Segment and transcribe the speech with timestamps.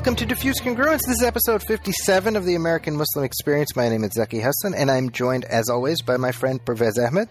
[0.00, 1.00] Welcome to Diffuse Congruence.
[1.06, 3.76] This is episode 57 of the American Muslim Experience.
[3.76, 7.28] My name is Zaki Hasan, and I'm joined, as always, by my friend Pervez Ahmed.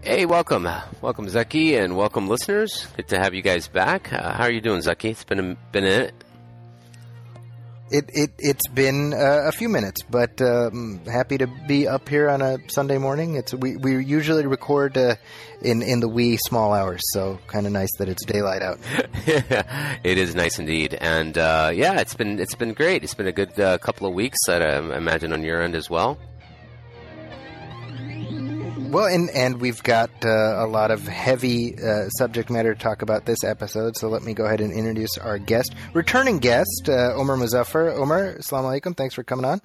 [0.00, 0.66] Hey, welcome.
[1.02, 2.86] Welcome, Zaki, and welcome, listeners.
[2.96, 4.14] Good to have you guys back.
[4.14, 5.10] Uh, how are you doing, Zaki?
[5.10, 6.23] It's been a, been a minute.
[7.90, 12.30] It, it, it's been uh, a few minutes, but um, happy to be up here
[12.30, 13.34] on a Sunday morning.
[13.34, 15.16] It's we, we usually record uh,
[15.60, 18.78] in in the wee small hours, so kind of nice that it's daylight out.
[20.02, 23.04] it is nice indeed, and uh, yeah, it's been it's been great.
[23.04, 24.38] It's been a good uh, couple of weeks.
[24.48, 26.18] I imagine on your end as well.
[28.94, 30.28] Well, and and we've got uh,
[30.64, 33.96] a lot of heavy uh, subject matter to talk about this episode.
[33.96, 37.92] So let me go ahead and introduce our guest, returning guest, uh, Omar Mozaffar.
[37.98, 38.96] Omar, assalamu alaikum.
[38.96, 39.60] Thanks for coming on.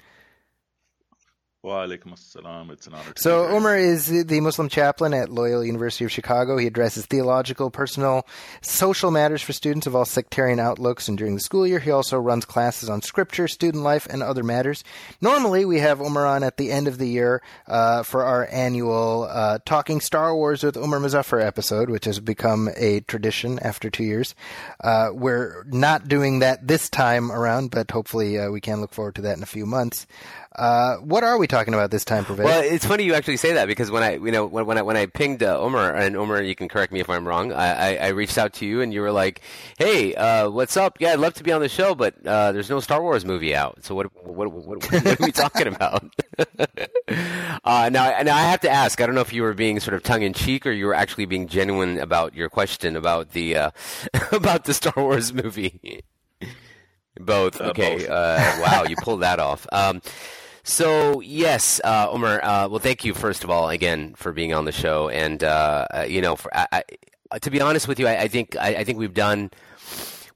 [1.61, 2.71] Wa assalam.
[2.71, 3.11] It's an honor.
[3.17, 6.55] so Omar is the Muslim chaplain at Loyola University of Chicago.
[6.55, 8.25] He addresses theological, personal,
[8.61, 11.09] social matters for students of all sectarian outlooks.
[11.09, 14.41] And during the school year, he also runs classes on scripture, student life, and other
[14.41, 14.85] matters.
[15.19, 19.27] Normally, we have Omar on at the end of the year uh, for our annual
[19.29, 24.05] uh, Talking Star Wars with Omar Mozaffar episode, which has become a tradition after two
[24.05, 24.33] years.
[24.81, 29.15] Uh, we're not doing that this time around, but hopefully uh, we can look forward
[29.15, 30.07] to that in a few months.
[30.55, 32.43] Uh, what are we talking about this time, Pervez?
[32.43, 34.81] Well, it's funny you actually say that because when I, you know, when, when I
[34.81, 37.53] when I pinged uh, Omar and Omar, you can correct me if I'm wrong.
[37.53, 39.41] I, I, I reached out to you and you were like,
[39.77, 40.97] "Hey, uh, what's up?
[40.99, 43.55] Yeah, I'd love to be on the show, but uh, there's no Star Wars movie
[43.55, 43.83] out.
[43.83, 46.03] So what what what, what, what are we talking about?"
[47.63, 48.99] uh, now, now I have to ask.
[48.99, 50.95] I don't know if you were being sort of tongue in cheek or you were
[50.95, 53.71] actually being genuine about your question about the uh,
[54.31, 56.03] about the Star Wars movie.
[57.19, 57.61] both.
[57.61, 57.97] Uh, okay.
[57.99, 58.09] both.
[58.09, 59.67] Uh, wow, you pulled that off.
[59.71, 60.01] Um,
[60.69, 62.43] so yes, uh, Omar.
[62.43, 65.87] Uh, well, thank you first of all again for being on the show, and uh,
[65.93, 66.83] uh, you know, for, I,
[67.31, 69.51] I, to be honest with you, I, I think I, I, think we've done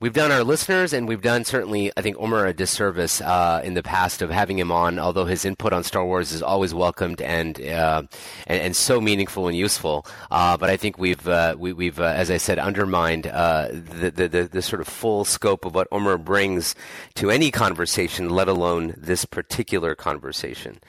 [0.03, 3.73] we've done our listeners, and we've done certainly I think Omar a disservice uh, in
[3.73, 4.99] the past of having him on.
[4.99, 8.03] Although his input on Star Wars is always welcomed and uh,
[8.45, 11.25] and, and, so meaningful and useful, but I think we've
[11.57, 15.73] we, have as I said undermined the, the, the the sort of full scope of
[15.73, 16.75] what Omar brings
[17.15, 20.81] to any conversation, let alone this particular conversation.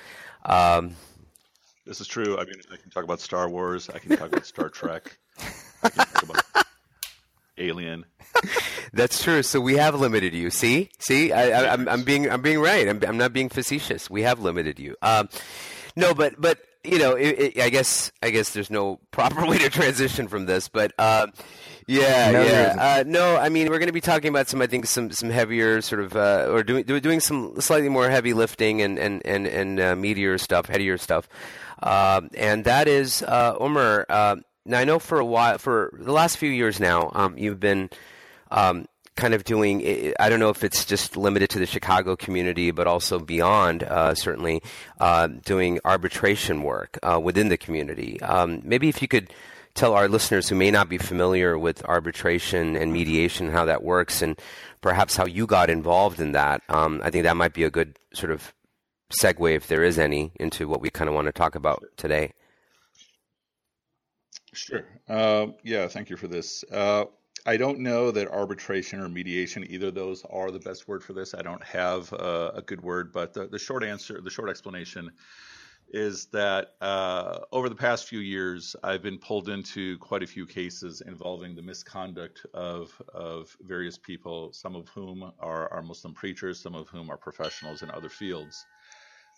[0.45, 0.97] Um,
[1.87, 2.37] this is true.
[2.37, 3.89] I mean, I can talk about Star Wars.
[3.91, 5.17] I can talk about Star Trek.
[5.85, 6.67] I can talk about
[7.59, 8.05] Alien.
[8.93, 9.43] That's true.
[9.43, 10.51] So we have limited you.
[10.51, 12.89] See, see, I, am I'm, I'm being I'm being right.
[12.89, 14.09] I'm, I'm not being facetious.
[14.09, 14.97] We have limited you.
[15.03, 15.29] Um,
[15.97, 19.59] no, but but you know, it, it, I guess I guess there's no proper way
[19.59, 20.93] to transition from this, but.
[20.99, 21.29] Uh,
[21.87, 22.77] yeah, no, yeah.
[22.79, 25.29] Uh, no, I mean we're going to be talking about some, I think, some some
[25.29, 29.47] heavier sort of, uh, or doing doing some slightly more heavy lifting and and and
[29.47, 31.29] and uh, meatier stuff, headier stuff,
[31.83, 34.07] um, and that is uh, Omar.
[34.09, 37.61] Uh, now I know for a while, for the last few years now, um, you've
[37.61, 37.91] been
[38.55, 40.15] um, kind of doing.
[40.19, 43.83] I don't know if it's just limited to the Chicago community, but also beyond.
[43.83, 44.63] Uh, certainly,
[45.01, 48.21] uh, doing arbitration work uh, within the community.
[48.23, 49.33] Um, maybe if you could
[49.75, 54.23] tell our listeners who may not be familiar with arbitration and mediation how that works,
[54.23, 54.41] and
[54.81, 56.63] perhaps how you got involved in that.
[56.69, 58.55] Um, I think that might be a good sort of
[59.21, 62.33] segue, if there is any, into what we kind of want to talk about today.
[64.53, 64.85] Sure.
[65.09, 66.65] Uh, yeah, thank you for this.
[67.47, 71.13] I don't know that arbitration or mediation, either of those are the best word for
[71.13, 71.35] this.
[71.35, 75.11] I don't have uh, a good word, but the, the, short answer, the short explanation
[75.91, 80.47] is that uh, over the past few years, I've been pulled into quite a few
[80.47, 86.59] cases involving the misconduct of, of various people, some of whom are, are Muslim preachers,
[86.59, 88.65] some of whom are professionals in other fields.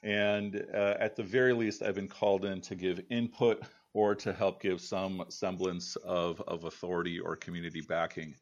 [0.05, 3.65] And uh, at the very least, I've been called in to give input
[3.97, 8.35] or to help give some semblance of, of authority or community backing.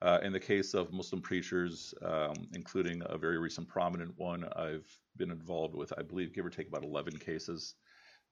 [0.00, 4.86] Uh, in the case of Muslim preachers, um, including a very recent prominent one, I've
[5.16, 7.74] been involved with, I believe, give or take about 11 cases,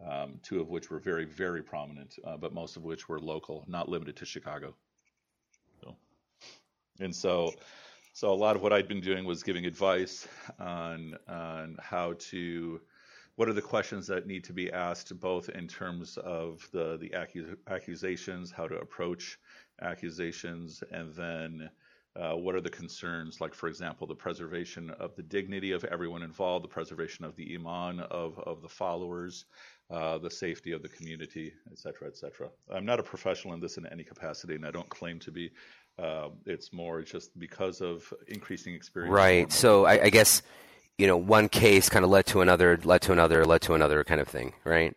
[0.08, 3.64] um, two of which were very, very prominent, uh, but most of which were local,
[3.66, 4.72] not limited to Chicago.
[5.82, 5.96] So,
[7.00, 7.54] and so,
[8.12, 10.28] so a lot of what I'd been doing was giving advice
[10.60, 12.80] on on how to
[13.38, 17.10] what are the questions that need to be asked, both in terms of the the
[17.10, 19.38] accus- accusations, how to approach
[19.80, 21.70] accusations, and then
[22.16, 26.24] uh, what are the concerns, like for example, the preservation of the dignity of everyone
[26.24, 29.44] involved, the preservation of the iman of of the followers,
[29.88, 32.48] uh, the safety of the community, et cetera, et cetera.
[32.74, 35.52] I'm not a professional in this in any capacity, and I don't claim to be.
[35.96, 39.12] Uh, it's more just because of increasing experience.
[39.12, 39.52] Right.
[39.52, 40.42] So I, I guess
[40.98, 44.02] you know, one case kind of led to another, led to another, led to another
[44.04, 44.94] kind of thing, right?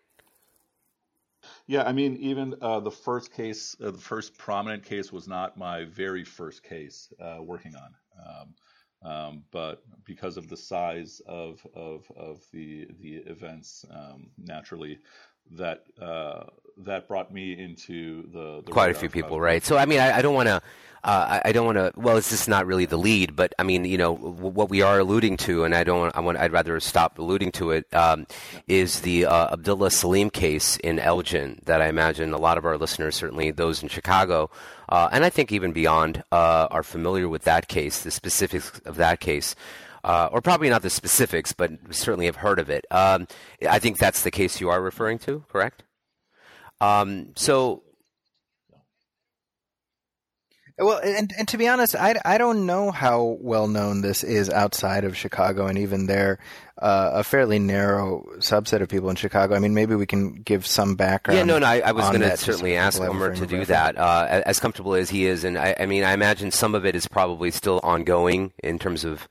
[1.68, 5.58] Yeah, I mean, even uh, the first case, uh, the first prominent case, was not
[5.58, 7.96] my very first case uh, working on.
[8.28, 8.56] Um,
[9.04, 15.00] um, but because of the size of of, of the the events, um, naturally,
[15.58, 16.44] that uh,
[16.78, 19.64] that brought me into the, the quite a few people, right?
[19.64, 20.62] So I mean, I, don't want to.
[21.04, 21.92] Uh, I, don't want to.
[21.96, 24.82] Well, it's just not really the lead, but I mean, you know, w- what we
[24.82, 26.16] are alluding to, and I don't.
[26.16, 26.38] I want.
[26.38, 27.92] I'd rather stop alluding to it.
[27.94, 28.28] Um,
[28.68, 32.78] is the uh, Abdullah Saleem case in Elgin that I imagine a lot of our
[32.78, 34.50] listeners, certainly those in Chicago,
[34.90, 38.96] uh, and I think even beyond, uh, are familiar with that case, the specifics of
[38.96, 39.56] that case
[40.04, 42.86] uh, or probably not the specifics, but certainly have heard of it.
[42.92, 43.28] Um,
[43.70, 45.84] I think that's the case you are referring to, correct?
[46.80, 47.84] Um, so.
[50.80, 54.50] Well, and, and to be honest, I, I don't know how well known this is
[54.50, 56.40] outside of Chicago, and even there,
[56.82, 59.54] uh, a fairly narrow subset of people in Chicago.
[59.54, 61.38] I mean, maybe we can give some background.
[61.38, 61.68] Yeah, no, no.
[61.68, 65.12] I, I was going to certainly ask Omer to do that, uh, as comfortable as
[65.12, 68.52] he is, and I, I mean, I imagine some of it is probably still ongoing
[68.64, 69.28] in terms of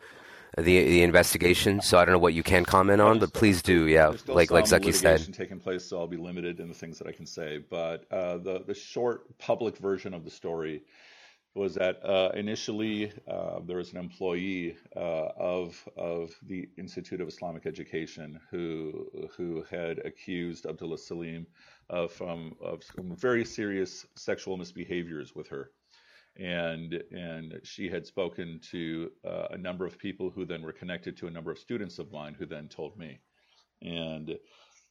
[0.62, 1.80] the the investigation.
[1.80, 3.86] So I don't know what you can comment on, but please do.
[3.86, 7.06] Yeah, like like Zaki said, taking place, so I'll be limited in the things that
[7.06, 7.58] I can say.
[7.58, 10.82] But uh, the the short public version of the story
[11.54, 17.28] was that uh, initially uh, there was an employee uh, of of the Institute of
[17.28, 21.46] Islamic Education who who had accused Abdullah Saleem
[21.88, 25.72] of, um, of some very serious sexual misbehaviors with her
[26.36, 31.16] and and she had spoken to uh, a number of people who then were connected
[31.16, 33.20] to a number of students of mine who then told me.
[33.82, 34.38] And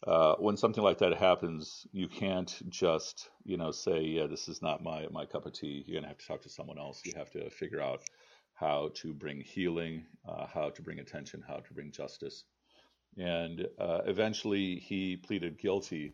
[0.06, 4.62] uh, when something like that happens you can't just you know say yeah this is
[4.62, 5.84] not my my cup of tea.
[5.86, 7.02] You're going to have to talk to someone else.
[7.06, 8.02] You have to figure out
[8.54, 12.44] how to bring healing uh, how to bring attention how to bring justice.
[13.18, 16.14] And uh, eventually he pleaded guilty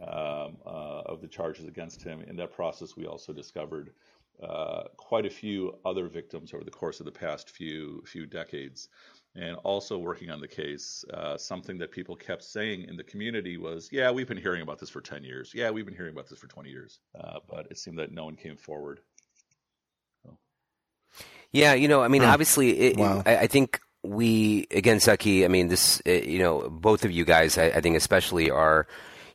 [0.00, 2.22] um, uh, of the charges against him.
[2.22, 3.92] In that process we also discovered
[4.42, 8.88] uh, quite a few other victims over the course of the past few few decades.
[9.34, 13.58] And also working on the case, uh, something that people kept saying in the community
[13.58, 15.52] was, "Yeah, we've been hearing about this for 10 years.
[15.54, 18.24] Yeah, we've been hearing about this for 20 years." Uh, but it seemed that no
[18.24, 19.00] one came forward.
[20.22, 20.38] So.
[21.52, 23.22] Yeah, you know, I mean, obviously, it, wow.
[23.26, 25.44] I, I think we again, Zaki.
[25.44, 28.86] I mean, this, you know, both of you guys, I, I think, especially are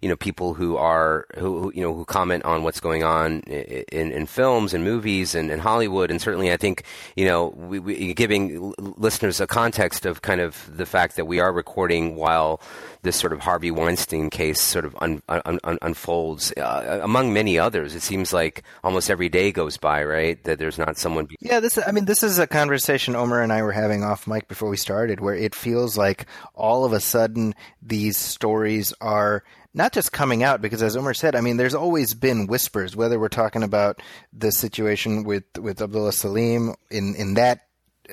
[0.01, 4.11] you know people who are who, you know who comment on what's going on in,
[4.11, 6.83] in films and movies and, and Hollywood and certainly I think
[7.15, 11.39] you know we, we, giving listeners a context of kind of the fact that we
[11.39, 12.61] are recording while
[13.03, 17.57] this sort of Harvey Weinstein case sort of un, un, un, unfolds uh, among many
[17.57, 17.95] others.
[17.95, 20.41] It seems like almost every day goes by, right?
[20.43, 21.25] That there's not someone.
[21.25, 21.79] Be- yeah, this.
[21.85, 24.77] I mean, this is a conversation Omer and I were having off mic before we
[24.77, 30.43] started, where it feels like all of a sudden these stories are not just coming
[30.43, 34.01] out because as Omer said, I mean, there's always been whispers, whether we're talking about
[34.33, 37.61] the situation with, with Abdullah Saleem in, in that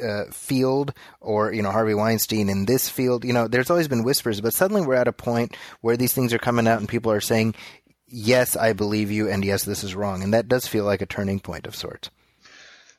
[0.00, 4.04] uh, field or, you know, Harvey Weinstein in this field, you know, there's always been
[4.04, 7.10] whispers, but suddenly we're at a point where these things are coming out and people
[7.10, 7.54] are saying,
[8.06, 10.22] yes, I believe you, and yes, this is wrong.
[10.22, 12.10] And that does feel like a turning point of sorts.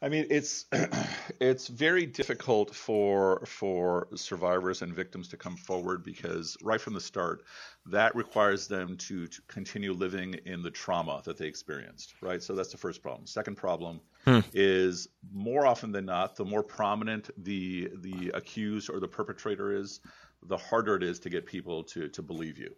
[0.01, 0.65] I mean, it's
[1.41, 7.01] it's very difficult for for survivors and victims to come forward because right from the
[7.01, 7.43] start,
[7.85, 12.13] that requires them to, to continue living in the trauma that they experienced.
[12.21, 12.41] Right.
[12.41, 13.25] So that's the first problem.
[13.25, 14.39] Second problem hmm.
[14.53, 20.01] is more often than not, the more prominent the the accused or the perpetrator is,
[20.43, 22.73] the harder it is to get people to to believe you.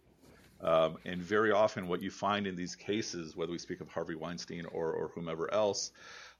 [0.62, 4.14] Um, and very often, what you find in these cases, whether we speak of Harvey
[4.14, 5.90] Weinstein or, or whomever else,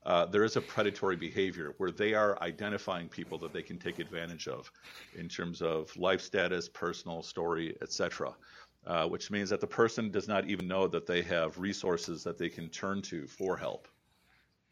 [0.04, 3.98] uh, there is a predatory behavior where they are identifying people that they can take
[3.98, 4.70] advantage of
[5.16, 8.34] in terms of life status, personal story, etc.
[8.84, 12.36] Uh, which means that the person does not even know that they have resources that
[12.36, 13.86] they can turn to for help,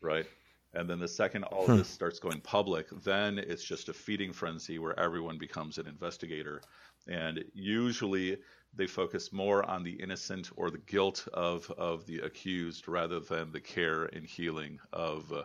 [0.00, 0.26] right?
[0.75, 1.76] And then the second all hmm.
[1.76, 6.60] this starts going public, then it's just a feeding frenzy where everyone becomes an investigator.
[7.06, 8.38] And usually
[8.74, 13.50] they focus more on the innocent or the guilt of, of the accused rather than
[13.52, 15.42] the care and healing of, uh,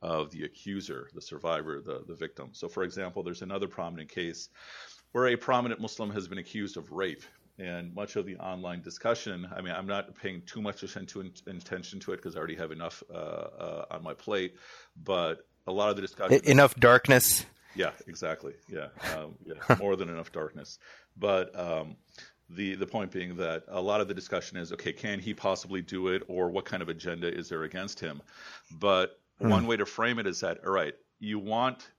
[0.00, 2.50] of the accuser, the survivor, the, the victim.
[2.52, 4.48] So, for example, there's another prominent case
[5.12, 7.22] where a prominent Muslim has been accused of rape.
[7.60, 12.12] And much of the online discussion, I mean, I'm not paying too much attention to
[12.12, 14.54] it because I already have enough uh, uh, on my plate.
[15.02, 16.40] But a lot of the discussion.
[16.44, 17.44] Enough darkness.
[17.74, 18.54] Yeah, exactly.
[18.68, 20.78] Yeah, um, yeah, more than enough darkness.
[21.16, 21.96] But um,
[22.50, 25.82] the the point being that a lot of the discussion is okay, can he possibly
[25.82, 28.22] do it, or what kind of agenda is there against him?
[28.70, 29.50] But mm.
[29.50, 31.90] one way to frame it is that all right, you want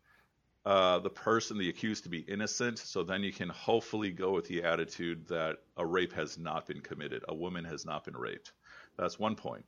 [0.65, 2.79] uh, the person, the accused, to be innocent.
[2.79, 6.81] So then you can hopefully go with the attitude that a rape has not been
[6.81, 8.51] committed, a woman has not been raped.
[8.97, 9.65] That's one point.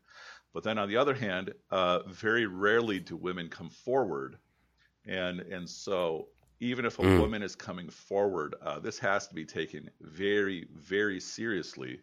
[0.54, 4.38] But then on the other hand, uh, very rarely do women come forward,
[5.06, 6.28] and and so
[6.62, 7.20] even if a mm.
[7.20, 12.00] woman is coming forward, uh, this has to be taken very very seriously.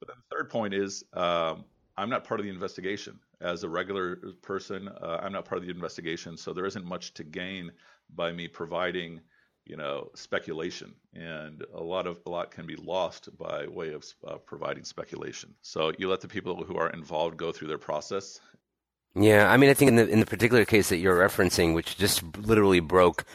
[0.00, 1.64] But then the third point is um,
[1.96, 3.20] I'm not part of the investigation.
[3.40, 7.14] As a regular person, uh, I'm not part of the investigation, so there isn't much
[7.14, 7.70] to gain
[8.14, 9.20] by me providing
[9.68, 14.04] you know speculation and a lot of a lot can be lost by way of
[14.26, 18.40] uh, providing speculation so you let the people who are involved go through their process
[19.14, 21.98] yeah i mean i think in the in the particular case that you're referencing which
[21.98, 23.26] just literally broke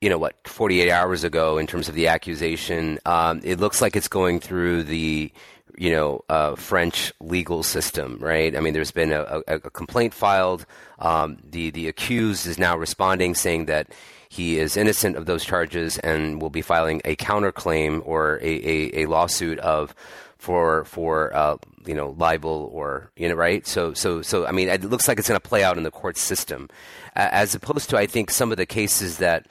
[0.00, 3.96] you know what 48 hours ago in terms of the accusation um, it looks like
[3.96, 5.32] it's going through the
[5.76, 8.56] you know uh, French legal system, right?
[8.56, 10.66] I mean, there's been a, a, a complaint filed.
[10.98, 13.88] Um, the the accused is now responding, saying that
[14.28, 19.02] he is innocent of those charges and will be filing a counterclaim or a, a,
[19.02, 19.94] a lawsuit of
[20.38, 23.66] for for uh, you know libel or you know right.
[23.66, 25.90] So so so I mean, it looks like it's going to play out in the
[25.90, 26.68] court system,
[27.14, 29.46] as opposed to I think some of the cases that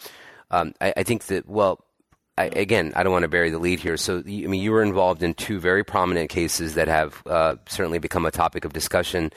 [0.54, 1.84] um, I, I think that well
[2.36, 3.96] I, again, I don't want to bury the lead here.
[3.96, 8.00] So, I mean, you were involved in two very prominent cases that have uh, certainly
[8.00, 9.32] become a topic of discussion.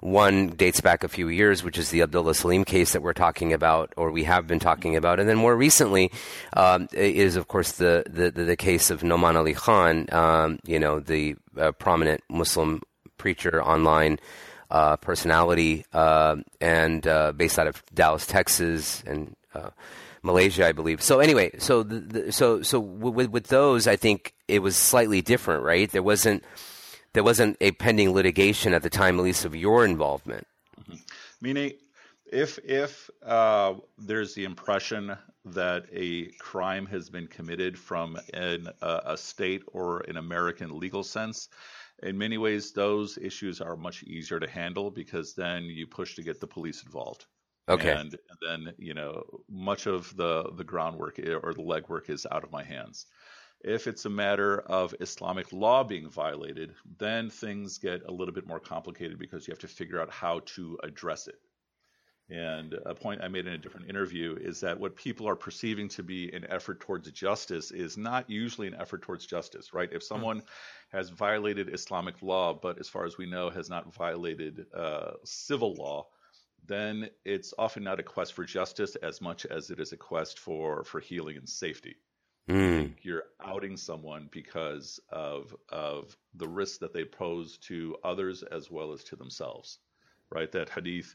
[0.00, 3.54] One dates back a few years, which is the Abdullah Saleem case that we're talking
[3.54, 6.10] about, or we have been talking about, and then more recently
[6.54, 10.06] um, is, of course, the, the the case of Nouman Ali Khan.
[10.12, 12.82] Um, you know, the uh, prominent Muslim
[13.16, 14.18] preacher online.
[14.70, 19.68] Uh, personality uh, and uh, based out of Dallas, Texas, and uh,
[20.22, 21.02] Malaysia, I believe.
[21.02, 25.20] So anyway, so the, the, so so with with those, I think it was slightly
[25.20, 25.90] different, right?
[25.90, 26.44] There wasn't
[27.12, 30.46] there wasn't a pending litigation at the time, at least of your involvement.
[30.80, 30.94] Mm-hmm.
[31.40, 31.72] Meaning,
[32.32, 39.00] if if uh, there's the impression that a crime has been committed from an, uh,
[39.04, 41.48] a state or an American legal sense,
[42.02, 46.22] in many ways, those issues are much easier to handle because then you push to
[46.22, 47.26] get the police involved.
[47.68, 47.90] Okay.
[47.90, 52.44] And, and, then, you know, much of the, the groundwork or the legwork is out
[52.44, 53.06] of my hands.
[53.64, 58.48] If it's a matter of Islamic law being violated, then things get a little bit
[58.48, 61.38] more complicated because you have to figure out how to address it.
[62.28, 65.88] And a point I made in a different interview is that what people are perceiving
[65.90, 69.90] to be an effort towards justice is not usually an effort towards justice, right?
[69.92, 70.96] If someone mm-hmm.
[70.96, 75.74] has violated Islamic law, but as far as we know, has not violated uh, civil
[75.74, 76.06] law,
[76.66, 80.38] then it's often not a quest for justice as much as it is a quest
[80.38, 81.96] for for healing and safety.
[82.48, 82.94] Mm.
[83.02, 88.92] You're outing someone because of of the risks that they pose to others as well
[88.92, 89.78] as to themselves.
[90.30, 91.14] Right, that hadith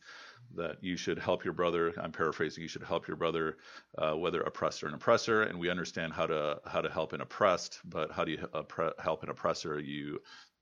[0.54, 1.92] that you should help your brother.
[2.00, 2.62] I'm paraphrasing.
[2.62, 3.58] You should help your brother,
[3.98, 5.42] uh, whether oppressed or an oppressor.
[5.42, 9.00] And we understand how to how to help an oppressed, but how do you oppre-
[9.00, 9.80] help an oppressor?
[9.80, 10.20] You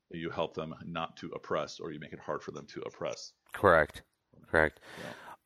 [0.10, 3.34] you help them not to oppress, or you make it hard for them to oppress.
[3.52, 4.04] Correct
[4.50, 4.80] correct.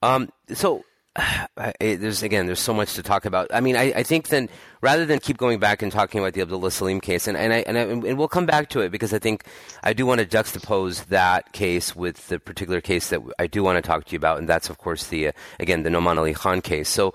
[0.03, 0.15] Yeah.
[0.15, 0.83] Um, so
[1.79, 3.47] there's again, there's so much to talk about.
[3.53, 4.49] I mean, I, I, think then
[4.81, 7.57] rather than keep going back and talking about the Abdullah Saleem case, and and, I,
[7.57, 9.43] and, I, and we'll come back to it because I think
[9.83, 13.83] I do want to juxtapose that case with the particular case that I do want
[13.83, 16.33] to talk to you about, and that's of course the uh, again the Nouman Ali
[16.33, 16.89] Khan case.
[16.89, 17.13] So,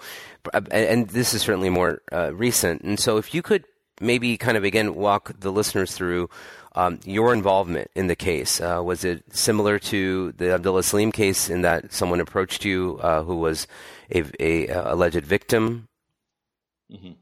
[0.53, 3.65] uh, and this is certainly more uh, recent, and so if you could
[4.01, 6.29] maybe kind of again walk the listeners through
[6.75, 11.49] um, your involvement in the case uh, was it similar to the Abdullah Saleem case
[11.49, 13.67] in that someone approached you uh, who was
[14.11, 15.89] a, a, a alleged victim?
[16.93, 17.13] Mm-hmm.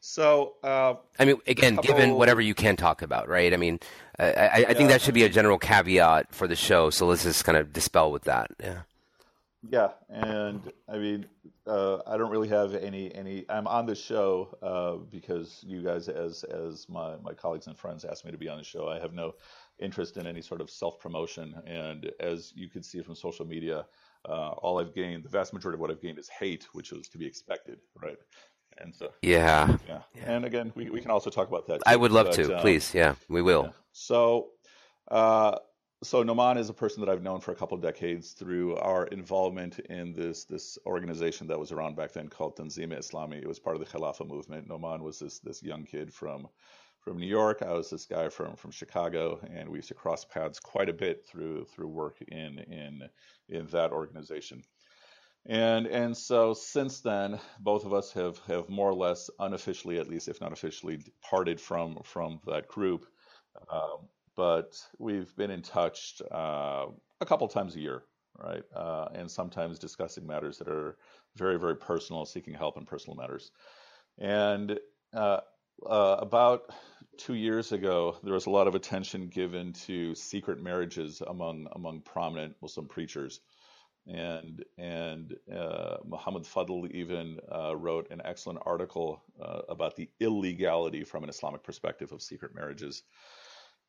[0.00, 1.94] So, uh, I mean, again, couple...
[1.94, 3.52] given whatever you can talk about, right?
[3.52, 3.80] I mean,
[4.18, 6.88] I, I, I think that should be a general caveat for the show.
[6.88, 8.50] So let's just kind of dispel with that.
[8.58, 8.80] Yeah.
[9.68, 11.26] Yeah, and I mean,
[11.70, 13.44] uh, I don't really have any any.
[13.48, 18.04] I'm on the show uh, because you guys, as as my my colleagues and friends,
[18.04, 18.88] asked me to be on the show.
[18.88, 19.34] I have no
[19.78, 23.86] interest in any sort of self promotion, and as you can see from social media,
[24.28, 27.08] uh, all I've gained, the vast majority of what I've gained, is hate, which was
[27.08, 28.18] to be expected, right?
[28.78, 30.02] And so, yeah, yeah.
[30.16, 30.22] yeah.
[30.26, 31.76] And again, we we can also talk about that.
[31.76, 32.92] Too, I would love but, to, um, please.
[32.92, 33.64] Yeah, we will.
[33.66, 33.72] Yeah.
[33.92, 34.48] So.
[35.08, 35.58] Uh,
[36.02, 39.06] so Nouman is a person that I've known for a couple of decades through our
[39.08, 43.36] involvement in this this organization that was around back then called Tanzeem-e-Islami.
[43.42, 44.68] It was part of the Khilafah movement.
[44.68, 46.48] Nouman was this this young kid from
[47.00, 47.62] from New York.
[47.62, 50.94] I was this guy from from Chicago, and we used to cross paths quite a
[50.94, 53.02] bit through through work in in
[53.50, 54.62] in that organization.
[55.44, 60.08] And and so since then, both of us have have more or less unofficially, at
[60.08, 63.06] least if not officially, parted from from that group.
[63.70, 64.08] Um,
[64.40, 66.86] but we've been in touch uh,
[67.20, 68.04] a couple times a year,
[68.42, 68.62] right?
[68.74, 70.96] Uh, and sometimes discussing matters that are
[71.36, 73.50] very very personal, seeking help in personal matters.
[74.18, 74.80] And
[75.12, 75.40] uh,
[75.86, 76.62] uh, about
[77.18, 82.00] two years ago, there was a lot of attention given to secret marriages among among
[82.00, 83.40] prominent Muslim preachers,
[84.06, 89.22] and and uh, Muhammad Fadl even uh, wrote an excellent article
[89.68, 93.02] about the illegality from an Islamic perspective of secret marriages,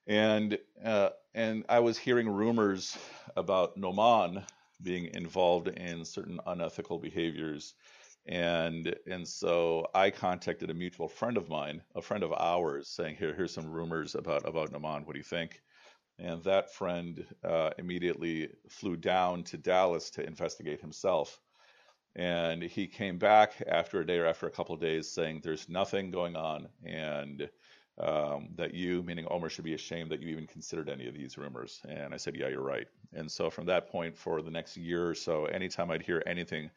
[0.07, 2.97] and uh, and I was hearing rumors
[3.35, 4.45] about Nouman
[4.81, 7.73] being involved in certain unethical behaviors
[8.27, 13.15] and and so I contacted a mutual friend of mine, a friend of ours, saying,
[13.17, 15.05] "Here, here's some rumors about about Nouman.
[15.05, 15.61] What do you think?"
[16.19, 21.39] And that friend uh, immediately flew down to Dallas to investigate himself.
[22.15, 25.69] And he came back after a day or after a couple of days saying, "There's
[25.69, 27.49] nothing going on," and
[27.97, 31.37] um, that you, meaning Omer, should be ashamed that you even considered any of these
[31.37, 31.81] rumors.
[31.87, 32.87] And I said, Yeah, you're right.
[33.13, 36.71] And so from that point, for the next year or so, anytime I'd hear anything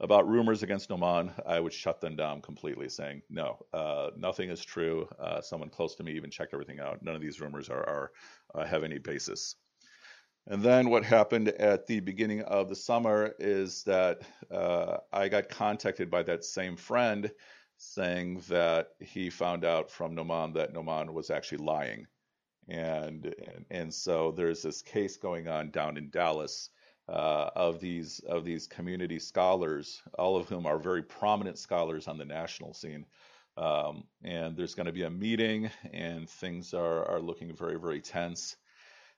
[0.00, 4.64] about rumors against Nouman, I would shut them down completely, saying, no, uh, nothing is
[4.64, 5.08] true.
[5.18, 7.02] Uh, someone close to me even checked everything out.
[7.02, 8.12] None of these rumors are, are
[8.54, 9.56] uh, have any basis.
[10.46, 15.48] And then what happened at the beginning of the summer is that uh, I got
[15.48, 17.30] contacted by that same friend
[17.78, 22.06] saying that he found out from Nouman that Nouman was actually lying.
[22.68, 26.70] And, and, and so there's this case going on down in Dallas
[27.08, 32.18] uh, of these of these community scholars, all of whom are very prominent scholars on
[32.18, 33.06] the national scene.
[33.56, 38.02] Um, and there's going to be a meeting, and things are are looking very very
[38.02, 38.56] tense.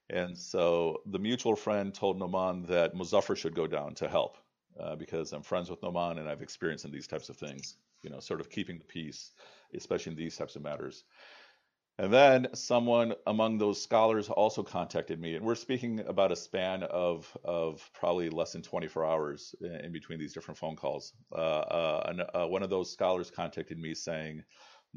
[0.08, 4.36] And so the mutual friend told Nouman that Mozaffar should go down to help
[4.80, 7.76] uh, because I'm friends with Nouman and I've experienced in these types of things.
[8.02, 9.32] You know, sort of keeping the peace,
[9.74, 11.04] especially in these types of matters.
[12.00, 16.82] And then someone among those scholars also contacted me, and we're speaking about a span
[16.82, 21.12] of of probably less than 24 hours in between these different phone calls.
[21.30, 24.42] Uh, uh, uh, one of those scholars contacted me saying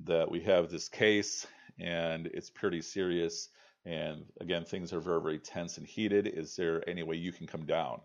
[0.06, 1.46] that we have this case
[1.78, 3.50] and it's pretty serious,
[3.86, 6.26] and again things are very very tense and heated.
[6.28, 8.00] Is there any way you can come down?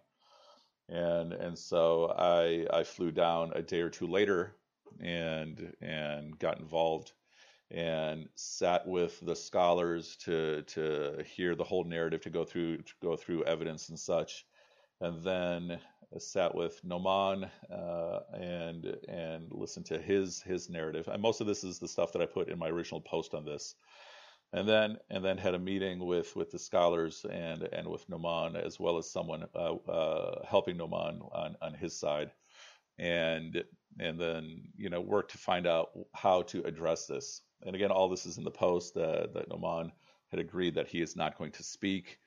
[0.89, 4.55] And and so I I flew down a day or two later
[5.01, 7.13] and and got involved
[7.71, 12.95] and sat with the scholars to to hear the whole narrative, to go through to
[13.03, 14.47] go through evidence and such,
[15.01, 15.79] and then
[16.17, 21.09] sat with Nouman uh, and and listened to his his narrative.
[21.09, 23.45] And most of this is the stuff that I put in my original post on
[23.45, 23.75] this.
[24.53, 28.57] And then and then had a meeting with with the scholars and and with Nouman
[28.57, 32.31] as well as someone uh, uh, helping Nouman on on his side,
[32.99, 33.63] and
[33.99, 38.09] and then you know work to find out how to address this and again, all
[38.09, 39.91] this is in the post uh, that Nouman
[40.31, 42.19] had agreed that he is not going to speak.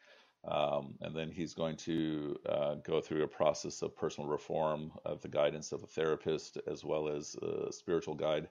[0.44, 5.22] Um, and then he's going to uh, go through a process of personal reform of
[5.22, 8.50] the guidance of a therapist as well as a spiritual guide.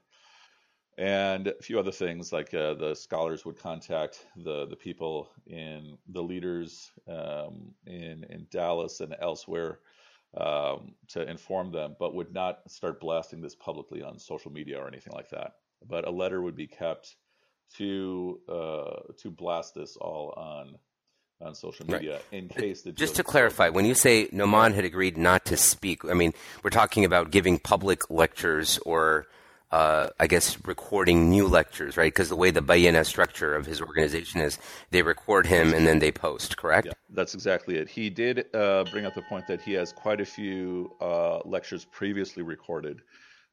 [1.01, 5.97] And a few other things like uh, the scholars would contact the, the people in
[6.09, 9.79] the leaders um, in, in Dallas and elsewhere
[10.37, 14.87] um, to inform them, but would not start blasting this publicly on social media or
[14.87, 15.55] anything like that
[15.87, 17.17] but a letter would be kept
[17.77, 20.77] to uh, to blast this all on
[21.41, 22.25] on social media right.
[22.33, 26.05] in case the just to clarify when you say Nouman had agreed not to speak
[26.05, 29.27] I mean we're talking about giving public lectures or
[29.71, 32.13] uh, I guess recording new lectures right?
[32.13, 34.59] Because the way the Bayyinah structure of his organization is
[34.91, 36.87] they record him and then they post correct?
[36.87, 37.89] Yeah, that's exactly it.
[37.89, 41.85] He did uh, bring up the point that he has quite a few uh, lectures
[41.85, 43.03] previously recorded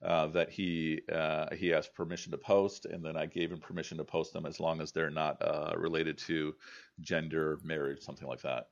[0.03, 3.97] uh, that he uh, he asked permission to post, and then I gave him permission
[3.97, 6.53] to post them as long as they're not uh, related to
[7.01, 8.67] gender, marriage, something like that.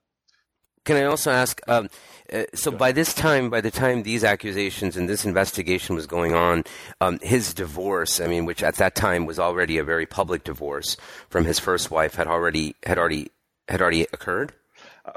[0.86, 1.60] Can I also ask?
[1.67, 1.89] Um,
[2.32, 6.34] uh, so by this time, by the time these accusations and this investigation was going
[6.34, 6.63] on,
[7.02, 10.95] um, his divorce, I mean, which at that time was already a very public divorce
[11.30, 13.32] from his first wife, had already had already
[13.67, 14.54] had already occurred.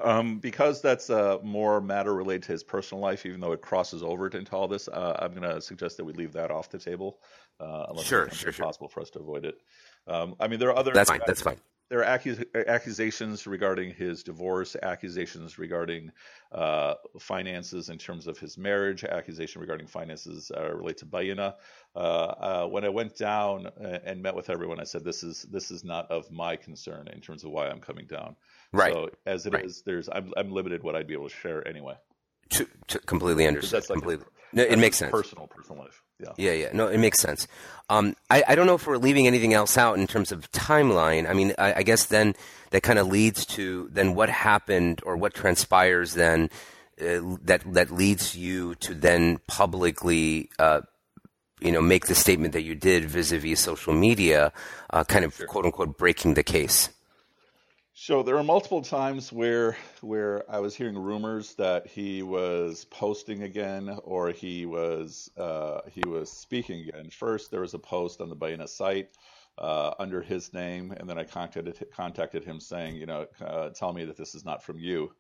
[0.03, 4.03] Um, because that's uh, more matter related to his personal life, even though it crosses
[4.03, 6.79] over into all this, uh, I'm going to suggest that we leave that off the
[6.79, 7.21] table,
[7.59, 9.59] uh, unless sure, it's sure, possible for us to avoid it.
[10.07, 10.93] Um, I mean, there are other.
[10.93, 11.21] That's fine.
[11.27, 11.59] That's fine.
[11.89, 16.13] There are accus- accusations regarding his divorce, accusations regarding
[16.53, 21.55] uh, finances in terms of his marriage, accusation regarding finances uh, related to Bayyinah.
[21.97, 23.69] Uh, uh, when I went down
[24.05, 27.21] and met with everyone, I said, "This is this is not of my concern in
[27.21, 28.37] terms of why I'm coming down."
[28.73, 28.93] Right.
[28.93, 29.65] So as it right.
[29.65, 31.95] is, there's I'm I'm limited what I'd be able to share anyway.
[32.51, 33.83] To, to completely understand.
[33.83, 34.27] That's like completely.
[34.53, 35.11] A, no, it makes sense.
[35.11, 36.03] Personal, personal life.
[36.19, 36.33] Yeah.
[36.37, 36.69] Yeah, yeah.
[36.73, 37.47] No, it makes sense.
[37.89, 41.29] Um, I, I don't know if we're leaving anything else out in terms of timeline.
[41.29, 42.35] I mean, I, I guess then
[42.71, 46.51] that kind of leads to then what happened or what transpires then
[47.01, 50.81] uh, that that leads you to then publicly uh,
[51.61, 54.53] you know make the statement that you did vis-a-vis social media
[54.91, 55.47] uh, kind of sure.
[55.47, 56.91] quote unquote breaking the case
[58.09, 63.43] so there are multiple times where where I was hearing rumors that he was posting
[63.43, 67.11] again or he was uh, he was speaking again.
[67.11, 69.11] First, there was a post on the Bayyinah site
[69.59, 73.93] uh, under his name, and then I contacted contacted him saying, you know, uh, tell
[73.93, 75.13] me that this is not from you.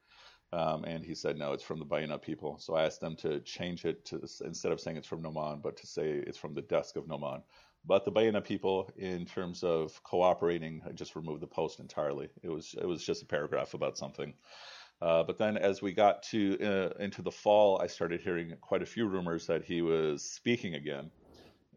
[0.55, 2.57] Um, and he said, no, it's from the Bayyinah people.
[2.59, 5.77] So I asked them to change it to instead of saying it's from Nouman, but
[5.77, 7.43] to say it's from the desk of Nouman.
[7.89, 12.29] But the Bayyinah people, in terms of cooperating, I just removed the post entirely.
[12.43, 14.35] It was it was just a paragraph about something.
[15.01, 18.83] Uh, but then, as we got to uh, into the fall, I started hearing quite
[18.83, 21.11] a few rumors that he was speaking again,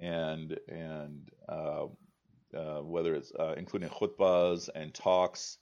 [0.02, 1.86] and and uh,
[2.54, 5.60] uh whether it's uh, including khutbas and talks,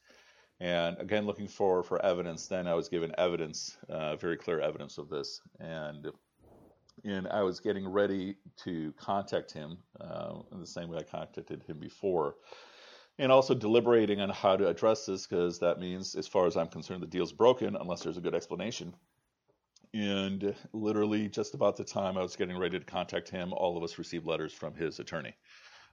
[0.60, 2.48] and again looking for for evidence.
[2.48, 6.08] Then I was given evidence, uh, very clear evidence of this, and
[7.04, 11.64] and I was getting ready to contact him uh, in the same way I contacted
[11.64, 12.36] him before,
[13.18, 16.68] and also deliberating on how to address this because that means, as far as I'm
[16.68, 18.94] concerned, the deal's broken unless there's a good explanation.
[19.94, 23.84] And literally, just about the time I was getting ready to contact him, all of
[23.84, 25.36] us received letters from his attorney.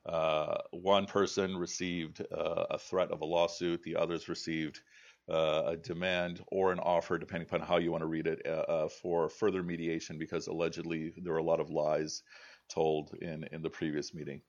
[0.04, 4.80] Uh, one person received uh, a threat of a lawsuit, the others received
[5.28, 8.88] a demand or an offer, depending upon how you want to read it, uh, uh,
[8.88, 12.22] for further mediation because allegedly there were a lot of lies
[12.68, 14.40] told in, in the previous meeting.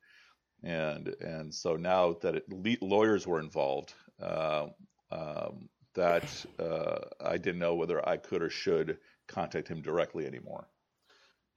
[0.64, 4.68] And and so now that it, lawyers were involved, uh,
[5.12, 10.68] um, that uh, I didn't know whether I could or should contact him directly anymore.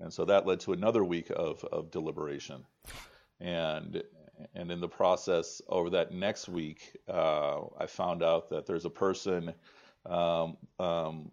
[0.00, 2.64] And so that led to another week of, of deliberation.
[3.38, 4.02] And
[4.54, 8.90] and in the process over that next week, uh, I found out that there's a
[8.90, 9.54] person
[10.06, 11.30] um, um,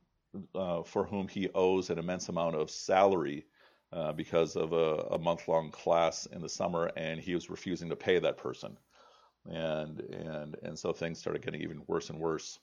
[0.55, 3.45] uh, for whom he owes an immense amount of salary
[3.93, 7.89] uh, because of a, a month long class in the summer, and he was refusing
[7.89, 8.77] to pay that person.
[9.45, 12.59] And and and so things started getting even worse and worse.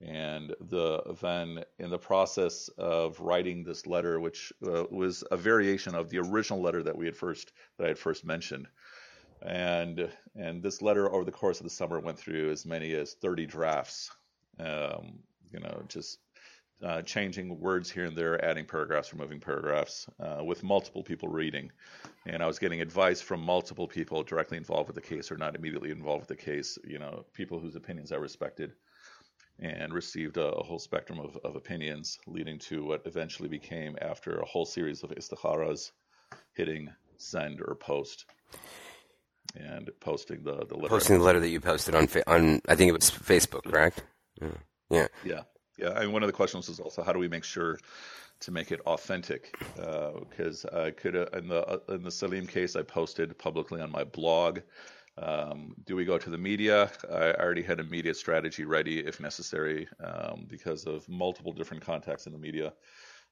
[0.00, 5.94] And the then in the process of writing this letter, which uh, was a variation
[5.94, 8.66] of the original letter that we had first that I had first mentioned,
[9.44, 13.14] and and this letter over the course of the summer went through as many as
[13.14, 14.10] 30 drafts.
[14.58, 15.18] Um,
[15.50, 16.18] you know, just
[16.82, 21.70] uh, changing words here and there, adding paragraphs, removing paragraphs, uh, with multiple people reading.
[22.26, 25.54] And I was getting advice from multiple people directly involved with the case or not
[25.54, 26.78] immediately involved with the case.
[26.84, 28.72] You know, people whose opinions I respected,
[29.58, 34.38] and received a, a whole spectrum of, of, opinions, leading to what eventually became, after
[34.38, 35.92] a whole series of istikharas,
[36.54, 38.24] hitting send or post
[39.54, 40.88] and posting the the letter.
[40.88, 44.02] Posting the letter that you posted on on I think it was Facebook, correct?
[44.40, 44.48] Yeah.
[44.90, 45.06] Yeah.
[45.24, 45.42] Yeah.
[45.78, 46.00] yeah.
[46.00, 47.78] And one of the questions was also how do we make sure
[48.40, 49.56] to make it authentic?
[49.76, 53.80] Because uh, I could uh, in the uh, in the Saleem case, I posted publicly
[53.80, 54.60] on my blog.
[55.18, 56.90] Um, do we go to the media?
[57.10, 62.26] I already had a media strategy ready if necessary um, because of multiple different contacts
[62.26, 62.72] in the media.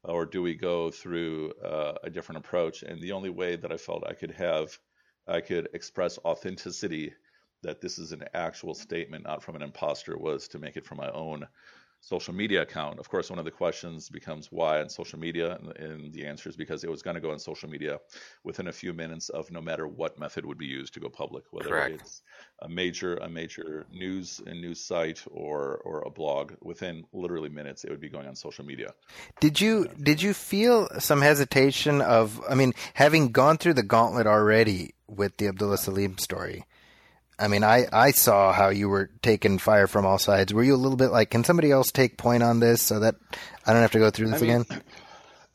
[0.05, 2.83] Or do we go through uh, a different approach?
[2.83, 4.79] And the only way that I felt I could have
[5.27, 7.15] I could express authenticity
[7.63, 10.99] that this is an actual statement, not from an imposter, was to make it from
[10.99, 11.47] my own
[12.01, 12.99] social media account.
[12.99, 16.57] Of course, one of the questions becomes why on social media, and the answer is
[16.57, 18.01] because it was going to go on social media
[18.43, 21.45] within a few minutes of no matter what method would be used to go public,
[21.51, 22.01] whether Correct.
[22.01, 22.23] it's
[22.63, 26.53] a major a major news and news site or or a blog.
[26.63, 28.95] Within literally minutes, it would be going on social media.
[29.41, 32.41] Did you did you feel some hesitation of?
[32.49, 36.65] I mean, having gone through the gauntlet already with the Abdullah Saleem story.
[37.41, 40.53] I mean, I, I saw how you were taking fire from all sides.
[40.53, 43.15] Were you a little bit like, can somebody else take point on this so that
[43.67, 44.83] I don't have to go through this I mean, again?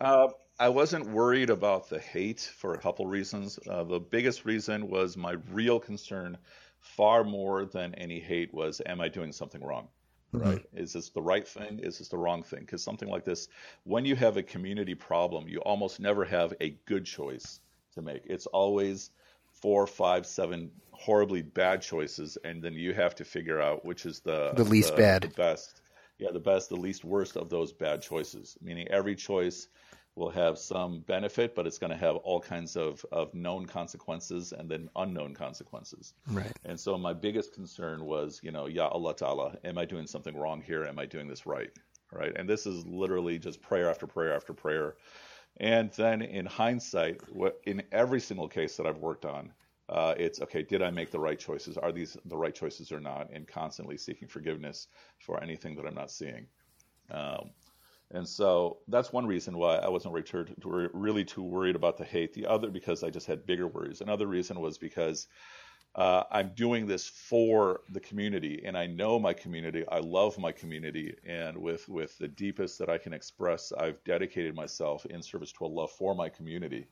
[0.02, 0.28] Uh,
[0.60, 3.58] I wasn't worried about the hate for a couple reasons.
[3.66, 6.38] Uh, the biggest reason was my real concern,
[6.82, 9.88] far more than any hate, was am I doing something wrong?
[10.34, 10.50] Mm-hmm.
[10.50, 10.66] Right?
[10.74, 11.80] Is this the right thing?
[11.80, 12.60] Is this the wrong thing?
[12.60, 13.48] Because something like this,
[13.86, 17.62] when you have a community problem, you almost never have a good choice
[17.94, 18.24] to make.
[18.26, 19.12] It's always
[19.66, 24.20] four, five, seven horribly bad choices, and then you have to figure out which is
[24.20, 25.82] the the least the, bad, the best.
[26.20, 28.56] Yeah, the best, the least worst of those bad choices.
[28.62, 29.68] Meaning every choice
[30.14, 34.54] will have some benefit, but it's going to have all kinds of, of known consequences
[34.54, 36.14] and then unknown consequences.
[36.28, 36.54] Right.
[36.64, 40.38] And so my biggest concern was, you know, Ya Allah Ta'ala, am I doing something
[40.38, 40.86] wrong here?
[40.86, 41.72] Am I doing this right?
[42.12, 42.34] Right.
[42.36, 44.96] And this is literally just prayer after prayer after prayer
[45.58, 47.22] and then in hindsight,
[47.66, 49.52] in every single case that I've worked on,
[49.90, 51.78] uh, it's okay, did I make the right choices?
[51.78, 53.30] Are these the right choices or not?
[53.32, 54.88] And constantly seeking forgiveness
[55.20, 56.48] for anything that I'm not seeing.
[57.12, 57.52] Um,
[58.12, 60.14] And so that's one reason why I wasn't
[60.94, 62.34] really too worried about the hate.
[62.34, 64.02] The other, because I just had bigger worries.
[64.02, 65.28] Another reason was because
[65.96, 69.86] uh, I'm doing this for the community, and I know my community.
[69.90, 74.56] I love my community, and with with the deepest that I can express, I've dedicated
[74.56, 76.88] myself in service to a love for my community.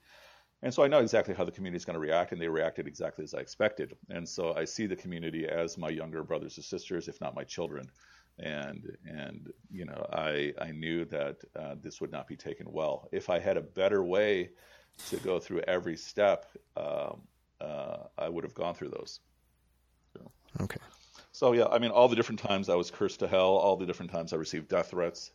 [0.62, 2.88] And so I know exactly how the community is going to react, and they reacted
[2.88, 3.98] exactly as I expected.
[4.10, 7.44] And so I see the community as my younger brothers and sisters, if not my
[7.44, 7.86] children.
[8.40, 13.10] And and you know I I knew that uh, this would not be taken well.
[13.12, 14.52] If I had a better way
[15.10, 16.46] to go through every step,
[16.78, 17.24] um,
[17.64, 19.20] uh, I would have gone through those.
[20.14, 20.32] So.
[20.62, 20.80] Okay.
[21.32, 23.86] So yeah, I mean, all the different times I was cursed to hell, all the
[23.86, 25.32] different times I received death threats,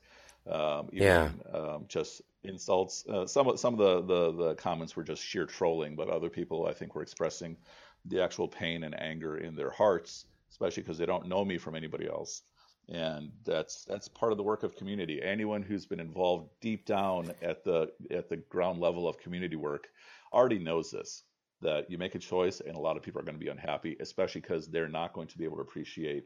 [0.48, 3.04] um, even, yeah, um, just insults.
[3.06, 6.30] Uh, some of some of the, the the comments were just sheer trolling, but other
[6.30, 7.56] people I think were expressing
[8.04, 11.74] the actual pain and anger in their hearts, especially because they don't know me from
[11.74, 12.42] anybody else.
[12.88, 15.20] And that's that's part of the work of community.
[15.20, 19.88] Anyone who's been involved deep down at the at the ground level of community work
[20.32, 21.24] already knows this
[21.62, 23.96] that you make a choice and a lot of people are going to be unhappy,
[24.00, 26.24] especially because they're not going to be able to appreciate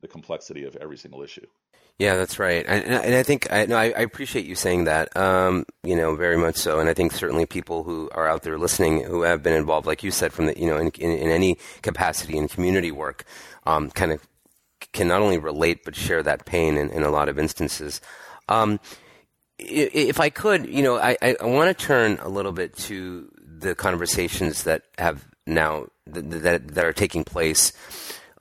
[0.00, 1.46] the complexity of every single issue.
[1.98, 5.16] Yeah, that's right, and, and I think I, no, I, I, appreciate you saying that.
[5.16, 8.58] Um, you know, very much so, and I think certainly people who are out there
[8.58, 11.30] listening who have been involved, like you said, from the you know in, in, in
[11.30, 13.24] any capacity in community work,
[13.64, 14.26] um, kind of
[14.92, 18.00] can not only relate but share that pain in, in a lot of instances.
[18.48, 18.80] Um,
[19.56, 23.74] if I could, you know, I, I want to turn a little bit to the
[23.74, 27.72] conversations that have now that that are taking place,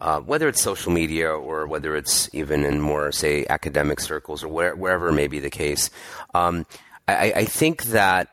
[0.02, 4.48] uh, whether it's social media or whether it's even in more say academic circles or
[4.48, 5.90] where, wherever may be the case,
[6.34, 6.66] um,
[7.08, 8.30] I, I, think that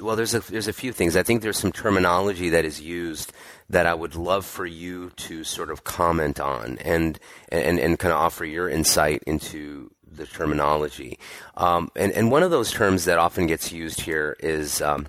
[0.00, 1.16] well, there's a there's a few things.
[1.16, 3.32] I think there's some terminology that is used
[3.70, 7.18] that I would love for you to sort of comment on and
[7.50, 11.18] and and kind of offer your insight into the terminology.
[11.56, 15.08] Um, and, and one of those terms that often gets used here is um,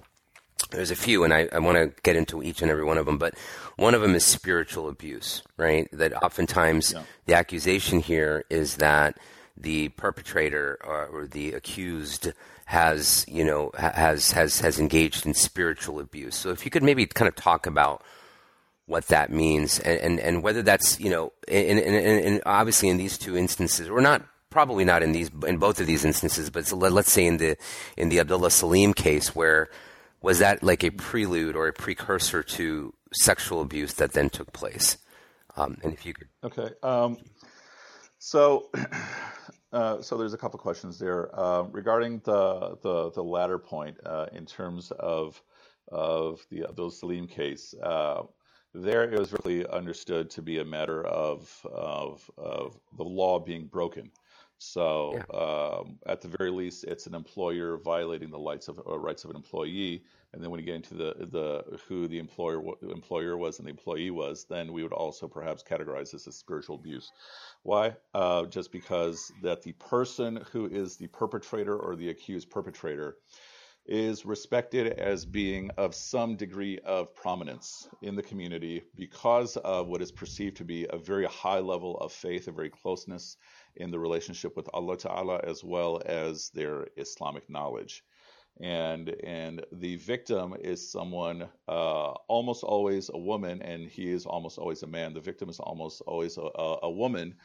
[0.71, 3.05] there's a few, and I, I want to get into each and every one of
[3.05, 3.35] them, but
[3.75, 5.87] one of them is spiritual abuse, right?
[5.91, 7.03] That oftentimes yeah.
[7.25, 9.17] the accusation here is that
[9.57, 12.31] the perpetrator or, or, the accused
[12.65, 16.35] has, you know, has, has, has engaged in spiritual abuse.
[16.35, 18.01] So if you could maybe kind of talk about
[18.85, 22.97] what that means and, and, and whether that's, you know, in, in, in, obviously in
[22.97, 26.71] these two instances, we're not probably not in these in both of these instances, but
[26.71, 27.57] let, us say in the
[27.97, 29.69] in the Abdullah Saleem case, where
[30.21, 34.97] was that like a prelude or a precursor to sexual abuse that then took place?
[35.55, 36.69] Um, and if you could, okay.
[36.83, 37.17] Um,
[38.17, 38.69] so,
[39.73, 44.27] uh, so there's a couple questions there uh, regarding the, the the latter point uh,
[44.31, 45.41] in terms of
[45.91, 47.73] of the Abdul Saleem case.
[47.81, 48.23] Uh,
[48.73, 53.65] there, it was really understood to be a matter of of, of the law being
[53.65, 54.11] broken.
[54.59, 55.39] So yeah.
[55.39, 59.29] um, at the very least, it's an employer violating the rights of uh, rights of
[59.29, 60.03] an employee.
[60.33, 63.71] And then when you get into the the who the employer employer was and the
[63.71, 67.09] employee was, then we would also perhaps categorize this as spiritual abuse.
[67.63, 67.95] Why?
[68.13, 73.15] Uh, just because that the person who is the perpetrator or the accused perpetrator
[73.85, 80.01] is respected as being of some degree of prominence in the community because of what
[80.01, 83.37] is perceived to be a very high level of faith, a very closeness
[83.75, 88.03] in the relationship with Allah Ta'ala as well as their Islamic knowledge.
[88.61, 94.57] And and the victim is someone uh, almost always a woman, and he is almost
[94.57, 95.13] always a man.
[95.13, 97.35] The victim is almost always a, a, a woman,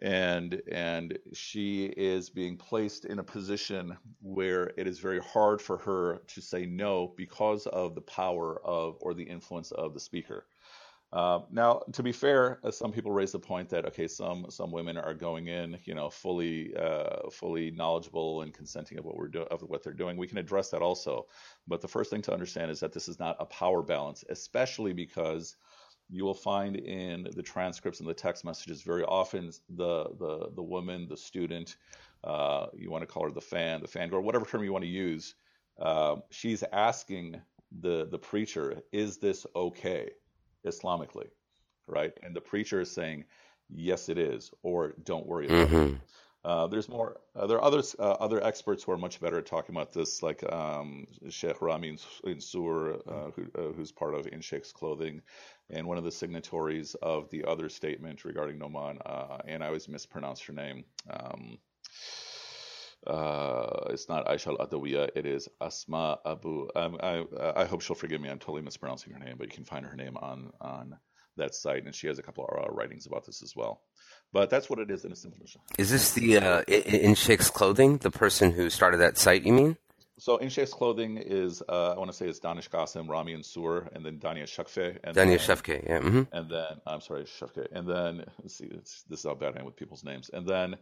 [0.00, 5.78] and and she is being placed in a position where it is very hard for
[5.78, 10.46] her to say no because of the power of or the influence of the speaker.
[11.12, 14.72] Uh, now, to be fair, uh, some people raise the point that okay, some some
[14.72, 19.28] women are going in, you know, fully uh, fully knowledgeable and consenting of what we're
[19.28, 20.16] doing of what they're doing.
[20.16, 21.26] We can address that also,
[21.68, 24.92] but the first thing to understand is that this is not a power balance, especially
[24.92, 25.56] because
[26.10, 30.62] you will find in the transcripts and the text messages very often the the the
[30.62, 31.76] woman, the student,
[32.24, 34.90] uh, you want to call her the fan, the fangirl, whatever term you want to
[34.90, 35.36] use,
[35.78, 37.40] uh, she's asking
[37.80, 40.10] the the preacher, is this okay?
[40.64, 41.28] Islamically,
[41.86, 42.12] right?
[42.22, 43.24] And the preacher is saying,
[43.68, 45.94] yes, it is, or don't worry about mm-hmm.
[45.94, 46.00] it.
[46.44, 47.16] Uh, there's more.
[47.34, 50.22] Uh, there are others, uh, other experts who are much better at talking about this,
[50.22, 51.96] like um, Sheikh Rami
[52.26, 55.22] Nsour, uh, who, uh, who's part of In Sheikh's Clothing,
[55.70, 58.98] and one of the signatories of the other statement regarding Nouman.
[59.06, 60.84] Uh, and I always mispronounce her name.
[61.08, 61.58] Um,
[63.06, 66.68] uh, it's not Aisha Adawiya, it is Asma Abu.
[66.74, 67.24] Um, I,
[67.56, 68.28] I hope she'll forgive me.
[68.28, 70.96] I'm totally mispronouncing her name, but you can find her name on on
[71.36, 73.82] that site, and she has a couple of uh, writings about this as well.
[74.32, 75.46] But that's what it is in a simple.
[75.78, 77.98] Is this the uh, in Sheikh's clothing?
[77.98, 79.44] The person who started that site?
[79.44, 79.76] You mean?
[80.18, 83.88] So in Sheikh's clothing is uh, I want to say it's Danish Qasim, Rami Nsour,
[83.94, 84.98] and then Dania Shafke.
[85.02, 85.98] And Dania Shafke, yeah.
[85.98, 86.22] Mm-hmm.
[86.32, 87.66] And then I'm sorry, Shafke.
[87.72, 90.30] And then let's see, this is how bad I am with people's names.
[90.32, 90.76] And then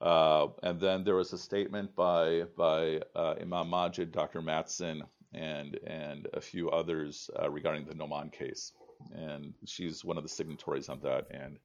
[0.00, 4.42] uh, and then there was a statement by by uh, Imam Magid, Dr.
[4.42, 5.02] Mattson,
[5.32, 8.72] and and a few others uh, regarding the Nouman case,
[9.14, 11.26] and she's one of the signatories on that.
[11.30, 11.58] And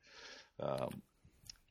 [0.60, 1.02] um,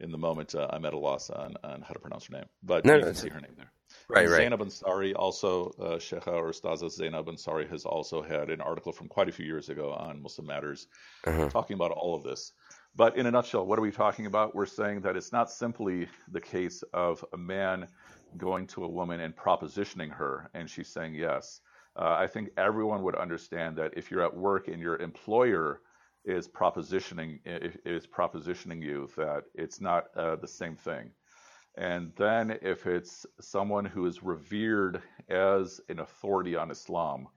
[0.01, 2.47] in the moment, uh, I'm at a loss on, on how to pronounce her name,
[2.63, 3.73] but no, you can see her name there.
[4.09, 4.39] Right, and right.
[4.39, 9.09] Zainab Ansari also, uh, Sheikha or Ustadha Zainab Ansari has also had an article from
[9.09, 10.87] quite a few years ago on Muslim Matters
[11.27, 11.49] uh-huh.
[11.49, 12.53] talking about all of this.
[12.97, 14.55] But in a nutshell, what are we talking about?
[14.55, 17.87] We're saying that it's not simply the case of a man
[18.37, 21.61] going to a woman and propositioning her, and she's saying yes.
[21.97, 25.81] Uh, I think everyone would understand that if you're at work and your employer
[26.25, 31.11] is propositioning is propositioning you, that it's not uh, the same thing.
[31.77, 37.29] And then if it's someone who is revered as an authority on Islam,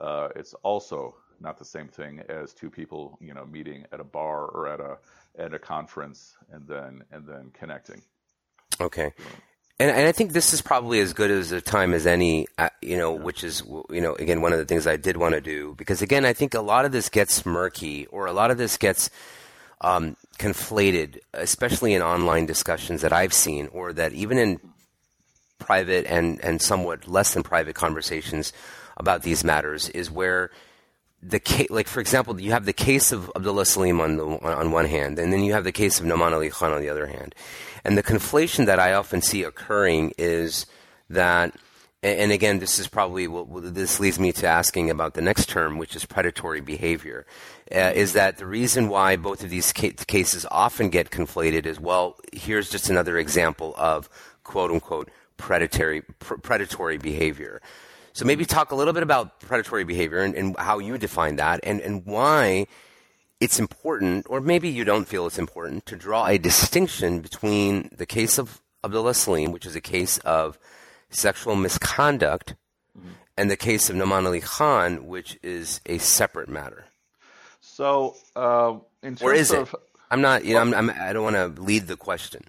[0.00, 4.04] uh, it's also not the same thing as two people, you know, meeting at a
[4.04, 4.98] bar or at a
[5.38, 8.02] at a conference and then and then connecting.
[8.80, 9.12] Okay.
[9.80, 12.68] And, and I think this is probably as good as a time as any, uh,
[12.80, 15.40] you know, which is, you know, again, one of the things I did want to
[15.40, 15.74] do.
[15.76, 18.76] Because again, I think a lot of this gets murky or a lot of this
[18.76, 19.10] gets
[19.80, 24.60] um, conflated, especially in online discussions that I've seen or that even in
[25.58, 28.52] private and, and somewhat less than private conversations
[28.96, 30.50] about these matters is where
[31.26, 34.86] the like for example, you have the case of Abdullah Saleem on the, on one
[34.86, 37.34] hand, and then you have the case of Nouman Ali Khan on the other hand,
[37.84, 40.66] and the conflation that I often see occurring is
[41.08, 41.54] that,
[42.02, 43.26] and again, this is probably
[43.70, 47.26] this leads me to asking about the next term, which is predatory behavior,
[47.74, 51.80] uh, is that the reason why both of these ca- cases often get conflated is
[51.80, 54.10] well, here's just another example of
[54.42, 57.62] quote unquote predatory pr- predatory behavior.
[58.14, 61.60] So maybe talk a little bit about predatory behavior and, and how you define that
[61.64, 62.68] and, and why
[63.40, 68.06] it's important, or maybe you don't feel it's important, to draw a distinction between the
[68.06, 70.58] case of Abdullah Saleem, which is a case of
[71.10, 72.54] sexual misconduct,
[72.96, 73.10] mm-hmm.
[73.36, 76.84] and the case of Nouman Ali Khan, which is a separate matter.
[77.60, 79.80] So, uh, in terms or is of, it?
[80.10, 80.44] I'm not.
[80.44, 82.42] You know, I'm, I'm, I do not want to lead the question.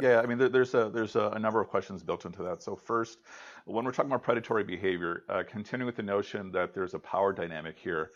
[0.00, 2.62] Yeah, yeah I mean, there, there's a there's a, number of questions built into that.
[2.62, 3.18] So first,
[3.64, 7.32] when we're talking about predatory behavior, uh, continuing with the notion that there's a power
[7.32, 8.10] dynamic here,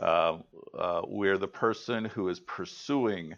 [0.00, 0.38] uh,
[0.76, 3.34] uh, where the person who is pursuing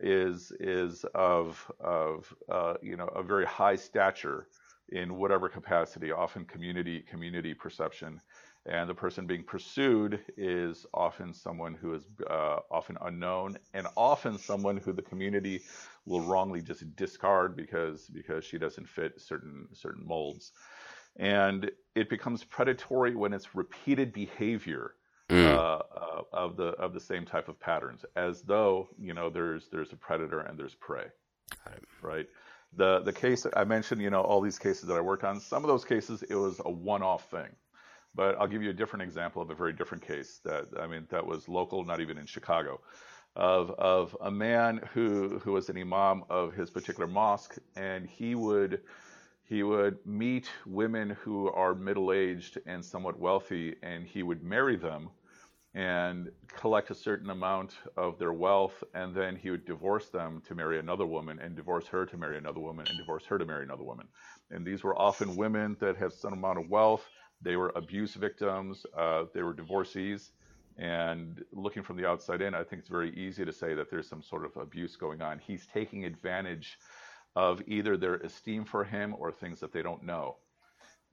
[0.00, 4.48] is is of of uh, you know a very high stature
[4.90, 8.20] in whatever capacity, often community community perception,
[8.66, 14.38] and the person being pursued is often someone who is uh, often unknown and often
[14.38, 15.62] someone who the community
[16.06, 20.52] will wrongly just discard because because she doesn't fit certain certain molds
[21.16, 24.94] and it becomes predatory when it's repeated behavior
[25.28, 25.46] mm.
[25.46, 29.68] uh, uh, of the of the same type of patterns, as though you know there's
[29.70, 31.06] there's a predator and there's prey,
[32.00, 32.26] right?
[32.76, 35.40] The the case I mentioned, you know, all these cases that I worked on.
[35.40, 37.48] Some of those cases it was a one-off thing,
[38.14, 41.06] but I'll give you a different example of a very different case that I mean
[41.10, 42.80] that was local, not even in Chicago.
[43.34, 48.34] Of, of a man who who was an imam of his particular mosque, and he
[48.34, 48.82] would
[49.52, 54.76] he would meet women who are middle aged and somewhat wealthy, and he would marry
[54.76, 55.10] them
[55.74, 60.54] and collect a certain amount of their wealth, and then he would divorce them to
[60.54, 63.62] marry another woman, and divorce her to marry another woman, and divorce her to marry
[63.62, 64.08] another woman.
[64.50, 67.04] And these were often women that had some amount of wealth.
[67.42, 68.86] They were abuse victims.
[68.96, 70.30] Uh, they were divorcees.
[70.78, 74.08] And looking from the outside in, I think it's very easy to say that there's
[74.08, 75.38] some sort of abuse going on.
[75.38, 76.78] He's taking advantage
[77.34, 80.36] of either their esteem for him or things that they don't know.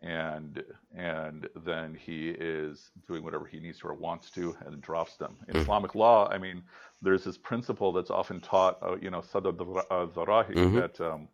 [0.01, 0.63] And
[0.95, 5.36] and then he is doing whatever he needs to or wants to and drops them.
[5.47, 5.62] In mm-hmm.
[5.63, 6.63] Islamic law, I mean,
[7.01, 10.76] there's this principle that's often taught, uh, you know, sada zarahi, mm-hmm.
[10.78, 11.28] that um,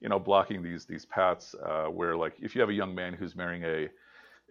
[0.00, 3.12] you know, blocking these these paths uh, where like if you have a young man
[3.12, 3.88] who's marrying a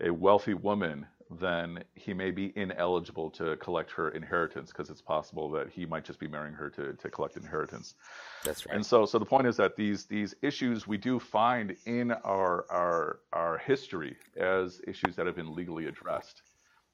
[0.02, 5.50] a wealthy woman then he may be ineligible to collect her inheritance because it's possible
[5.52, 7.96] that he might just be marrying her to, to collect inheritance.
[8.44, 8.76] That's right.
[8.76, 12.66] And so, so the point is that these these issues we do find in our
[12.70, 16.44] our our history as issues that have been legally addressed.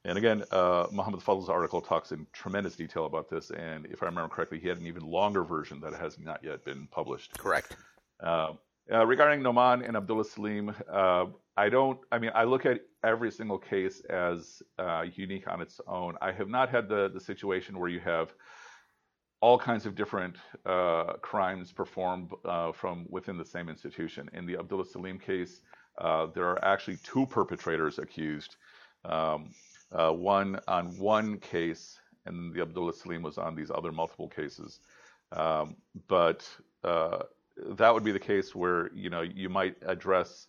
[0.03, 3.51] And again, uh, Muhammad Fadl's article talks in tremendous detail about this.
[3.51, 6.65] And if I remember correctly, he had an even longer version that has not yet
[6.65, 7.38] been published.
[7.38, 7.75] Correct.
[8.19, 8.53] Uh,
[8.91, 11.25] uh, regarding Nouman and Abdullah Saleem, uh,
[11.57, 11.99] I don't.
[12.11, 16.15] I mean, I look at every single case as uh, unique on its own.
[16.21, 18.33] I have not had the the situation where you have
[19.41, 24.29] all kinds of different uh, crimes performed uh, from within the same institution.
[24.33, 25.61] In the Abdullah Saleem case,
[25.97, 28.57] uh, there are actually two perpetrators accused.
[29.03, 29.51] Um,
[29.91, 34.79] one on one case, and the Abdullah Saleem was on these other multiple cases.
[35.31, 35.75] Um,
[36.07, 36.47] but
[37.66, 40.47] that would be the case where you know you might address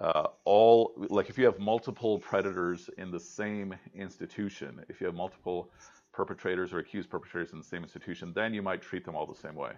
[0.00, 5.14] uh, all like if you have multiple predators in the same institution, if you have
[5.14, 5.70] multiple
[6.12, 9.34] perpetrators or accused perpetrators in the same institution, then you might treat them all the
[9.34, 9.72] same way.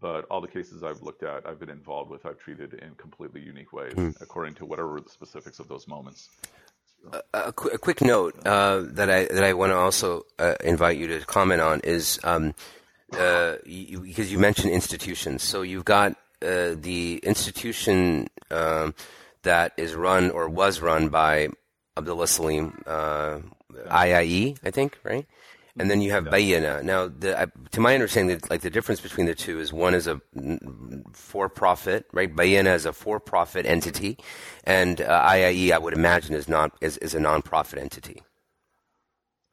[0.00, 3.40] But all the cases I've looked at, I've been involved with, I've treated in completely
[3.40, 4.20] unique ways mm.
[4.20, 6.28] according to whatever the specifics of those moments.
[7.12, 10.54] A, a, qu- a quick note uh, that I that I want to also uh,
[10.62, 12.54] invite you to comment on is um,
[13.12, 15.42] uh, you, because you mentioned institutions.
[15.42, 18.94] So you've got uh, the institution um,
[19.42, 21.48] that is run or was run by
[21.96, 23.40] Abdullah Saleem, uh,
[23.90, 25.26] IIE, I think, right?
[25.78, 26.82] and then you have Bayyinah.
[26.82, 30.20] Now, the, to my understanding, like the difference between the two is one is a
[31.12, 32.34] for-profit, right?
[32.34, 34.18] Bayyinah is a for-profit entity,
[34.64, 38.22] and uh, IIE, I would imagine, is not is, is a non-profit entity.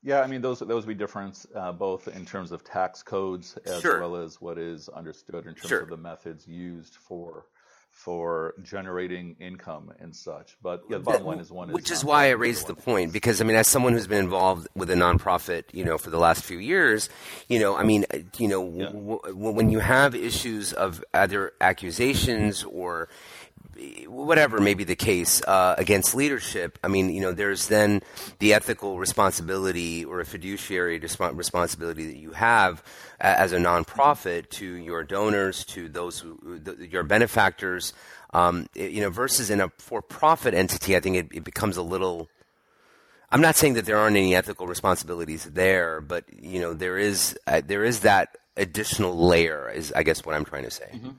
[0.06, 3.58] Yeah, I mean those those would be different, uh, both in terms of tax codes
[3.66, 4.00] as sure.
[4.00, 5.82] well as what is understood in terms sure.
[5.82, 7.48] of the methods used for
[7.90, 10.58] for generating income and such.
[10.62, 11.72] But yeah, the bottom line is one.
[11.72, 14.24] Which is, is why I raised the point because I mean, as someone who's been
[14.24, 17.10] involved with a nonprofit, you know, for the last few years,
[17.48, 18.06] you know, I mean,
[18.38, 18.86] you know, yeah.
[18.88, 23.10] w- w- when you have issues of either accusations or
[24.08, 28.02] whatever may be the case uh, against leadership, I mean, you know, there's then
[28.40, 32.84] the ethical responsibility or a fiduciary responsibility that you have
[33.20, 37.94] as a nonprofit to your donors, to those who, the, your benefactors.
[38.34, 42.30] Um, you know, versus in a for-profit entity, I think it, it becomes a little.
[43.32, 47.38] I'm not saying that there aren't any ethical responsibilities there, but you know, there is
[47.48, 49.70] uh, there is that additional layer.
[49.70, 50.90] Is I guess what I'm trying to say.
[50.94, 51.10] Mm-hmm.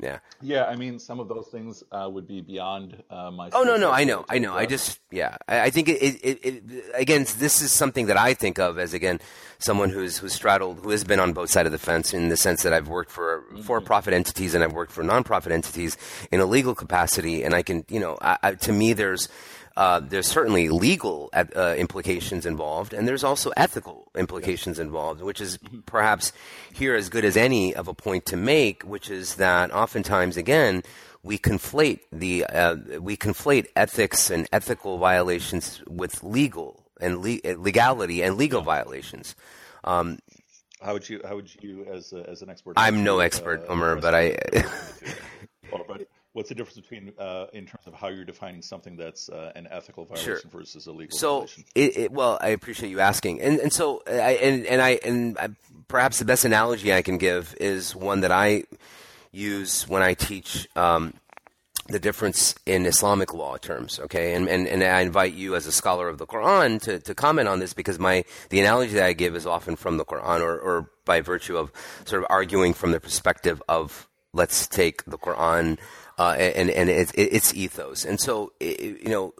[0.00, 0.18] Yeah.
[0.42, 3.50] Yeah, I mean, some of those things uh, would be beyond uh, my.
[3.52, 4.52] Oh no, no, I know, I know.
[4.52, 8.34] I just, yeah, I, I think it, it, it, Again, this is something that I
[8.34, 9.20] think of as again
[9.58, 12.36] someone who's who's straddled, who has been on both sides of the fence in the
[12.36, 13.62] sense that I've worked for mm-hmm.
[13.62, 15.96] for-profit entities and I've worked for nonprofit entities
[16.32, 19.28] in a legal capacity, and I can, you know, I, I, to me, there's
[19.76, 25.58] uh, there's certainly legal uh, implications involved, and there's also ethical implications involved, which is
[25.86, 26.32] perhaps
[26.72, 30.82] here as good as any of a point to make, which is that oftentimes, again,
[31.24, 38.22] we conflate the uh, we conflate ethics and ethical violations with legal and le- legality
[38.22, 39.34] and legal violations.
[39.82, 40.18] Um,
[40.80, 41.20] how would you?
[41.24, 42.74] How would you, as a, as an expert?
[42.76, 44.36] I'm no expert, uh, Omer, but I.
[46.34, 49.66] what's the difference between uh, in terms of how you're defining something that's uh, an
[49.70, 50.50] ethical violation sure.
[50.50, 51.64] versus a legal so violation?
[51.74, 55.38] It, it, well, I appreciate you asking, and and so I, and and I and
[55.38, 55.48] I,
[55.88, 58.64] perhaps the best analogy I can give is one that I
[59.32, 60.68] use when I teach.
[60.76, 61.14] Um,
[61.86, 65.72] the difference in Islamic law terms, okay, and, and and I invite you as a
[65.72, 69.12] scholar of the Quran to, to comment on this because my the analogy that I
[69.12, 71.70] give is often from the Quran or, or by virtue of
[72.06, 75.76] sort of arguing from the perspective of let's take the Quran
[76.18, 78.04] uh, and and its, its ethos.
[78.04, 79.34] And so, you know,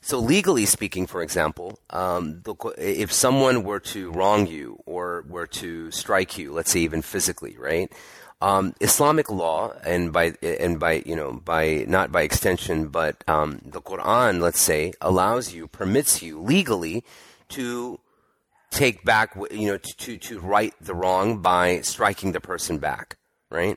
[0.00, 2.42] so legally speaking, for example, um,
[2.78, 7.56] if someone were to wrong you or were to strike you, let's say even physically,
[7.58, 7.92] right?
[8.40, 13.60] Um, Islamic law, and by and by you know by not by extension, but um,
[13.64, 17.02] the Quran, let's say, allows you, permits you legally
[17.50, 17.98] to
[18.70, 23.16] take back, you know, to to, to right the wrong by striking the person back,
[23.50, 23.76] right?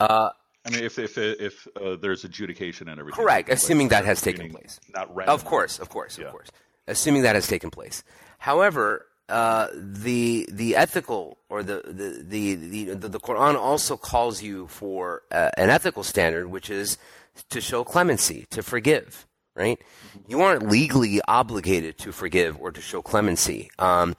[0.00, 0.30] Uh,
[0.64, 3.48] I mean, if if if uh, there's adjudication and everything, correct.
[3.48, 5.10] Assuming that has taken place, not.
[5.28, 6.26] Of course, of course, yeah.
[6.26, 6.48] of course.
[6.86, 8.02] Assuming that has taken place.
[8.38, 14.66] However, uh, the the ethical or the the, the the, the Quran also calls you
[14.68, 16.98] for uh, an ethical standard, which is
[17.50, 19.26] to show clemency, to forgive.
[19.54, 19.78] Right?
[19.78, 20.30] Mm-hmm.
[20.30, 23.70] You aren't legally obligated to forgive or to show clemency.
[23.80, 24.14] Um,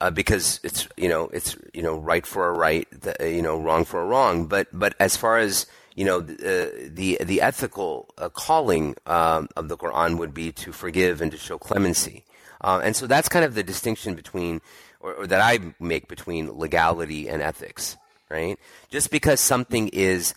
[0.00, 2.86] uh, because it's you know it's you know right for a right,
[3.20, 4.46] you know wrong for a wrong.
[4.46, 9.68] But but as far as you know, the the, the ethical uh, calling um, of
[9.68, 12.24] the Quran would be to forgive and to show clemency,
[12.60, 14.60] uh, and so that's kind of the distinction between,
[15.00, 17.96] or, or, that I make between legality and ethics,
[18.30, 18.58] right?
[18.90, 20.34] Just because something is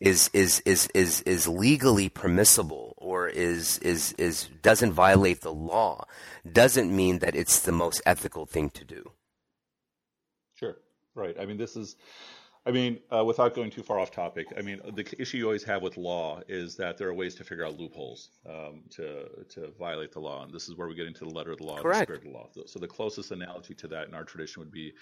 [0.00, 6.04] is is is is is legally permissible or is is is doesn't violate the law
[6.52, 9.10] doesn't mean that it's the most ethical thing to do.
[10.54, 10.76] Sure,
[11.14, 11.36] right.
[11.40, 11.96] I mean, this is
[12.66, 15.64] I mean, uh, without going too far off topic, I mean, the issue you always
[15.64, 19.70] have with law is that there are ways to figure out loopholes um, to to
[19.78, 21.80] violate the law, and this is where we get into the letter of the law,
[21.80, 22.00] Correct.
[22.00, 22.48] the spirit of the law.
[22.66, 24.92] So the closest analogy to that in our tradition would be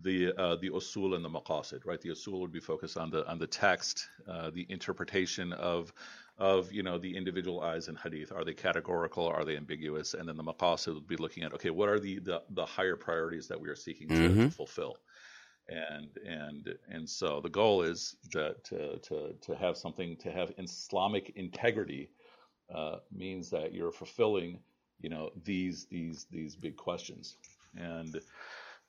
[0.00, 2.00] the uh, the usul and the maqasid, right?
[2.00, 5.92] The usul would be focused on the on the text, uh, the interpretation of
[6.38, 8.32] of you know the individual eyes in hadith.
[8.32, 9.26] Are they categorical?
[9.28, 10.14] Are they ambiguous?
[10.14, 12.96] And then the maqasid would be looking at okay, what are the the, the higher
[12.96, 14.52] priorities that we are seeking to Mhm.
[14.52, 14.96] fulfill?
[15.68, 20.52] And and and so the goal is that to to, to have something to have
[20.58, 22.10] Islamic integrity
[22.74, 24.58] uh, means that you're fulfilling
[25.00, 27.36] you know these these these big questions.
[27.76, 28.20] And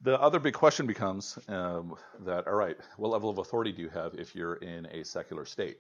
[0.02, 1.96] the other big question becomes um,
[2.26, 5.46] that all right what level of authority do you have if you're in a secular
[5.46, 5.80] state?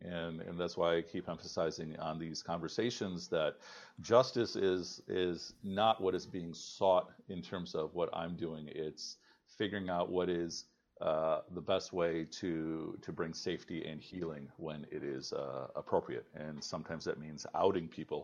[0.00, 3.56] And and that's why I keep emphasizing on these conversations that
[4.00, 8.68] justice is is not what is being sought in terms of what I'm doing.
[8.68, 9.18] It's
[9.62, 10.64] figuring out what is
[11.00, 16.26] uh, the best way to to bring safety and healing when it is uh, appropriate,
[16.34, 18.22] and sometimes that means outing people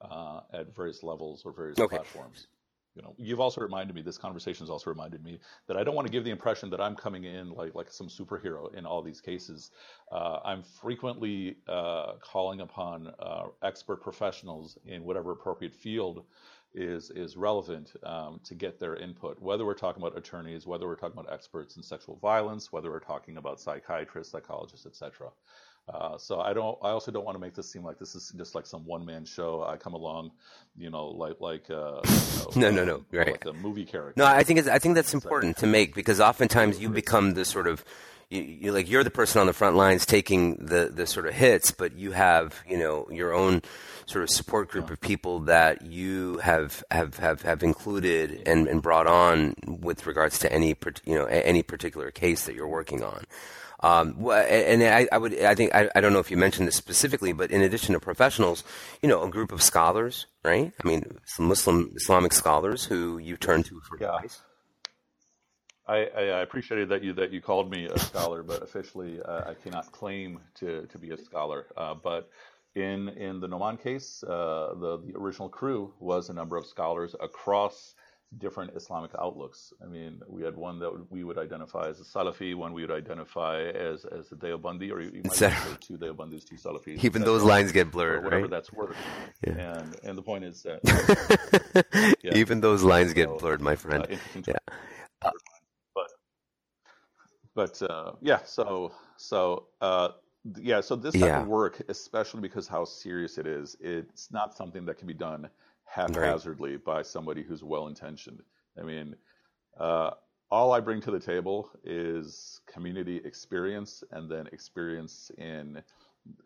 [0.00, 1.96] uh, at various levels or various Okay.
[1.96, 2.46] platforms.
[2.94, 4.02] You know, you've also reminded me.
[4.02, 6.80] This conversation has also reminded me that I don't want to give the impression that
[6.80, 9.72] I'm coming in like like some superhero in all these cases.
[10.12, 16.24] Uh, I'm frequently uh, calling upon uh, expert professionals in whatever appropriate field
[16.76, 19.40] is is relevant um, to get their input.
[19.40, 23.00] Whether we're talking about attorneys, whether we're talking about experts in sexual violence, whether we're
[23.00, 25.30] talking about psychiatrists, psychologists, etc.
[25.92, 26.76] Uh, so I don't.
[26.82, 29.04] I also don't want to make this seem like this is just like some one
[29.06, 29.62] man show.
[29.62, 30.32] I come along,
[30.76, 32.00] you know, like like uh,
[32.54, 33.30] you No, know, no, no, um, right.
[33.32, 34.14] like a movie character.
[34.20, 37.44] No, I think it's, I think that's important to make because oftentimes you become the
[37.44, 37.84] sort of
[38.30, 41.34] you, you like you're the person on the front lines taking the the sort of
[41.34, 43.62] hits, but you have you know your own
[44.06, 48.82] sort of support group of people that you have have have, have included and, and
[48.82, 53.24] brought on with regards to any you know any particular case that you're working on.
[53.80, 56.76] Um, and I, I would, I think, I, I don't know if you mentioned this
[56.76, 58.64] specifically, but in addition to professionals,
[59.02, 60.72] you know, a group of scholars, right?
[60.82, 64.16] I mean, some Muslim Islamic scholars who you turn to for Yeah.
[64.16, 64.40] advice.
[65.88, 69.54] I, I appreciated that you that you called me a scholar, but officially uh, I
[69.54, 71.66] cannot claim to, to be a scholar.
[71.76, 72.28] Uh, but
[72.74, 77.14] in in the Nouman case, uh, the the original crew was a number of scholars
[77.20, 77.94] across
[78.38, 79.72] different Islamic outlooks.
[79.82, 82.90] I mean, we had one that we would identify as a Salafi, one we would
[82.90, 87.04] identify as as a Deobandi, or you, might even say two Deobandis, two Salafis.
[87.04, 88.50] Even those lines get blurred, whatever right?
[88.50, 88.96] that's worth.
[89.46, 89.52] Yeah.
[89.52, 90.80] And and the point is that
[92.22, 92.34] yeah.
[92.34, 94.06] Even those lines get blurred, my uh, friend.
[94.10, 94.74] interesting Yeah.
[97.56, 100.10] But uh, yeah so so uh,
[100.60, 101.38] yeah so this type Yeah.
[101.38, 105.50] of work especially because how serious it is it's not something that can be done
[105.86, 108.42] haphazardly by somebody who's well intentioned
[108.80, 109.16] i mean
[109.80, 110.12] uh,
[110.50, 115.82] all i bring to the table is community experience and then experience in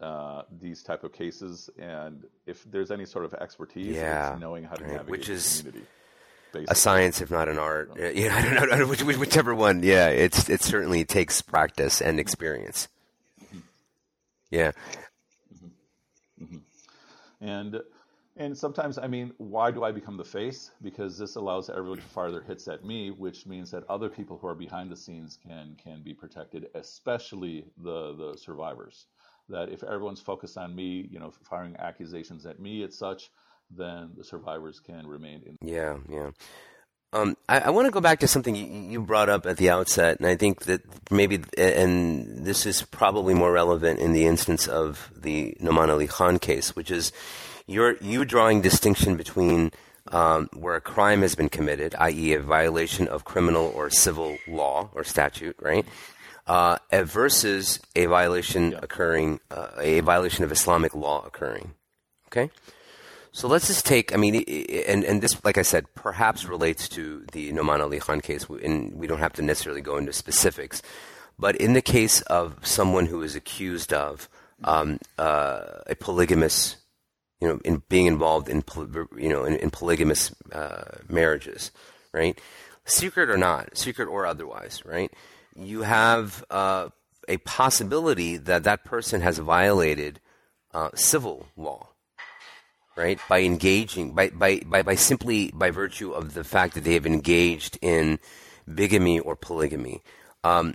[0.01, 1.71] uh, these type of cases.
[1.79, 5.31] And if there's any sort of expertise Yeah, it's knowing how to right, navigate which
[5.31, 5.87] the is community
[6.69, 7.91] A science, if not an art.
[7.99, 9.83] Uh, Yeah, I don't know, I don't know which, which- whichever one.
[9.83, 12.21] Yeah, it's it certainly takes practice and mm-hmm.
[12.21, 12.89] experience.
[13.43, 13.59] Mm-hmm.
[14.51, 14.73] Yeah,
[16.43, 16.59] mm-hmm.
[17.41, 17.81] And
[18.37, 20.71] and sometimes I mean, why do I become the face?
[20.83, 24.39] Because this allows everyone to fire their hits at me, which means that other people
[24.39, 29.07] who are behind the scenes can can be protected, especially the the survivors.
[29.49, 33.31] That if everyone's focused on me, you know, firing accusations at me as such,
[33.71, 35.59] then the survivors can remain in.
[35.63, 36.31] yeah, yeah.
[37.13, 40.19] Um, I, I want to go back to something you, brought up at the outset,
[40.19, 45.11] and I think that maybe, and this is probably more relevant in the instance of
[45.17, 47.11] the Nouman Ali Khan case, which is
[47.67, 49.73] you're you drawing distinction between
[50.13, 54.89] um, where a crime has been committed, i.e., a violation of criminal or civil law
[54.95, 55.87] or statute, right?
[56.47, 61.75] Uh, versus a violation occurring, uh, a violation of Islamic law occurring.
[62.29, 62.51] Okay.
[63.33, 64.45] So let's just take, I mean,
[64.89, 68.93] and, and this, like I said, perhaps relates to the Nouman Ali Khan case, and
[68.95, 70.83] we don't have to necessarily go into specifics.
[71.39, 74.29] But in the case of someone who is accused of
[74.65, 76.77] um, uh, a polygamous,
[77.41, 78.65] you know, in being involved in,
[79.17, 81.71] you know, in, in polygamous uh, marriages,
[82.13, 82.39] right?
[82.85, 85.13] Secret or not, secret or otherwise, right?
[85.55, 86.89] You have uh,
[87.29, 90.21] a possibility that that person has violated
[90.75, 91.90] uh, civil law
[92.97, 93.19] right?
[93.29, 97.07] By engaging, by, by, by, by simply by virtue of the fact that they have
[97.07, 98.19] engaged in
[98.73, 100.03] bigamy or polygamy.
[100.45, 100.75] Um,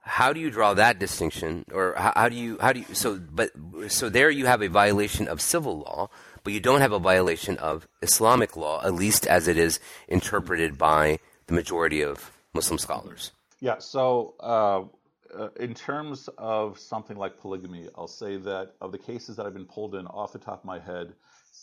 [0.00, 3.18] how do you draw that distinction, or how, how do you how do you so?
[3.18, 3.50] But
[3.88, 6.10] so there you have a violation of civil law,
[6.42, 10.78] but you don't have a violation of Islamic law, at least as it is interpreted
[10.78, 13.32] by the majority of Muslim scholars.
[13.60, 13.78] Yeah.
[13.78, 14.82] So uh,
[15.38, 19.54] uh, in terms of something like polygamy, I'll say that of the cases that I've
[19.54, 21.12] been pulled in off the top of my head,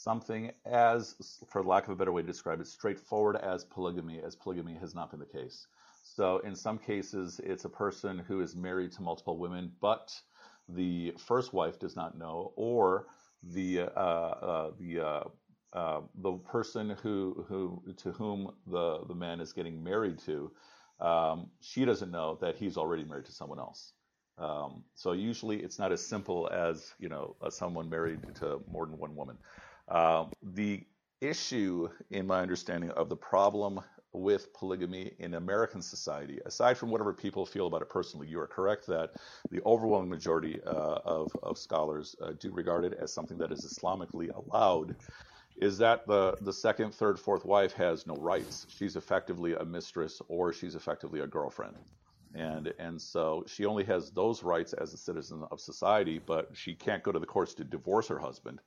[0.07, 1.15] something as,
[1.49, 4.95] for lack of a better way to describe it, straightforward as polygamy, as polygamy has
[4.95, 5.67] not been the case.
[6.03, 10.17] So in some cases, it's a person who is married to multiple women, but
[10.69, 13.07] the first wife does not know, or
[13.43, 15.23] the uh, uh, the uh,
[15.73, 20.51] uh the person who who to whom the the man is getting married to
[20.99, 23.93] um, she doesn't know that he's already married to someone else.
[24.37, 28.97] Um, so usually it's not as simple as you know someone married to more than
[28.97, 29.37] one woman.
[29.87, 30.83] Um, the
[31.21, 33.79] issue, in my understanding of the problem
[34.13, 38.47] with polygamy in American society, aside from whatever people feel about it personally, you are
[38.47, 39.11] correct that
[39.51, 43.65] the overwhelming majority uh, of, of scholars uh, do regard it as something that is
[43.65, 44.95] Islamically allowed
[45.59, 48.65] is that the, the second, third, fourth wife has no rights.
[48.69, 51.75] She's effectively a mistress or she's effectively a girlfriend.
[52.35, 56.75] And, and so she only has those rights as a citizen of society, but she
[56.75, 58.59] can't go to the courts to divorce her husband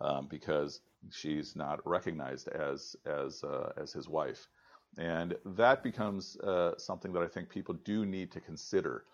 [0.00, 0.80] um, because
[1.10, 4.48] she's not recognized as, as, uh, as his wife.
[4.96, 9.04] And that becomes uh, something that I think people do need to consider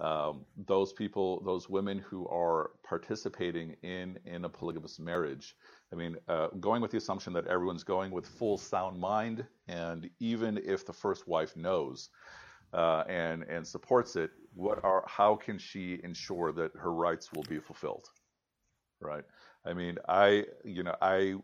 [0.00, 5.56] um, those people, those women who are participating in in a polygamous marriage.
[5.92, 10.08] I mean, uh, going with the assumption that everyone's going with full sound mind, and
[10.18, 12.08] even if the first wife knows
[12.72, 17.44] uh, and and supports it, what are how can she ensure that her rights will
[17.44, 18.08] be fulfilled?
[19.00, 19.24] Right.
[19.64, 21.36] I mean, I you know I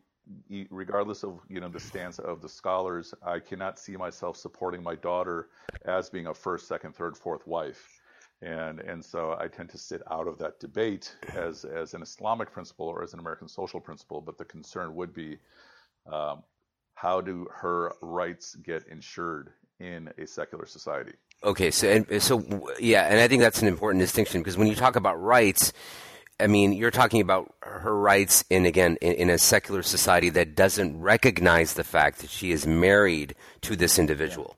[0.71, 4.97] regardless of you know the stance of the scholars, I cannot see myself supporting my
[4.97, 5.49] daughter
[5.85, 8.01] as being a first, second, third, fourth wife
[8.43, 12.53] and and so I tend to sit out of that debate as as an Islamic
[12.53, 14.21] principle or as an American social principle.
[14.21, 15.39] But the concern would be
[16.11, 16.43] um,
[16.95, 19.51] how do her rights get ensured
[19.81, 21.13] in a secular society?
[21.45, 24.75] Okay, so and so yeah, and I think that's an important distinction because when you
[24.75, 25.73] talk about rights.
[26.39, 30.55] I mean, you're talking about her rights in again in, in, a secular society that
[30.55, 34.57] doesn't recognize the fact that she is married to this individual.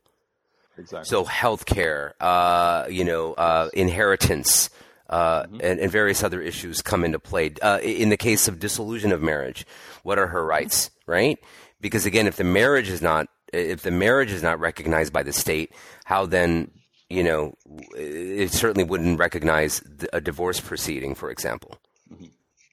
[0.77, 1.09] Exactly.
[1.09, 4.71] So healthcare, uh, you know, uh, inheritance,
[5.09, 5.61] uh, mm-hmm.
[5.63, 7.53] and, and, various other issues come into play.
[7.63, 9.67] Uh, in the case of dissolution of marriage,
[10.03, 11.39] what are her rights, right?
[11.81, 15.33] Because again, if the marriage is not if the marriage is not recognized by the
[15.33, 15.73] state,
[16.05, 16.71] how then,
[17.11, 17.55] you know,
[17.97, 19.83] it certainly wouldn't recognize
[20.13, 21.79] a divorce proceeding, for example.
[22.13, 22.27] Mm-hmm.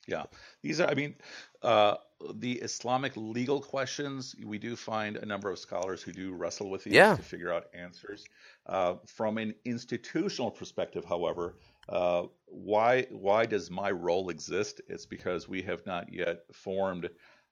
[0.07, 0.23] Yeah,
[0.61, 0.87] these are.
[0.87, 1.15] I mean,
[1.63, 1.95] uh,
[2.35, 6.83] the Islamic legal questions, we do find a number of scholars who do wrestle with
[6.83, 7.15] these yeah.
[7.15, 8.25] to figure out answers.
[8.65, 11.55] Uh, from an institutional perspective, however,
[11.89, 14.81] uh, why why does my role exist?
[14.87, 17.09] It's because we have not yet formed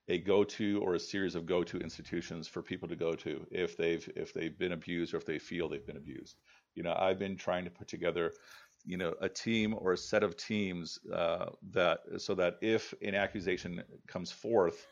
[0.08, 4.08] a go-to or a series of go-to institutions for people to go to if they've
[4.16, 6.36] if they've been abused or if they feel they've been abused.
[6.74, 8.32] You know, I've been trying to put together
[8.86, 13.14] you know a team or a set of teams uh, that so that if an
[13.14, 14.86] accusation comes forth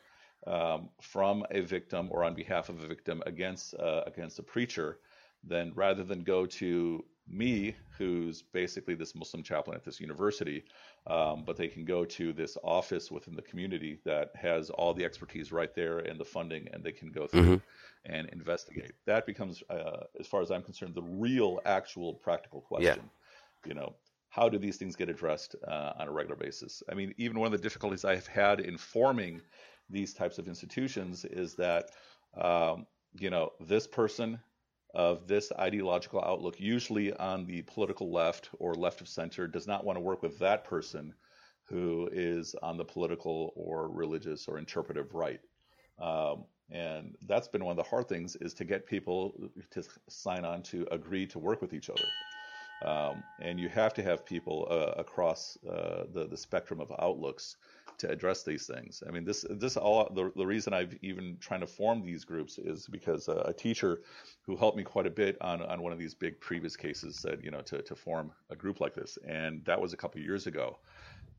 [0.47, 4.99] um, from a victim or on behalf of a victim against uh, against a preacher,
[5.43, 10.63] then rather than go to me, who's basically this Muslim chaplain at this university,
[11.07, 15.05] um, but they can go to this office within the community that has all the
[15.05, 18.13] expertise right there and the funding, and they can go through mm-hmm.
[18.13, 18.91] and investigate.
[19.05, 22.95] That becomes, uh, as far as I'm concerned, the real, actual, practical question.
[22.97, 23.09] Yeah
[23.65, 23.93] you know,
[24.29, 26.81] how do these things get addressed uh, on a regular basis?
[26.89, 29.41] I mean, even one of the difficulties I've had in forming
[29.89, 31.91] these types of institutions is that,
[32.39, 32.87] um,
[33.19, 34.39] you know, this person
[34.93, 39.83] of this ideological outlook, usually on the political left or left of center, does not
[39.83, 41.13] want to work with that person
[41.63, 45.39] who is on the political or religious or interpretive right.
[45.99, 49.33] Um, and that's been one of the hard things is to get people
[49.71, 52.05] to sign on to agree to work with each other.
[52.83, 57.57] Um, and you have to have people uh, across uh, the, the spectrum of outlooks
[57.99, 59.03] to address these things.
[59.07, 62.57] I mean, this this all the, the reason I've even trying to form these groups
[62.57, 64.01] is because uh, a teacher
[64.45, 67.39] who helped me quite a bit on, on one of these big previous cases said,
[67.43, 69.17] you know, to, to form a group like this.
[69.27, 70.77] And that was a couple years ago.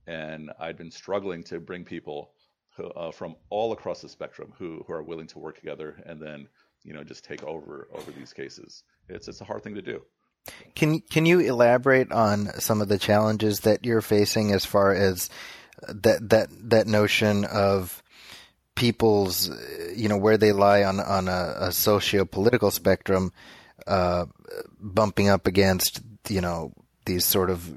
[0.07, 2.33] And I'd been struggling to bring people
[2.77, 6.21] who, uh, from all across the spectrum who, who are willing to work together and
[6.21, 6.49] then,
[6.83, 8.85] you know, just take over over these cases.
[9.09, 10.03] It's it's a hard thing to do.
[10.75, 15.31] Can can you elaborate on some of the challenges that you're facing as far as
[15.89, 18.03] that that that notion of
[18.75, 19.51] people's
[19.95, 23.33] you know where they lie on on a, a socio political spectrum,
[23.87, 24.27] uh,
[24.81, 26.73] bumping up against you know
[27.07, 27.71] these sort of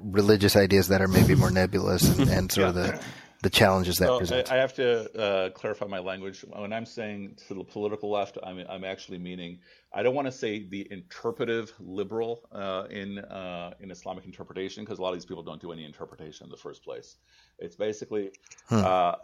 [0.00, 2.68] religious ideas that are maybe more nebulous and, and sort yeah.
[2.68, 3.04] of the
[3.42, 4.50] the challenges that well, presents.
[4.50, 6.44] I, I have to uh, clarify my language.
[6.48, 9.60] When I'm saying to the political left, I'm, I'm actually meaning
[9.94, 14.98] I don't want to say the interpretive liberal uh, in uh, in Islamic interpretation because
[14.98, 17.16] a lot of these people don't do any interpretation in the first place.
[17.58, 18.30] It's basically
[18.68, 18.82] hmm.
[18.84, 19.14] Uh,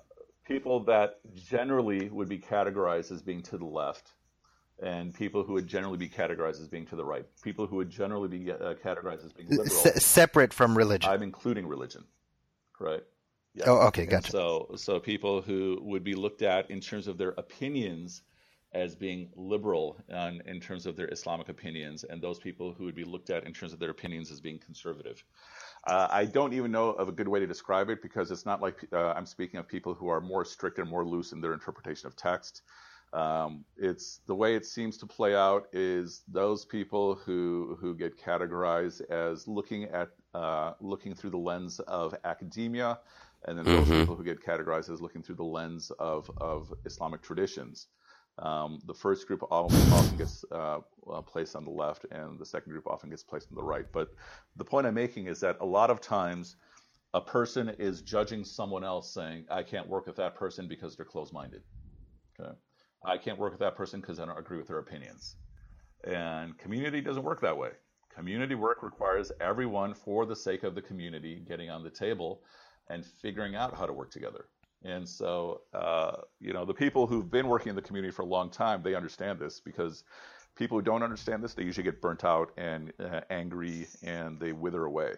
[0.47, 4.13] people that generally would be categorized as being to the left
[4.83, 7.91] and people who would generally be categorized as being to the right, people who would
[7.91, 11.11] generally be uh, categorized as being liberal, Se- separate from religion.
[11.11, 12.05] I'm including religion,
[12.79, 13.03] right?
[13.57, 13.65] Yeah.
[13.69, 14.31] Oh, okay, gotcha.
[14.31, 18.23] So, so people who would be looked at in terms of their opinions
[18.73, 22.95] as being liberal and in terms of their Islamic opinions, and those people who would
[22.95, 25.25] be looked at in terms of their opinions as being conservative.
[25.87, 28.61] Uh, I don't even know of a good way to describe it because it's not
[28.61, 31.55] like uh, I'm speaking of people who are more strict and more loose in their
[31.55, 32.63] interpretation of text.
[33.13, 38.19] Um, it's the way it seems to play out is those people who who get
[38.19, 42.99] categorized as looking at uh, looking through the lens of academia,
[43.47, 44.01] and then those mm-hmm.
[44.01, 47.89] people who get categorized as looking through the lens of of Islamic traditions.
[48.39, 50.81] Um, the first group often gets uh,
[51.27, 53.87] placed on the left, and the second group often gets placed on the right.
[53.91, 54.11] But
[54.57, 56.57] the point I'm making is that a lot of times
[57.15, 61.07] a person is judging someone else, saying, "I can't work with that person because they're
[61.07, 61.63] closed-minded."
[62.39, 62.53] Okay
[63.07, 65.37] I can't work with that person because I don't agree with their opinions.
[66.05, 67.71] And community doesn't work that way.
[68.15, 72.43] Community work requires everyone, for the sake of the community, getting on the table
[72.89, 74.47] and figuring out how to work together.
[74.85, 78.27] And so, uh, you know, the people who've been working in the community for a
[78.27, 80.05] long time, they understand this because
[80.57, 84.53] people who don't understand this, they usually get burnt out and uh, angry and they
[84.53, 85.15] wither away.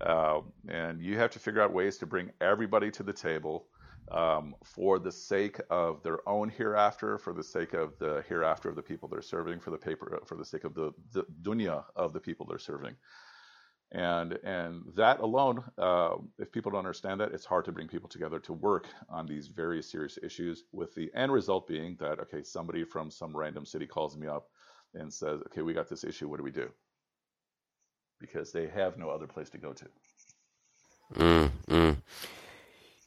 [0.00, 3.66] Uh, and you have to figure out ways to bring everybody to the table
[4.10, 8.76] um, for the sake of their own hereafter, for the sake of the hereafter of
[8.76, 12.12] the people they're serving, for the paper, for the sake of the, the dunya of
[12.12, 12.94] the people they're serving.
[13.92, 18.08] And and that alone, uh, if people don't understand that, it's hard to bring people
[18.08, 20.64] together to work on these very serious issues.
[20.72, 24.48] With the end result being that okay, somebody from some random city calls me up
[24.94, 26.28] and says, okay, we got this issue.
[26.28, 26.70] What do we do?
[28.20, 29.86] Because they have no other place to go to.
[31.14, 31.96] Mm, mm.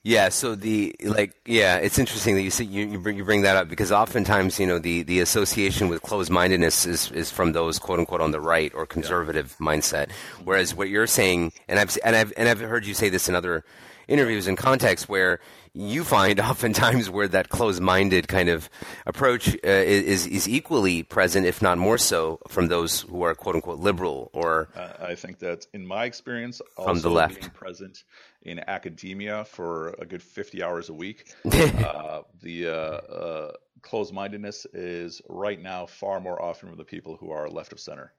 [0.06, 3.43] Yeah, so the like, yeah, it's interesting that you see you, you bring you bring
[3.43, 7.54] that up because oftentimes you know the the association with closed mindedness is is from
[7.54, 9.66] those quote unquote on the right or conservative yeah.
[9.66, 10.12] mindset,
[10.43, 13.36] whereas what you're saying, and I've and I've and I've heard you say this in
[13.36, 13.64] other
[14.10, 15.39] interviews and contexts where
[15.74, 18.69] you find oftentimes where that closed-minded kind of
[19.05, 23.55] approach uh, is is equally present, if not more so, from those who are quote
[23.55, 24.69] unquote liberal or.
[24.76, 28.03] Uh, I think that in my experience, from the left, being present
[28.43, 33.51] in academia for a good fifty hours a week, uh, the uh, uh,
[33.82, 38.13] closed-mindedness is right now far more often from the people who are left of center.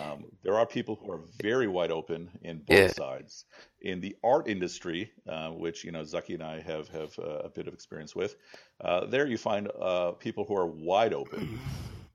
[0.00, 2.88] Um, there are people who are very wide open in both yeah.
[2.88, 3.44] sides.
[3.80, 7.48] In the art industry, uh, which you know Zaki and I have have uh, a
[7.48, 8.36] bit of experience with,
[8.80, 11.58] uh, there you find uh, people who are wide open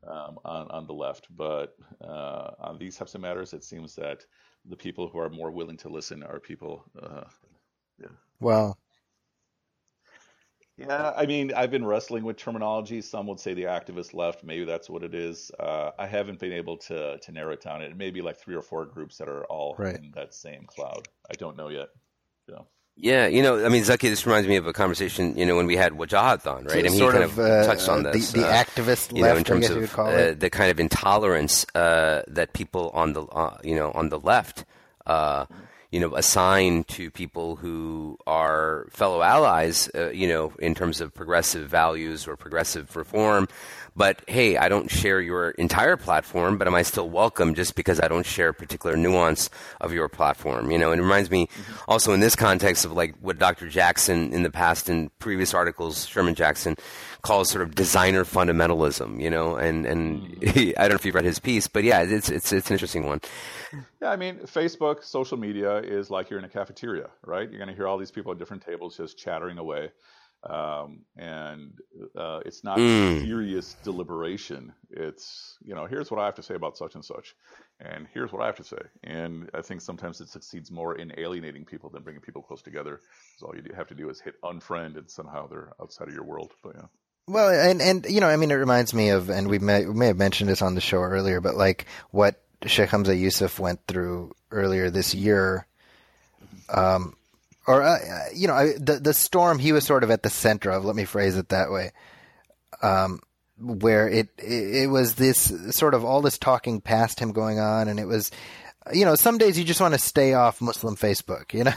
[0.07, 1.28] um, on on the left.
[1.36, 4.26] But uh, on these types of matters, it seems that
[4.66, 6.84] the people who are more willing to listen are people.
[7.01, 7.24] Uh,
[7.99, 8.07] yeah.
[8.39, 8.78] Well,
[10.78, 13.01] yeah, I mean, I've been wrestling with terminology.
[13.01, 14.43] Some would say the activist left.
[14.43, 15.51] Maybe that's what it is.
[15.59, 17.82] Uh, I haven't been able to to narrow it down.
[17.82, 19.95] It may be like three or four groups that are all right.
[19.95, 21.07] in that same cloud.
[21.30, 21.89] I don't know yet.
[22.49, 22.59] Yeah.
[22.95, 25.65] Yeah, you know, I mean, Zaki, this reminds me of a conversation, you know, when
[25.65, 26.74] we had Wajahat on, right?
[26.74, 28.32] So I mean, sort he kind of, uh, touched on this.
[28.32, 32.21] The, the uh, activist left, know, in terms of uh, the kind of intolerance uh,
[32.28, 34.65] that people on the, uh, you know, on the left
[35.07, 35.47] uh,
[35.94, 41.14] you know, assign to people who are fellow allies, uh, you know, in terms of
[41.14, 43.48] progressive values or progressive reform.
[43.96, 48.00] But hey, I don't share your entire platform, but am I still welcome just because
[48.00, 50.72] I don't share a particular nuance of your platform?
[50.72, 51.74] You know, and it reminds me mm-hmm.
[51.88, 53.70] also in this context of like what Dr.
[53.70, 56.76] Jackson in the past in previous articles, Sherman Jackson
[57.24, 61.15] calls sort of designer fundamentalism, you know, and, and he, I don't know if you've
[61.15, 63.21] read his piece, but yeah, it's, it's, it's an interesting one.
[64.01, 67.49] Yeah, I mean, Facebook, social media is like you're in a cafeteria, right?
[67.49, 69.91] You're going to hear all these people at different tables just chattering away.
[70.43, 71.80] Um, and
[72.17, 73.21] uh, it's not mm.
[73.21, 74.74] serious deliberation.
[74.89, 77.36] It's, you know, here's what I have to say about such and such,
[77.80, 78.82] and here's what I have to say.
[79.05, 82.99] And I think sometimes it succeeds more in alienating people than bringing people close together.
[82.99, 86.26] Because all you have to do is hit unfriend, and somehow they're outside of your
[86.26, 86.51] world.
[86.61, 86.88] But yeah.
[87.28, 89.93] Well, and and you know, I mean, it reminds me of, and we may we
[89.93, 93.80] may have mentioned this on the show earlier, but like what Sheikh Hamza Yusuf went
[93.88, 95.65] through earlier this year,
[96.69, 97.15] um,
[97.65, 97.97] or uh,
[98.36, 100.84] you know, the the storm he was sort of at the center of.
[100.84, 101.91] Let me phrase it that way,
[102.82, 103.21] um,
[103.57, 107.88] where it, it it was this sort of all this talking past him going on,
[107.88, 108.32] and it was,
[108.93, 111.74] you know, some days you just want to stay off Muslim Facebook, you know.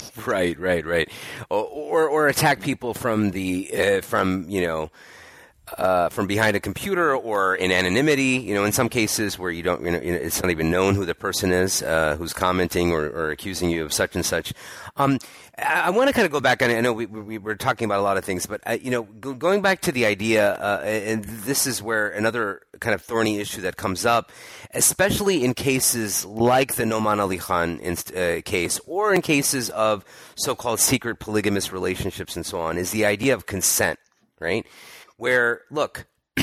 [0.26, 1.10] right, right, right.
[1.50, 4.90] Or, or, or attack people from the uh, from you know
[5.78, 8.38] uh, from behind a computer or in anonymity.
[8.38, 11.04] You know, in some cases where you don't, you know, it's not even known who
[11.04, 14.52] the person is uh, who's commenting or, or, accusing you of such and such.
[14.96, 15.18] Um,
[15.58, 16.62] I, I want to kind of go back.
[16.62, 18.90] And I know we, we were talking about a lot of things, but uh, you
[18.90, 23.02] know, go, going back to the idea, uh, and this is where another kind of
[23.02, 24.30] thorny issue that comes up,
[24.72, 30.04] especially in cases like the Nouman Ali Khan uh, case, or in cases of
[30.36, 33.98] so-called secret polygamous relationships and so on, is the idea of consent,
[34.38, 34.66] right?
[35.16, 36.06] Where, look,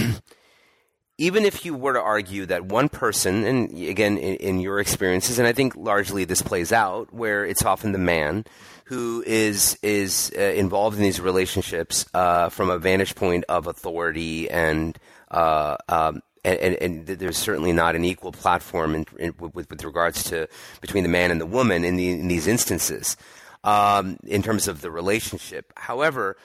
[1.17, 5.39] even if you were to argue that one person, and again, in, in, your experiences,
[5.39, 8.45] and I think largely this plays out, where it's often the man
[8.85, 14.49] who is is uh, involved in these relationships uh, from a vantage point of authority
[14.49, 14.97] and.
[15.29, 19.83] Uh, um, and, and, and, there's certainly not an equal platform in, in, with, with,
[19.83, 20.47] regards to
[20.81, 23.15] between the man and the woman in, the, in these instances,
[23.63, 25.71] um, in terms of the relationship.
[25.77, 26.35] However,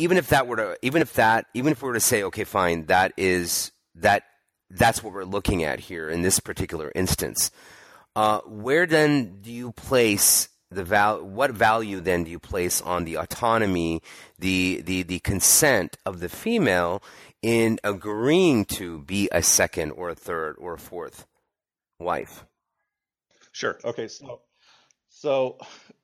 [0.00, 2.44] even if that were to even if that even if we were to say okay
[2.44, 4.24] fine that is that
[4.70, 7.50] that's what we're looking at here in this particular instance
[8.16, 13.04] uh, where then do you place the val- what value then do you place on
[13.04, 14.00] the autonomy
[14.38, 17.02] the, the the consent of the female
[17.42, 21.26] in agreeing to be a second or a third or a fourth
[21.98, 22.44] wife?
[23.52, 23.78] Sure.
[23.84, 24.08] Okay.
[24.08, 24.40] So
[25.08, 25.58] so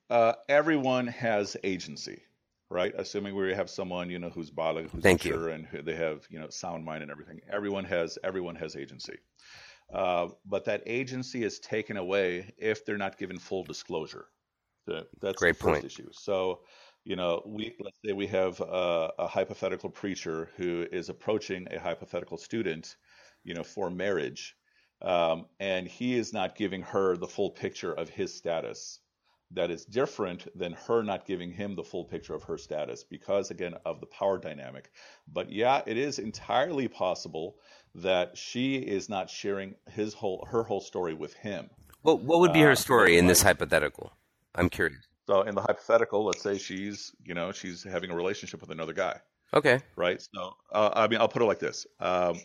[0.09, 2.21] uh, everyone has agency
[2.69, 2.93] right?
[2.97, 5.53] Assuming we have someone you know who's baligh, who's Thank mature, you.
[5.53, 7.41] and who they have you know sound mind and everything.
[7.51, 9.17] Everyone has everyone has agency,
[9.93, 14.25] uh, but that agency is taken away if they're not given full disclosure.
[15.21, 15.85] That's Great the first point.
[15.85, 16.09] issue.
[16.11, 16.61] So,
[17.03, 21.79] you know, we let's say we have a, a hypothetical preacher who is approaching a
[21.79, 22.95] hypothetical student,
[23.43, 24.55] you know, for marriage,
[25.01, 28.99] um, and he is not giving her the full picture of his status
[29.51, 33.51] that is different than her not giving him the full picture of her status because
[33.51, 34.91] again of the power dynamic.
[35.31, 37.55] But yeah it is entirely possible
[37.95, 41.69] that she is not sharing his whole her whole story with him.
[42.03, 44.13] Well what would be her uh, story uh, in this hypothetical?
[44.55, 45.07] I'm curious.
[45.27, 48.93] So in the hypothetical let's say she's you know she's having a relationship with another
[48.93, 49.19] guy.
[49.53, 49.79] Okay.
[49.95, 50.21] Right?
[50.33, 51.87] So uh, i mean i'll put it like this.
[51.99, 52.39] Um,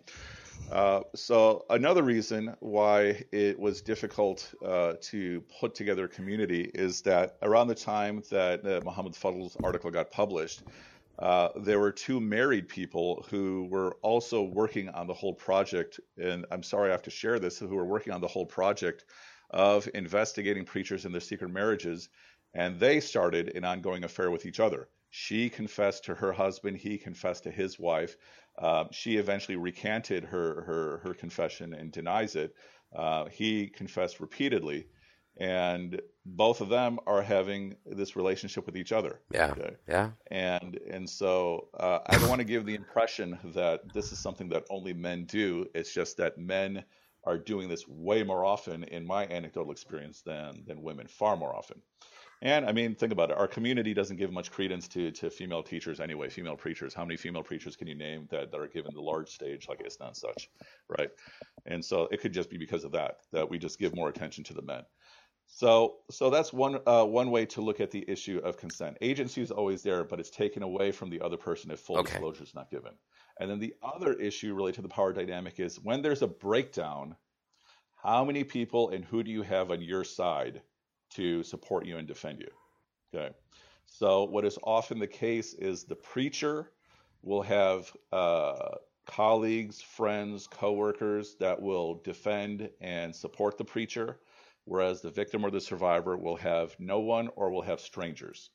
[0.70, 7.02] uh, so another reason why it was difficult uh, to put together a community is
[7.02, 10.62] that around the time that uh, Muhammad Fadl's article got published,
[11.18, 16.46] uh, there were two married people who were also working on the whole project, and
[16.50, 19.04] I'm sorry I have to share this, who were working on the whole project
[19.50, 22.08] of investigating preachers and their secret marriages,
[22.54, 24.88] and they started an ongoing affair with each other.
[25.10, 28.16] She confessed to her husband, he confessed to his wife.
[28.58, 32.54] Uh, she eventually recanted her, her, her confession and denies it.
[32.94, 34.86] Uh, he confessed repeatedly,
[35.38, 39.20] and both of them are having this relationship with each other.
[39.32, 39.52] Yeah.
[39.52, 39.76] Okay?
[39.88, 40.10] Yeah.
[40.30, 44.50] And and so uh, I don't want to give the impression that this is something
[44.50, 45.66] that only men do.
[45.74, 46.84] It's just that men
[47.24, 51.54] are doing this way more often in my anecdotal experience than than women, far more
[51.56, 51.80] often.
[52.44, 53.38] And I mean, think about it.
[53.38, 56.92] Our community doesn't give much credence to, to female teachers anyway, female preachers.
[56.92, 59.80] How many female preachers can you name that, that are given the large stage like
[59.86, 60.50] ISNA and such,
[60.88, 61.08] right?
[61.66, 64.42] And so it could just be because of that, that we just give more attention
[64.44, 64.82] to the men.
[65.46, 68.96] So, so that's one uh, one way to look at the issue of consent.
[69.00, 72.12] Agency is always there, but it's taken away from the other person if full okay.
[72.12, 72.92] disclosure is not given.
[73.38, 77.16] And then the other issue related to the power dynamic is when there's a breakdown,
[78.02, 80.62] how many people and who do you have on your side
[81.14, 82.50] to support you and defend you.
[83.14, 83.34] Okay.
[83.86, 86.70] So, what is often the case is the preacher
[87.22, 94.18] will have uh, colleagues, friends, coworkers that will defend and support the preacher,
[94.64, 98.50] whereas the victim or the survivor will have no one or will have strangers.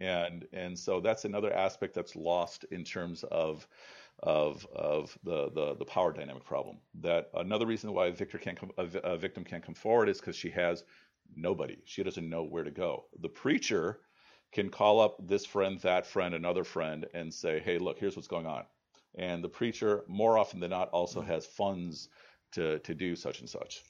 [0.00, 3.66] And and so that's another aspect that's lost in terms of
[4.22, 6.78] of of the, the, the power dynamic problem.
[7.00, 10.84] That another reason why a come, a victim can't come forward is because she has
[11.36, 11.78] Nobody.
[11.84, 13.04] She doesn't know where to go.
[13.20, 14.00] The preacher
[14.52, 18.28] can call up this friend, that friend, another friend, and say, hey, look, here's what's
[18.28, 18.64] going on.
[19.14, 22.08] And the preacher, more often than not, also has funds
[22.52, 23.82] to, to do such and such.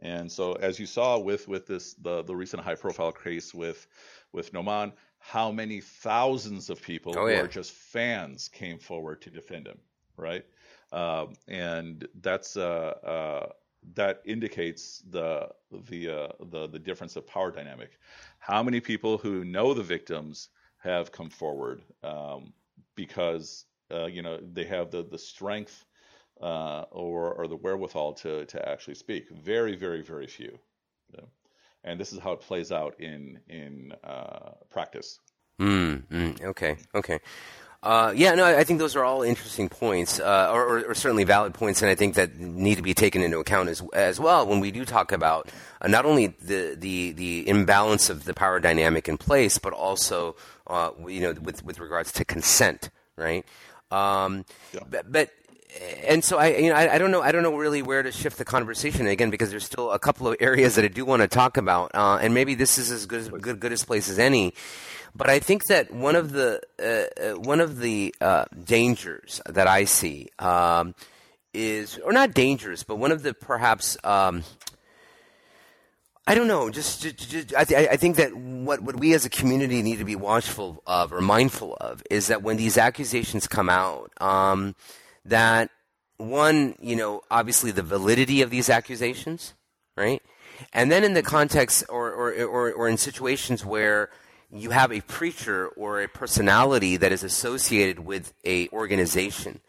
[0.00, 3.86] And so, as you saw with with this the the recent high profile case with
[4.32, 7.38] with Nouman, how many thousands of people oh, yeah.
[7.38, 9.78] who are just fans came forward to defend him,
[10.16, 10.44] right?
[10.92, 13.48] Um, and that's uh, uh,
[13.94, 15.48] that indicates the
[15.88, 17.98] the uh, the the difference of power dynamic.
[18.38, 22.52] How many people who know the victims have come forward um,
[22.94, 25.84] because uh, you know they have the the strength
[26.40, 29.28] uh, or or the wherewithal to to actually speak?
[29.30, 30.58] Very very very few.
[31.84, 35.20] and this is how it plays out in in uh, practice.
[35.60, 37.18] Mm, mm, okay, okay.
[37.80, 41.22] Uh, yeah, no, I think those are all interesting points, uh, or, or, or, certainly
[41.22, 44.48] valid points, and I think that need to be taken into account as as well
[44.48, 45.48] when we do talk about
[45.80, 50.34] uh, not only the, the the imbalance of the power dynamic in place, but also
[50.66, 53.46] uh, you know with with regards to consent, right?
[53.92, 54.80] Um, yeah.
[54.90, 55.30] but, but
[56.06, 58.10] and so I, you know, I, I, don't know, I don't know really where to
[58.10, 61.22] shift the conversation again because there's still a couple of areas that I do want
[61.22, 64.08] to talk about, uh, and maybe this is as good as good, good as place
[64.08, 64.54] as any.
[65.18, 69.66] But I think that one of the uh, uh, one of the uh, dangers that
[69.66, 70.94] I see um,
[71.52, 73.98] is, or not dangers, but one of the perhaps.
[74.04, 74.44] Um,
[76.24, 76.68] I don't know.
[76.68, 79.96] Just, just, just I, th- I, think that what, what we as a community need
[79.96, 84.76] to be watchful of or mindful of is that when these accusations come out, um,
[85.24, 85.70] that
[86.18, 89.54] one, you know, obviously the validity of these accusations,
[89.96, 90.20] right?
[90.74, 94.10] And then in the context or, or, or, or in situations where
[94.50, 99.60] you have a preacher or a personality that is associated with a organization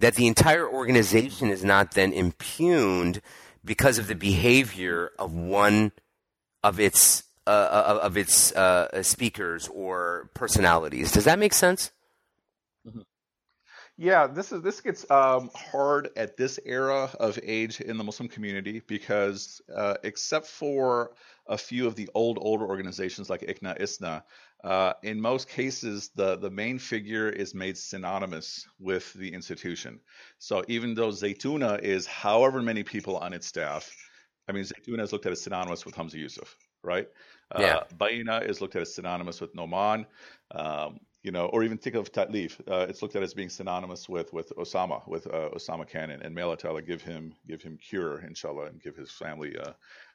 [0.00, 3.20] that the entire organization is not then impugned
[3.64, 5.92] because of the behavior of one
[6.64, 11.90] of its uh, uh of its uh, speakers or personalities does that make sense.
[13.98, 18.28] Yeah, this is this gets um, hard at this era of age in the Muslim
[18.28, 21.12] community because uh, except for
[21.46, 24.24] a few of the old older organizations like ICNA, ISNA,
[24.64, 30.00] uh, in most cases the the main figure is made synonymous with the institution.
[30.38, 33.94] So even though Zaytuna is however many people on its staff,
[34.48, 37.08] I mean Zaytuna is looked at as synonymous with Hamza Yusuf, right?
[37.58, 37.76] Yeah.
[37.76, 40.06] Uh, Bayyinah is looked at as synonymous with Nouman.
[40.50, 42.60] Um, you know, or even think of Ta'leef.
[42.68, 46.34] Uh, it's looked at as being synonymous with with Usama, with uh, Usama Canon, and
[46.34, 49.72] may Allah give him give him cure, inshallah, and give his family uh,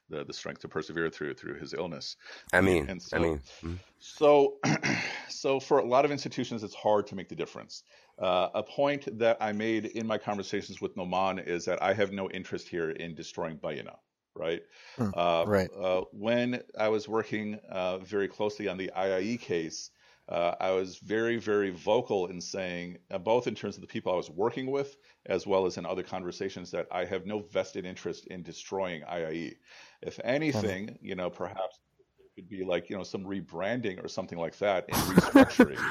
[0.10, 2.18] the the strength to persevere through through his illness.
[2.51, 3.76] I mean, and so, I mean, mm-hmm.
[3.99, 4.58] so
[5.30, 7.84] so for a lot of institutions, it's hard to make the difference.
[8.20, 12.12] Uh, a point that I made in my conversations with Nouman is that I have
[12.12, 13.95] no interest here in destroying Bayyinah
[14.36, 14.62] right?
[14.99, 15.70] Mm, uh, right.
[15.76, 19.89] Uh, when I was working uh, very closely on the IIE case,
[20.30, 24.11] uh, I was very, very vocal in saying, uh, both in terms of the people
[24.11, 27.86] I was working with, as well as in other conversations, that I have no vested
[27.86, 29.55] interest in destroying IIE.
[30.01, 31.80] If anything, you know, perhaps
[32.19, 35.82] it could be like, you know, some rebranding or something like that and restructuring.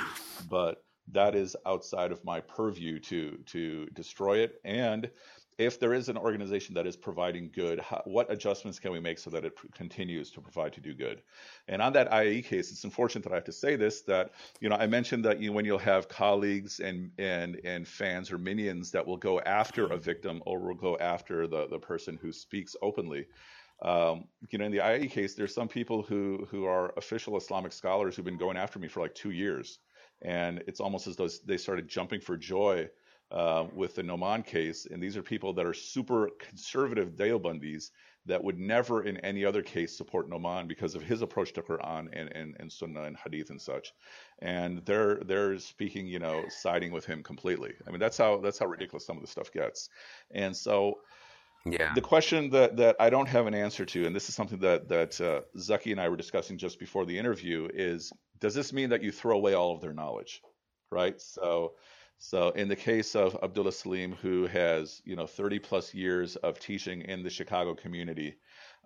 [0.51, 4.61] but that is outside of my purview to to destroy it.
[4.64, 5.11] And
[5.59, 9.19] if there is an organization that is providing good, how, what adjustments can we make
[9.19, 11.23] so that it pr- continues to provide to do good?
[11.67, 14.69] And on that IIE case, it's unfortunate that I have to say this that you
[14.69, 18.91] know I mentioned that you when you'll have colleagues and and and fans or minions
[18.91, 22.77] that will go after a victim or will go after the the person who speaks
[22.83, 23.27] openly.
[23.83, 27.73] Um, you know, in the IIE case, there's some people who who are official Islamic
[27.73, 29.79] scholars who've been going after me for like two years,
[30.21, 32.89] and it's almost as though they started jumping for joy
[33.31, 37.91] uh, with the Nouman case, and these are people that are super conservative Deobandis
[38.27, 42.09] that would never in any other case support Nouman because of his approach to Quran
[42.12, 43.93] and, and, and Sunnah and Hadith and such.
[44.41, 47.74] And they're they're speaking, you know, siding with him completely.
[47.87, 49.89] I mean, that's how that's how ridiculous some of the stuff gets.
[50.33, 50.99] And so
[51.68, 51.93] yeah.
[51.95, 54.89] The question that, that I don't have an answer to, and this is something that
[54.89, 58.91] that uh, Zaki and I were discussing just before the interview, is does this mean
[58.91, 60.43] that you throw away all of their knowledge,
[60.93, 61.20] right?
[61.20, 61.72] So
[62.19, 66.59] so in the case of Abdullah Saleem, who has you know 30 plus years of
[66.59, 68.37] teaching in the Chicago community,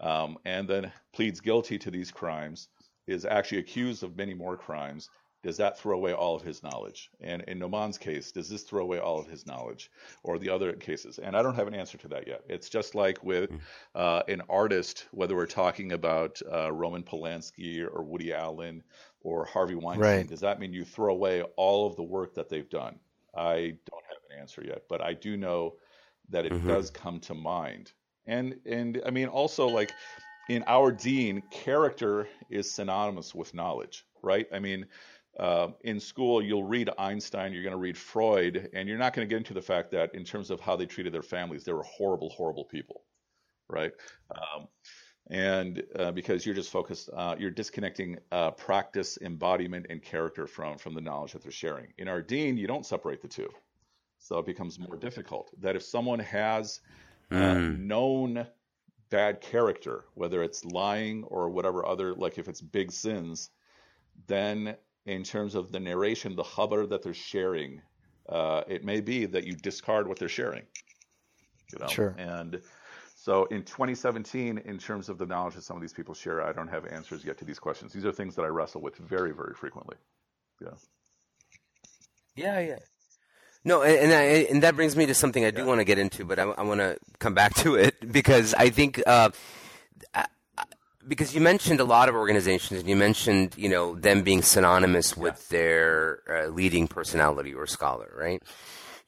[0.01, 2.68] um, and then pleads guilty to these crimes,
[3.07, 5.09] is actually accused of many more crimes.
[5.43, 7.09] Does that throw away all of his knowledge?
[7.20, 9.91] And in Nouman's case, does this throw away all of his knowledge,
[10.22, 11.18] or the other cases?
[11.18, 12.43] And I don't have an answer to that yet.
[12.47, 13.57] It's just like with hmm.
[13.95, 18.83] uh, an artist, whether we're talking about uh, Roman Polanski or Woody Allen
[19.22, 20.16] or Harvey Weinstein.
[20.18, 20.26] Right.
[20.26, 22.99] Does that mean you throw away all of the work that they've done?
[23.35, 23.55] I
[23.89, 25.74] don't have an answer yet, but I do know
[26.31, 26.68] that it mm-hmm.
[26.68, 27.93] does come to mind.
[28.26, 29.93] And and I mean also like
[30.49, 34.49] in our dean, character is synonymous with knowledge, right?
[34.53, 34.87] I mean,
[35.39, 39.26] uh, in school, you'll read Einstein, you're going to read Freud, and you're not going
[39.26, 41.72] to get into the fact that in terms of how they treated their families, they
[41.72, 43.05] were horrible, horrible people,
[43.68, 43.93] right?
[44.35, 44.66] Um,
[45.31, 50.76] and uh, because you're just focused, uh, you're disconnecting uh, practice, embodiment, and character from
[50.76, 51.93] from the knowledge that they're sharing.
[51.99, 53.49] In our dean you don't separate the two,
[54.18, 55.51] so it becomes more difficult.
[55.61, 56.81] That if someone has
[57.31, 57.78] mm.
[57.78, 58.47] known
[59.11, 63.51] bad character, whether it's lying or whatever other, like if it's big sins,
[64.26, 64.76] then
[65.07, 67.81] in terms of the narration, the khabar that they're sharing,
[68.28, 70.62] uh, it may be that you discard what they're sharing.
[71.72, 71.87] You know?
[71.89, 72.14] Sure.
[72.18, 72.61] And
[73.23, 76.55] So in 2017, in terms of the knowledge that some of these people share, I
[76.55, 77.93] don't have answers yet to these questions.
[77.93, 79.97] These are things that I wrestle with very, very frequently.
[80.59, 80.71] Yeah.
[82.35, 82.79] Yeah, yeah.
[83.62, 85.66] No, and and, I, and that brings me to something I do yeah.
[85.66, 88.71] want to get into, but I, I want to come back to it because I
[88.71, 89.29] think uh,
[91.07, 95.14] because you mentioned a lot of organizations, and you mentioned you know them being synonymous
[95.14, 95.59] with yeah.
[95.59, 98.43] their uh, leading personality or scholar, right?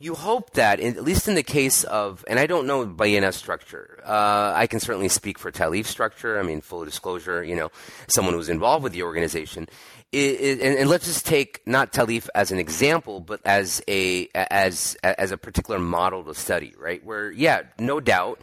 [0.02, 3.32] You hope that, in, at least in the case of, and I don't know Bayyinah
[3.32, 4.02] structure.
[4.04, 6.40] Uh, I can certainly speak for Ta'leef structure.
[6.40, 7.70] I mean, full disclosure, you know,
[8.08, 9.68] someone who's involved with the organization.
[10.10, 14.26] It, it, and, and, let's just take not Ta'leef as an example, but as a
[14.34, 17.04] as as a particular model to study, right?
[17.04, 18.40] Where, yeah, no doubt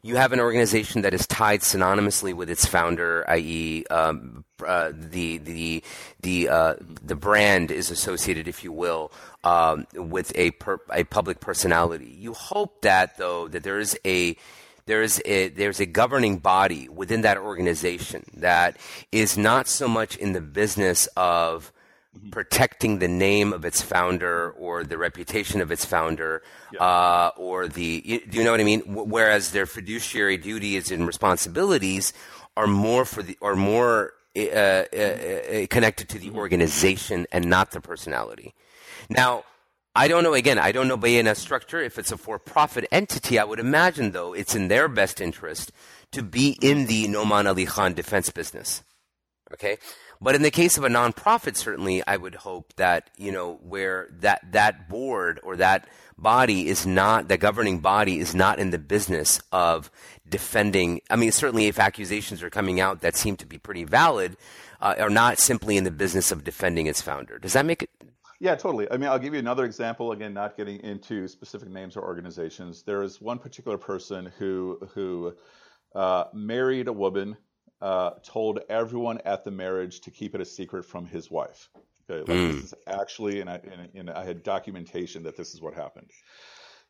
[0.00, 5.38] you have an organization that is tied synonymously with its founder, i.e., um, uh, the
[5.38, 5.82] the
[6.20, 9.12] the uh, the brand is associated, if you will,
[9.44, 12.16] um, with a per, a public personality.
[12.18, 14.36] You hope that though that there is a
[14.86, 18.76] there's a there's a governing body within that organization that
[19.10, 21.72] is not so much in the business of
[22.14, 22.28] Mm-hmm.
[22.28, 26.78] protecting the name of its founder or the reputation of its founder, yeah.
[26.78, 28.80] uh, or the do you know what I mean?
[28.80, 32.12] Whereas their fiduciary duties and responsibilities
[32.54, 36.38] are more for the are more uh, uh, uh, connected to the mm-hmm.
[36.38, 38.54] organization and not the personality.
[39.08, 39.44] Now.
[39.94, 40.32] I don't know.
[40.32, 41.78] Again, I don't know Bayyinah structure.
[41.78, 45.70] If it's a for-profit entity, I would imagine, though, it's in their best interest
[46.12, 48.82] to be in the Nouman Ali Khan defense business.
[49.52, 49.76] Okay,
[50.18, 54.08] but in the case of a nonprofit, certainly, I would hope that you know where
[54.20, 58.78] that that board or that body is not the governing body is not in the
[58.78, 59.90] business of
[60.32, 61.00] defending.
[61.08, 64.36] I mean, certainly, if accusations are coming out that seem to be pretty valid,
[64.80, 67.38] uh, are not simply in the business of defending its founder.
[67.38, 67.90] Does that make it?
[68.40, 68.90] Yeah, totally.
[68.90, 70.10] I mean, I'll give you another example.
[70.10, 72.82] Again, not getting into specific names or organizations.
[72.82, 75.34] There is one particular person who who
[75.94, 77.36] uh, married a woman
[77.80, 81.68] uh, told everyone at the marriage to keep it a secret from his wife.
[82.10, 82.52] Okay, like mm.
[82.52, 86.10] this is actually, and I, and, and I had documentation that this is what happened.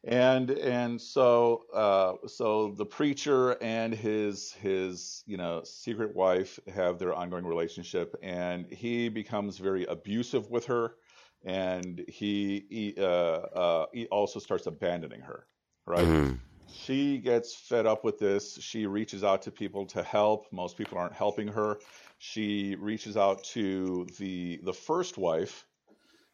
[0.05, 6.99] And and so uh, so the preacher and his his you know secret wife have
[6.99, 10.97] their ongoing relationship, and he becomes very abusive with her,
[11.45, 15.47] and he he, uh, uh he also starts abandoning her,
[15.87, 16.07] right?
[16.07, 16.39] Mm
[16.73, 18.59] she gets fed up with this.
[18.61, 20.47] She reaches out to people to help.
[20.51, 21.79] Most people aren't helping her.
[22.19, 25.67] She reaches out to the the first wife,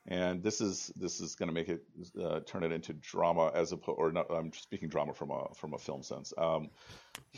[0.09, 1.83] and this is this is going to make it
[2.21, 4.27] uh, turn it into drama as a or not.
[4.31, 6.33] I'm speaking drama from a from a film sense.
[6.37, 6.71] Um,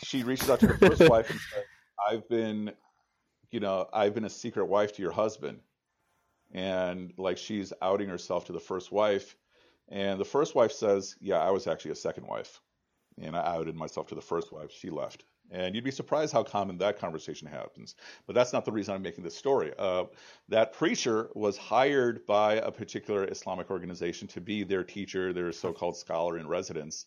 [0.04, 1.64] she reaches out to the first wife and says,
[2.08, 2.72] "I've been,
[3.50, 5.60] you know, I've been a secret wife to your husband,"
[6.52, 9.36] and like she's outing herself to the first wife,
[9.88, 12.60] and the first wife says, "Yeah, I was actually a second wife."
[13.20, 14.70] and I outed myself to the first wife.
[14.70, 15.24] She left.
[15.50, 17.96] And you'd be surprised how common that conversation happens.
[18.26, 19.72] But that's not the reason I'm making this story.
[19.78, 20.04] Uh,
[20.48, 25.72] that preacher was hired by a particular Islamic organization to be their teacher, their so
[25.72, 27.06] called scholar in residence.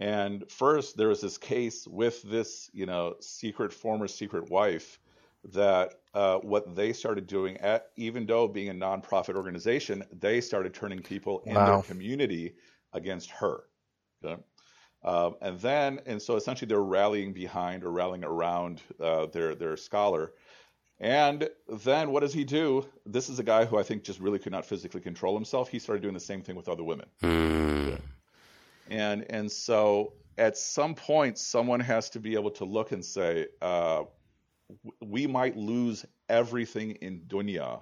[0.00, 4.98] And first, there was this case with this, you know, secret, former secret wife
[5.52, 10.74] that uh, what they started doing, at, even though being a nonprofit organization, they started
[10.74, 11.66] turning people in wow.
[11.66, 12.54] their community
[12.92, 13.64] against her.
[14.24, 14.40] Okay?
[15.04, 19.76] Um, and then, and so essentially they're rallying behind or rallying around uh, their their
[19.76, 20.32] scholar.
[21.00, 22.86] And then what does he do?
[23.04, 25.68] This is a guy who I think just really could not physically control himself.
[25.68, 27.06] He started doing the same thing with other women.
[27.22, 28.00] Mm.
[28.88, 33.48] And and so at some point, someone has to be able to look and say,
[33.60, 34.04] uh,
[35.00, 37.80] we might lose everything in dunya,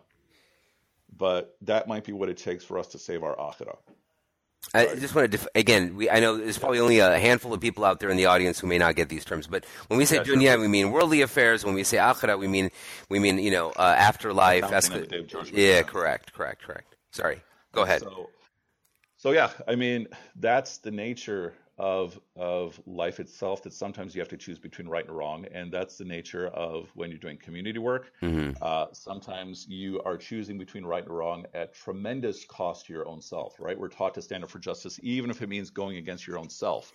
[1.16, 3.76] but that might be what it takes for us to save our akhirah.
[4.72, 5.96] I just want to def- again.
[5.96, 8.60] We, I know there's probably only a handful of people out there in the audience
[8.60, 10.60] who may not get these terms, but when we say yeah, dunya, sure.
[10.60, 11.64] we mean worldly affairs.
[11.64, 12.70] When we say akhirah, we mean
[13.08, 14.64] we mean you know uh, afterlife.
[14.64, 16.94] Esca- yeah, correct, correct, correct.
[17.10, 17.40] Sorry,
[17.72, 18.02] go ahead.
[18.02, 18.30] So,
[19.16, 20.06] so yeah, I mean
[20.36, 25.06] that's the nature of of life itself that sometimes you have to choose between right
[25.06, 28.12] and wrong, and that's the nature of when you're doing community work.
[28.22, 28.62] Mm-hmm.
[28.62, 33.22] Uh, sometimes you are choosing between right and wrong at tremendous cost to your own
[33.22, 33.58] self.
[33.58, 33.78] Right?
[33.78, 36.50] We're taught to stand up for justice, even if it means going against your own
[36.50, 36.92] self.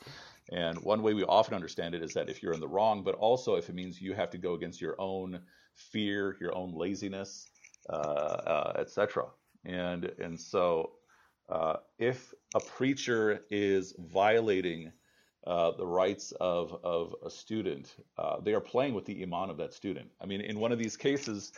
[0.52, 3.16] And one way we often understand it is that if you're in the wrong, but
[3.16, 5.40] also if it means you have to go against your own
[5.74, 7.50] fear, your own laziness,
[7.90, 9.26] uh, uh, etc.
[9.66, 10.92] And and so
[11.50, 14.92] uh, if a preacher is violating
[15.46, 19.58] uh, the rights of, of a student, uh, they are playing with the iman of
[19.58, 20.10] that student.
[20.20, 21.52] I mean, in one of these cases,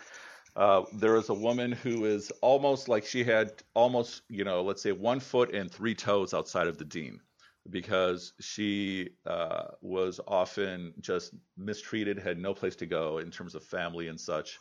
[0.56, 4.82] uh, there is a woman who is almost like she had almost, you know, let's
[4.82, 7.22] say one foot and three toes outside of the dean
[7.70, 13.64] because she uh, was often just mistreated, had no place to go in terms of
[13.64, 14.60] family and such.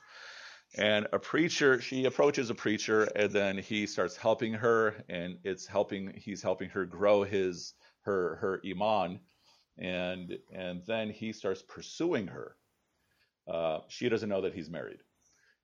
[0.76, 5.66] And a preacher, she approaches a preacher, and then he starts helping her, and it's
[5.66, 6.12] helping.
[6.16, 9.20] He's helping her grow his her her iman,
[9.78, 12.56] and and then he starts pursuing her.
[13.48, 15.00] Uh, she doesn't know that he's married,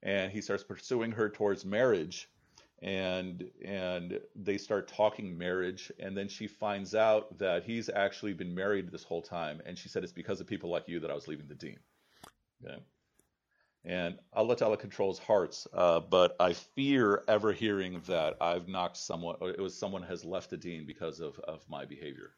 [0.01, 2.29] and he starts pursuing her towards marriage
[2.83, 8.53] and and they start talking marriage and then she finds out that he's actually been
[8.53, 11.13] married this whole time and she said it's because of people like you that I
[11.15, 11.79] was leaving the dean.
[12.65, 12.77] okay
[13.85, 19.35] and Allah Ta'ala controls hearts uh, but I fear ever hearing that I've knocked someone
[19.41, 22.31] or it was someone has left the deen because of, of my behavior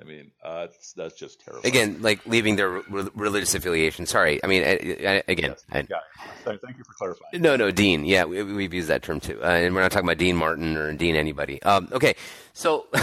[0.00, 1.66] I mean, uh, that's, that's just terrible.
[1.66, 4.06] Again, like leaving their re- religious affiliation.
[4.06, 7.42] Sorry, I mean, I, I, again, yes, I, thank you for clarifying.
[7.42, 8.04] No, no, Dean.
[8.04, 10.76] Yeah, we, have used that term too, uh, and we're not talking about Dean Martin
[10.76, 11.62] or Dean anybody.
[11.62, 12.14] Um, okay,
[12.52, 12.86] so.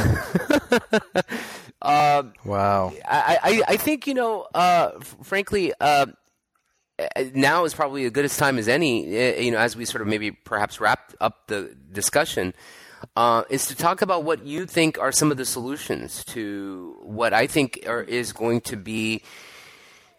[1.81, 2.93] um, wow.
[3.05, 4.91] I, I, I think you know, uh,
[5.23, 6.07] frankly, uh,
[7.33, 9.05] now is probably as good a time as any.
[9.05, 12.53] Uh, you know, as we sort of maybe perhaps wrap up the discussion
[13.15, 17.33] uh, is to talk about what you think are some of the solutions to what
[17.33, 19.21] I think are, is going to be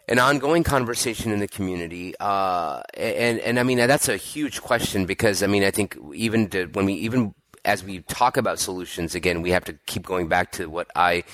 [0.09, 2.15] an ongoing conversation in the community.
[2.19, 6.49] Uh, and, and I mean, that's a huge question because I mean, I think even
[6.51, 7.35] to, when we, even
[7.65, 11.25] as we talk about solutions, again, we have to keep going back to what I,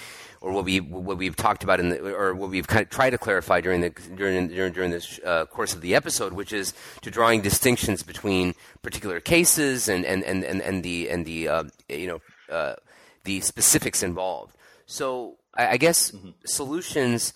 [0.45, 3.11] or what we what we've talked about in the, or what we've kind of tried
[3.11, 6.75] to clarify during the during during, during this uh, course of the episode, which is
[7.01, 11.65] to drawing distinctions between particular cases and and and and, and the and the uh,
[11.89, 12.21] you know
[12.55, 12.75] uh,
[13.25, 14.55] the specifics involved.
[14.85, 16.31] So I, I guess mm-hmm.
[16.45, 17.33] solutions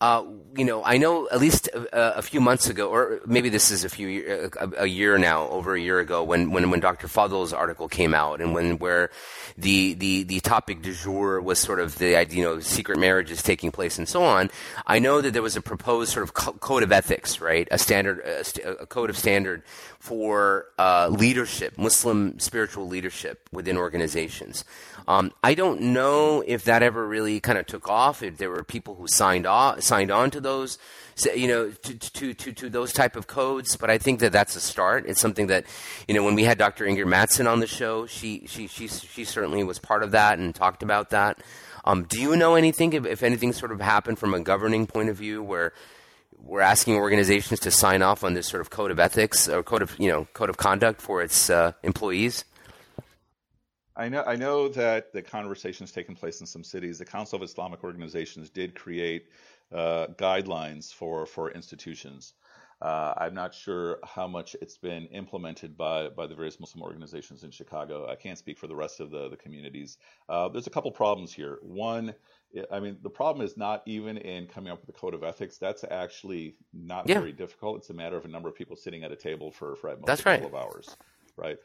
[0.00, 0.24] uh,
[0.56, 3.84] you know, I know at least a, a, few months ago, or maybe this is
[3.84, 7.06] a few a, a, year now, over a year ago, when when when Dr.
[7.06, 9.10] Fadl's article came out, and when where
[9.58, 13.70] the the the topic du jour was sort of the you know secret marriages taking
[13.70, 14.50] place and so on.
[14.86, 17.68] I know that there was a proposed sort of code of ethics, right?
[17.70, 19.62] A standard, a, a code of standard
[19.98, 24.64] for uh, leadership, Muslim spiritual leadership within organizations.
[25.10, 28.22] Um, I don't know if that ever really kind of took off.
[28.22, 30.78] If there were people who signed off, signed on to those,
[31.34, 33.76] you know, to, to, to, to those type of codes.
[33.76, 35.06] But I think that that's a start.
[35.08, 35.66] It's something that,
[36.06, 36.84] you know, when we had Dr.
[36.86, 40.54] Ingrid Mattson on the show, she she she she certainly was part of that and
[40.54, 41.42] talked about that.
[41.84, 45.08] Um, do you know anything if, if anything sort of happened from a governing point
[45.08, 45.72] of view where
[46.38, 49.82] we're asking organizations to sign off on this sort of code of ethics or code
[49.82, 52.44] of you know code of conduct for its uh, employees?
[54.00, 56.98] I know, I know that the conversations taken place in some cities.
[56.98, 59.26] The Council of Islamic Organizations did create
[59.72, 62.32] uh, guidelines for for institutions.
[62.80, 67.44] Uh, I'm not sure how much it's been implemented by, by the various Muslim organizations
[67.44, 68.08] in Chicago.
[68.08, 69.98] I can't speak for the rest of the, the communities.
[70.30, 71.58] Uh, there's a couple problems here.
[71.60, 72.14] One,
[72.72, 75.58] I mean, the problem is not even in coming up with a code of ethics.
[75.58, 77.18] That's actually not yeah.
[77.18, 77.76] very difficult.
[77.76, 79.98] It's a matter of a number of people sitting at a table for, for at
[79.98, 80.64] most That's a couple right.
[80.64, 80.96] of hours,
[81.36, 81.58] right?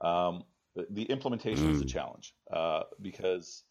[0.00, 0.44] Um,
[0.90, 1.72] the implementation mm.
[1.72, 1.88] is a mm.
[1.88, 3.64] challenge uh, because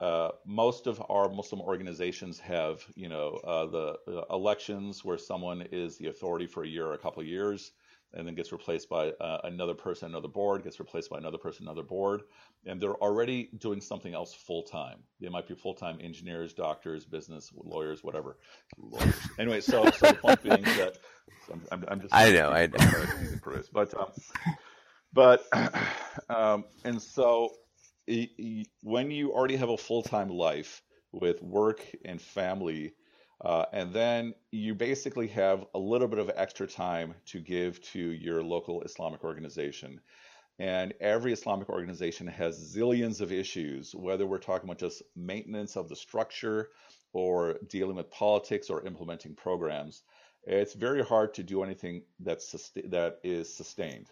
[0.00, 5.62] uh, most of our Muslim organizations have, you know, uh, the, the, elections where someone
[5.70, 7.72] is the authority for a year or a couple of years,
[8.12, 11.66] and then gets replaced by uh, another person, another board, gets replaced by another person,
[11.66, 12.22] another board,
[12.66, 14.98] and they're already doing something else full time.
[15.20, 18.36] They might be full time engineers, doctors, business lawyers, whatever.
[18.78, 19.14] Lawyers.
[19.38, 20.98] anyway, so, so the point being that
[21.52, 24.10] I'm, I'm, I'm just I know I know, but um,
[25.14, 25.46] but
[26.28, 27.50] um, and so
[28.82, 30.82] when you already have a full time life
[31.12, 32.92] with work and family,
[33.44, 38.00] uh, and then you basically have a little bit of extra time to give to
[38.00, 40.00] your local Islamic organization.
[40.58, 45.88] And every Islamic organization has zillions of issues, whether we're talking about just maintenance of
[45.88, 46.70] the structure
[47.12, 50.02] or dealing with politics or implementing programs.
[50.44, 54.10] It's very hard to do anything that's that is sustained.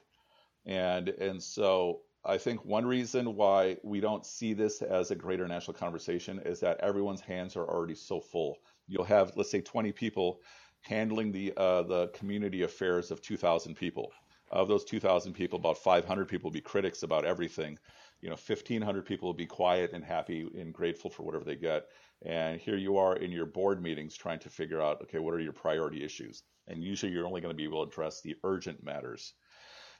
[0.66, 5.48] And and so I think one reason why we don't see this as a greater
[5.48, 8.58] national conversation is that everyone's hands are already so full.
[8.86, 10.40] You'll have let's say 20 people
[10.82, 14.12] handling the uh, the community affairs of 2,000 people.
[14.50, 17.78] Of those 2,000 people, about 500 people will be critics about everything.
[18.20, 21.88] You know, 1,500 people will be quiet and happy and grateful for whatever they get.
[22.24, 25.40] And here you are in your board meetings trying to figure out, okay, what are
[25.40, 26.42] your priority issues?
[26.68, 29.32] And usually you're only going to be able to address the urgent matters.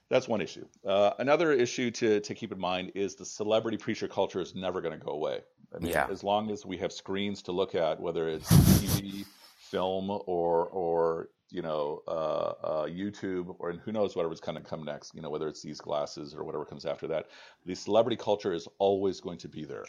[0.09, 0.67] That's one issue.
[0.87, 4.81] Uh, another issue to, to keep in mind is the celebrity preacher culture is never
[4.81, 5.41] going to go away.
[5.75, 6.07] I mean, yeah.
[6.11, 9.25] as long as we have screens to look at, whether it's TV,
[9.57, 14.63] film, or or you know uh, uh, YouTube, or and who knows whatever's going to
[14.63, 15.15] come next.
[15.15, 17.29] You know, whether it's these glasses or whatever comes after that.
[17.65, 19.85] The celebrity culture is always going to be there,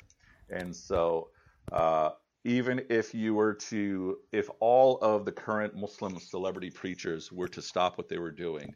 [0.49, 1.30] and so
[1.72, 2.11] Uh,
[2.45, 7.61] even if you were to, if all of the current Muslim celebrity preachers were to
[7.61, 8.76] stop what they were doing,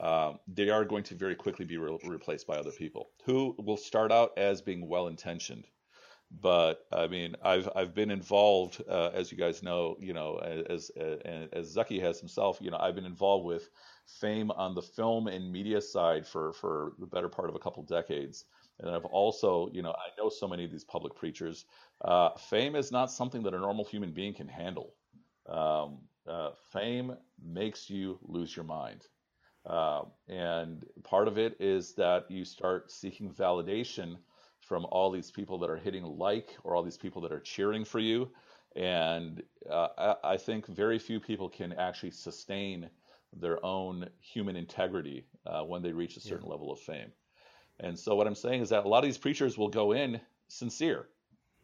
[0.00, 3.76] um, they are going to very quickly be re- replaced by other people who will
[3.76, 5.66] start out as being well intentioned.
[6.30, 10.90] But I mean, I've I've been involved, uh, as you guys know, you know, as,
[10.90, 13.70] as as Zaki has himself, you know, I've been involved with
[14.06, 17.82] fame on the film and media side for for the better part of a couple
[17.82, 18.44] decades.
[18.78, 21.64] And I've also, you know, I know so many of these public preachers.
[22.04, 24.94] Uh, fame is not something that a normal human being can handle.
[25.48, 29.06] Um, uh, fame makes you lose your mind.
[29.68, 34.16] Uh, and part of it is that you start seeking validation
[34.60, 37.84] from all these people that are hitting like or all these people that are cheering
[37.84, 38.30] for you.
[38.74, 42.88] And uh, I, I think very few people can actually sustain
[43.34, 46.52] their own human integrity uh, when they reach a certain yeah.
[46.52, 47.12] level of fame.
[47.80, 50.20] And so what I'm saying is that a lot of these preachers will go in
[50.48, 51.08] sincere,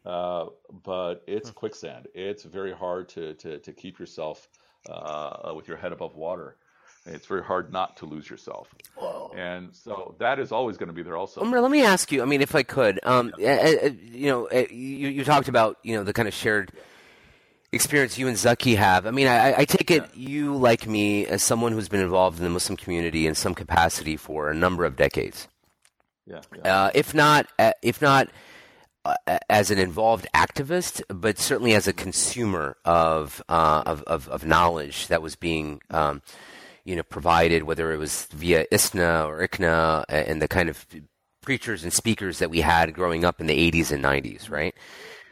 [0.05, 0.45] uh,
[0.83, 1.55] but it's hmm.
[1.55, 2.07] quicksand.
[2.13, 4.47] It's very hard to to, to keep yourself
[4.89, 6.57] uh, with your head above water.
[7.05, 8.73] It's very hard not to lose yourself.
[8.95, 9.31] Whoa.
[9.35, 11.41] And so that is always going to be there also.
[11.41, 13.77] Omer, let me ask you, I mean, if I could, um, yeah.
[13.83, 16.71] uh, you know, uh, you, you talked about, you know, the kind of shared
[17.71, 19.05] experience you and Zaki have.
[19.05, 20.29] I mean, I, I take it yeah.
[20.29, 24.17] you, like me, as someone who's been involved in the Muslim community in some capacity
[24.17, 25.47] for a number of decades.
[26.25, 26.41] Yeah.
[26.55, 26.85] yeah.
[26.85, 28.29] Uh, if not, uh, if not
[29.03, 29.13] uh,
[29.47, 35.07] as an involved activist, but certainly as a consumer of uh, of, of, of knowledge
[35.07, 35.81] that was being.
[35.91, 36.23] Um,
[36.85, 40.85] you know, provided whether it was via ISNA or ICNA and the kind of
[41.41, 44.73] preachers and speakers that we had growing up in the 80s and 90s, right?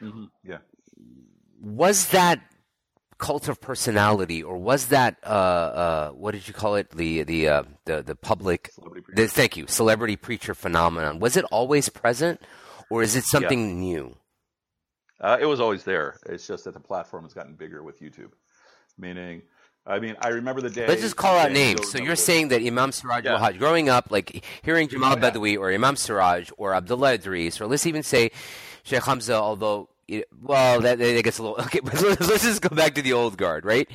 [0.02, 0.26] Mm-hmm.
[0.44, 0.58] Yeah.
[1.62, 2.42] Was that
[3.18, 6.90] cult of personality, or was that uh, uh, what did you call it?
[6.92, 8.72] The the uh, the the public.
[9.16, 11.20] The, thank you, celebrity preacher phenomenon.
[11.20, 12.42] Was it always present,
[12.90, 13.76] or is it something yeah.
[13.76, 14.18] new?
[15.22, 16.20] Uh, it was always there.
[16.26, 18.32] It's just that the platform has gotten bigger with YouTube,
[18.98, 19.44] meaning.
[19.86, 20.88] I mean, I remember the day.
[20.88, 21.92] Let's just call out names.
[21.92, 23.52] So you're saying that Imam Siraj yeah.
[23.54, 25.32] Growing up, like hearing Jamal yeah.
[25.32, 28.32] Badawi or Imam Siraj or Abdullah Idris, or let's even say
[28.84, 29.90] Sheikh Hamza, although
[30.42, 31.80] well, that, that gets a little okay.
[31.80, 33.90] But let's, just go back to the old guard, right?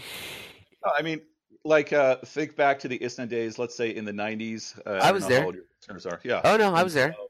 [0.97, 1.21] I mean,
[1.65, 3.59] like uh, think back to the ISNA days.
[3.59, 4.79] Let's say in the '90s.
[4.87, 5.47] Uh, I was there.
[5.47, 6.21] Are.
[6.25, 6.41] Yeah.
[6.45, 7.15] Oh no, I was there.
[7.17, 7.29] So,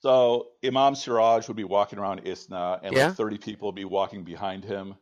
[0.00, 3.08] so Imam Siraj would be walking around ISNA, and yeah.
[3.08, 4.96] like 30 people would be walking behind him.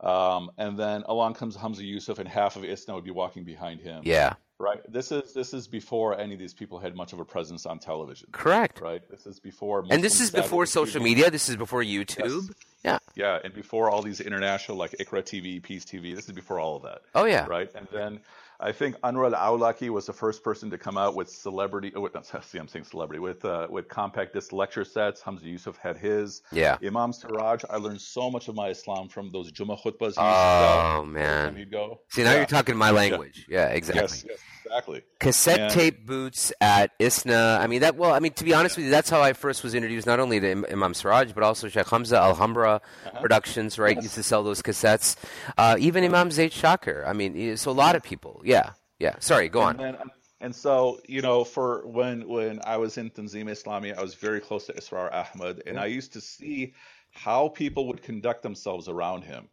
[0.00, 3.80] Um, and then along comes Hamza Yusuf, and half of ISNA would be walking behind
[3.80, 4.02] him.
[4.04, 4.34] Yeah.
[4.58, 4.80] Right.
[4.90, 7.78] This is this is before any of these people had much of a presence on
[7.78, 8.28] television.
[8.32, 8.80] Correct.
[8.80, 9.02] Right.
[9.10, 9.84] This is before.
[9.90, 11.30] and this is before social media.
[11.30, 12.48] This is before YouTube.
[12.48, 12.56] Yes.
[12.84, 12.98] Yeah.
[13.16, 16.14] Yeah, and before all these international like Iqra TV, Peace TV.
[16.14, 17.02] This is before all of that.
[17.14, 17.46] Oh yeah.
[17.46, 17.70] Right.
[17.74, 18.20] And then
[18.58, 21.92] I think Anwar al-Awlaki was the first person to come out with celebrity.
[21.94, 25.20] Oh, not, see, I'm saying celebrity with uh, with compact disc lecture sets.
[25.20, 26.42] Hamza Yusuf had his.
[26.52, 26.78] Yeah.
[26.82, 27.64] Imam Siraj.
[27.68, 30.14] I learned so much of my Islam from those Jummah khutbas.
[30.16, 31.66] Oh man.
[31.70, 32.00] Go.
[32.08, 32.36] See, now yeah.
[32.38, 33.46] you're talking my language.
[33.48, 34.02] Yeah, yeah exactly.
[34.02, 35.02] Yes, yes, exactly.
[35.18, 37.58] Cassette and, tape boots at ISNA.
[37.60, 37.96] I mean that.
[37.96, 40.20] Well, I mean to be honest with you, that's how I first was introduced not
[40.20, 43.20] only to Imam Siraj but also Sheikh Hamza Alhambra uh-huh.
[43.20, 43.78] Productions.
[43.78, 44.04] Right, yes.
[44.04, 45.16] used to sell those cassettes.
[45.58, 47.06] Uh, even Imam Zaid Shakir.
[47.06, 48.40] I mean, so a lot of people.
[48.46, 48.70] Yeah.
[48.98, 49.16] Yeah.
[49.18, 49.48] Sorry.
[49.48, 49.84] Go and on.
[49.84, 49.96] Then,
[50.40, 54.40] and so, you know, for when when I was in Tanzim Islami, I was very
[54.40, 56.74] close to Israr Ahmad, and I used to see
[57.10, 59.48] how people would conduct themselves around him.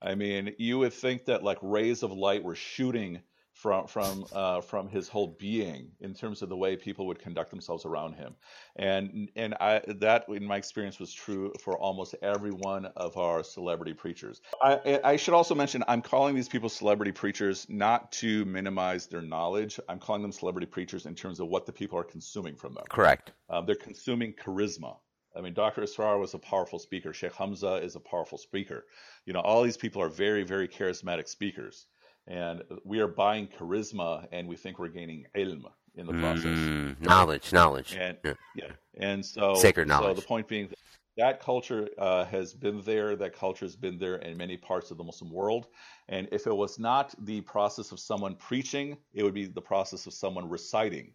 [0.00, 3.20] I mean, you would think that like rays of light were shooting
[3.58, 7.50] from from uh, from his whole being in terms of the way people would conduct
[7.50, 8.36] themselves around him,
[8.76, 13.42] and and I that in my experience was true for almost every one of our
[13.42, 14.40] celebrity preachers.
[14.62, 19.22] I, I should also mention I'm calling these people celebrity preachers not to minimize their
[19.22, 19.80] knowledge.
[19.88, 22.84] I'm calling them celebrity preachers in terms of what the people are consuming from them.
[22.88, 23.32] Correct.
[23.50, 24.96] Um, they're consuming charisma.
[25.36, 25.82] I mean, Dr.
[25.82, 27.12] Israr was a powerful speaker.
[27.12, 28.86] Sheikh Hamza is a powerful speaker.
[29.24, 31.86] You know, all these people are very, very charismatic speakers
[32.28, 35.64] and we are buying charisma and we think we're gaining ilm
[35.96, 36.58] in the process.
[36.58, 37.96] Mm, knowledge knowledge.
[37.98, 38.34] And yeah.
[38.54, 38.72] yeah.
[38.98, 40.68] and so sacred knowledge so the point being
[41.16, 44.98] that culture uh, has been there that culture has been there in many parts of
[44.98, 45.66] the muslim world.
[46.08, 50.06] And if it was not the process of someone preaching it would be the process
[50.06, 51.12] of someone reciting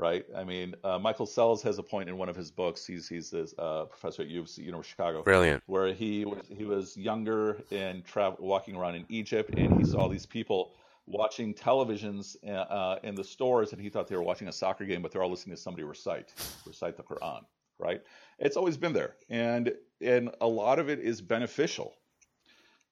[0.00, 0.24] right?
[0.34, 2.86] I mean, uh, Michael Sells has a point in one of his books.
[2.86, 5.22] He's he's a uh, professor at University of Chicago.
[5.22, 5.62] Brilliant.
[5.66, 10.08] Where he was he was younger and travel walking around in Egypt, and he saw
[10.08, 10.74] these people
[11.06, 14.86] watching televisions uh, uh, in the stores, and he thought they were watching a soccer
[14.86, 16.32] game, but they're all listening to somebody recite
[16.66, 17.42] recite the Quran.
[17.78, 18.02] Right?
[18.38, 21.94] It's always been there, and and a lot of it is beneficial.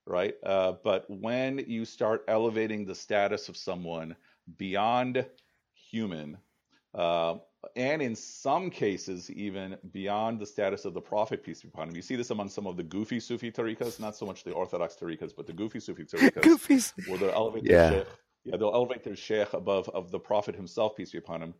[0.06, 4.16] Right, uh, but when you start elevating the status of someone
[4.56, 5.26] beyond
[5.74, 6.38] human
[6.94, 7.36] uh,
[7.76, 11.96] and in some cases, even beyond the status of the Prophet, peace be upon him.
[11.96, 14.94] You see this among some of the goofy Sufi tariqas, not so much the Orthodox
[14.96, 16.92] tariqas, but the goofy Sufi tariqas, Goofies.
[17.04, 17.90] where they'll elevate Yeah.
[17.90, 18.08] their sheikh,
[18.44, 21.54] yeah, they'll elevate their sheikh above of the Prophet himself, peace be upon him.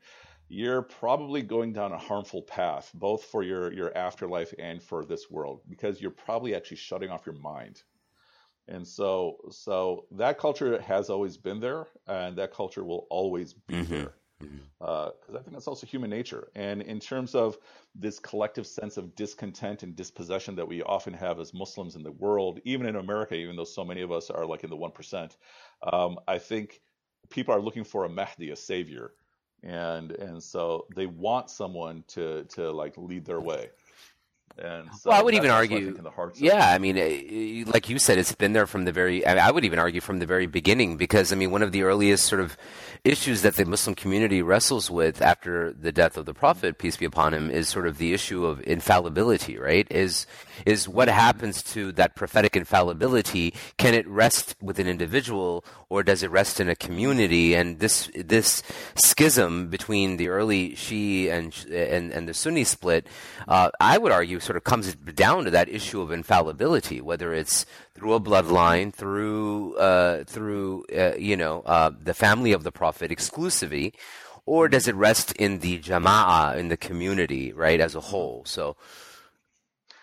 [0.49, 5.31] You're probably going down a harmful path, both for your your afterlife and for this
[5.31, 7.83] world, because you're probably actually shutting off your mind.
[8.69, 13.75] And so, so that culture has always been there, and that culture will always be
[13.75, 13.89] Mhm.
[13.89, 14.18] there.
[14.39, 16.49] Because I think that's also human nature.
[16.55, 17.59] And in terms of
[17.95, 22.13] this collective sense of discontent and dispossession that we often have as Muslims in the
[22.13, 25.37] world, even in America, even though so many of us are like in the 1%,
[25.93, 26.81] um, I think
[27.31, 29.13] people are looking for a Mahdi, a savior.
[29.65, 33.71] And and so they want someone to to like lead their way.
[34.57, 36.97] And so Well, I would even I argue- in the hearts of- Yeah, I mean,
[37.67, 39.25] like you said, it's been there from the very.
[39.27, 42.27] I, would even argue from the very beginning, because I mean, one of the earliest
[42.27, 42.57] sort of
[43.05, 47.05] issues that the Muslim community wrestles with after the death of the Prophet, peace be
[47.05, 49.57] upon him, is sort of the issue of infallibility.
[49.59, 49.87] Right?
[49.91, 50.27] Is
[50.67, 53.55] is what happens to that prophetic infallibility?
[53.77, 57.55] Can it rest with an individual, or does it rest in a community?
[57.55, 58.63] And this this
[58.97, 63.07] schism between the early Shi'i and and, and the Sunni split,
[63.47, 67.67] uh, I would argue, sort of comes down to that issue of infallibility, whether it's
[67.95, 73.13] through a bloodline, through uh, through uh, you know uh, the family of the prophet
[73.13, 73.95] exclusively,
[74.47, 78.45] or does it rest in the jama'ah in the community, right, as a whole?
[78.47, 78.77] So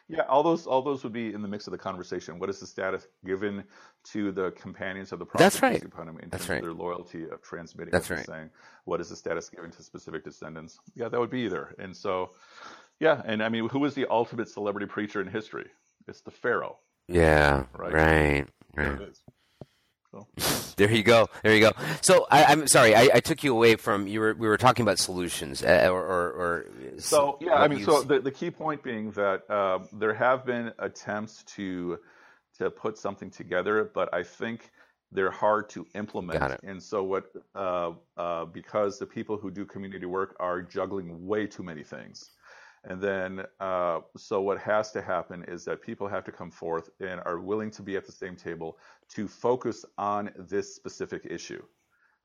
[0.07, 2.40] Yeah, all those all those would be in the mix of the conversation.
[2.40, 3.66] What is the status given
[4.14, 5.44] to the companions of the Prophet?
[5.44, 5.84] That's right.
[6.20, 6.57] in That's terms right.
[6.57, 8.26] of their loyalty of transmitting That's right.
[8.28, 8.52] saying.
[8.86, 10.80] What is the status given to specific descendants?
[10.95, 11.76] Yeah, that would be either.
[11.80, 12.32] And so,
[13.00, 15.68] yeah, and I mean, who was the ultimate celebrity preacher in history?
[16.08, 16.78] It's the Pharaoh.
[17.08, 17.94] yeah, Right.
[17.94, 19.10] right, There right.
[19.10, 19.22] is.
[20.12, 20.28] So,
[20.78, 21.30] There you go.
[21.44, 21.72] There you go.
[22.02, 24.84] So I, I'm sorry, I, I took you away from you were we were talking
[24.84, 26.66] about solutions uh, or, or, or
[26.98, 30.74] so yeah, I mean, so the, the key point being that uh, there have been
[30.80, 32.00] attempts to
[32.58, 34.72] to put something together, but I think
[35.12, 36.60] they're hard to implement.
[36.64, 41.48] And so what uh, uh, because the people who do community work are juggling way
[41.48, 42.32] too many things.
[42.88, 46.90] And then, uh, so what has to happen is that people have to come forth
[46.99, 48.78] and are willing to be at the same table
[49.10, 51.64] to focus on this specific issue.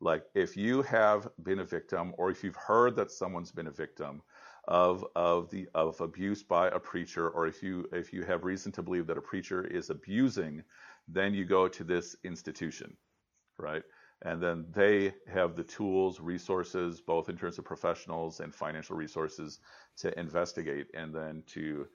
[0.01, 3.73] Like if you have been a victim, or if you've heard that someone's been a
[3.73, 4.23] victim
[4.69, 8.73] of of the of abuse by a preacher, or if you if you have reason
[8.73, 10.63] to believe that a preacher is abusing,
[11.09, 12.97] then you go to this institution,
[13.59, 13.83] right?
[14.23, 19.61] And then they have the tools, resources, both in terms of professionals and financial resources,
[19.99, 21.87] to investigate and then to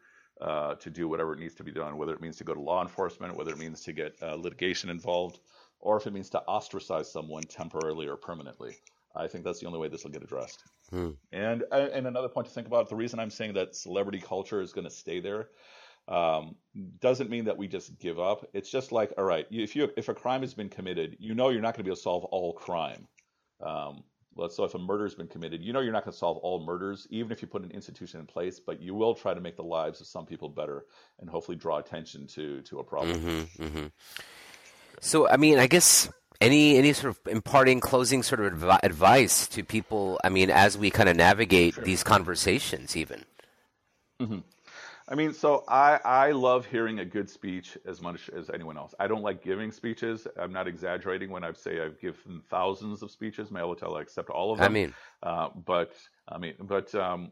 [0.42, 2.60] uh, to do whatever it needs to be done, whether it means to go to
[2.60, 5.40] law enforcement, whether it means to get uh, litigation involved,
[5.80, 8.76] or if it means to ostracize someone temporarily or permanently.
[9.16, 10.64] I think that's the only way this will get addressed.
[10.90, 11.12] Hmm.
[11.32, 14.62] And uh, and another point to think about: the reason I'm saying that celebrity culture
[14.62, 15.50] is going to stay there
[16.08, 16.56] um,
[17.00, 18.48] doesn't mean that we just give up.
[18.54, 21.50] It's just like, all right, if you if a crime has been committed, you know
[21.50, 23.08] you're not going to be able to solve all crime.
[23.66, 24.04] Um,
[24.36, 26.38] let's so if a murder has been committed, you know you're not going to solve
[26.38, 28.60] all murders, even if you put an institution in place.
[28.60, 30.86] But you will try to make the lives of some people better,
[31.20, 33.48] and hopefully draw attention to to a problem.
[33.58, 33.86] hmm hmm
[35.02, 36.10] So, I mean, I guess
[36.40, 40.20] any any sort of imparting, closing sort of advi- advice to people.
[40.24, 43.26] I mean, as we kind of navigate these conversations, even.
[45.08, 48.96] I mean, so I, I love hearing a good speech as much as anyone else.
[49.00, 50.28] I don't like giving speeches.
[50.38, 53.50] I'm not exaggerating when I say I've given thousands of speeches.
[53.78, 54.66] Tell I accept all of them.
[54.66, 55.94] I mean, Uh, but
[56.28, 57.32] I mean, but um,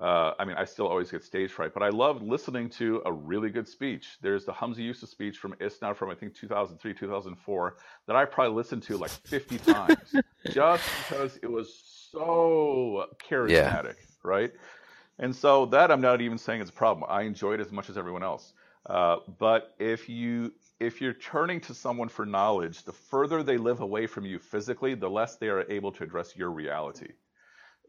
[0.00, 1.72] uh, I mean, I still always get stage fright.
[1.72, 4.18] But I love listening to a really good speech.
[4.20, 7.76] There's the Hamza Yusuf speech from ISNA from I think 2003, 2004
[8.06, 10.14] that I probably listened to like 50 times,
[10.50, 11.72] just because it was
[12.10, 14.52] so charismatic, right?
[15.18, 17.08] And so that I'm not even saying it's a problem.
[17.08, 18.52] I enjoy it as much as everyone else.
[18.86, 23.80] Uh, but if you if you're turning to someone for knowledge, the further they live
[23.80, 27.12] away from you physically, the less they are able to address your reality.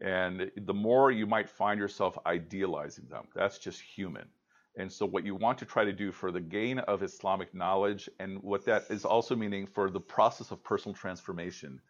[0.00, 3.26] And the more you might find yourself idealizing them.
[3.34, 4.28] That's just human.
[4.76, 8.10] And so, what you want to try to do for the gain of Islamic knowledge,
[8.20, 11.80] and what that is also meaning for the process of personal transformation,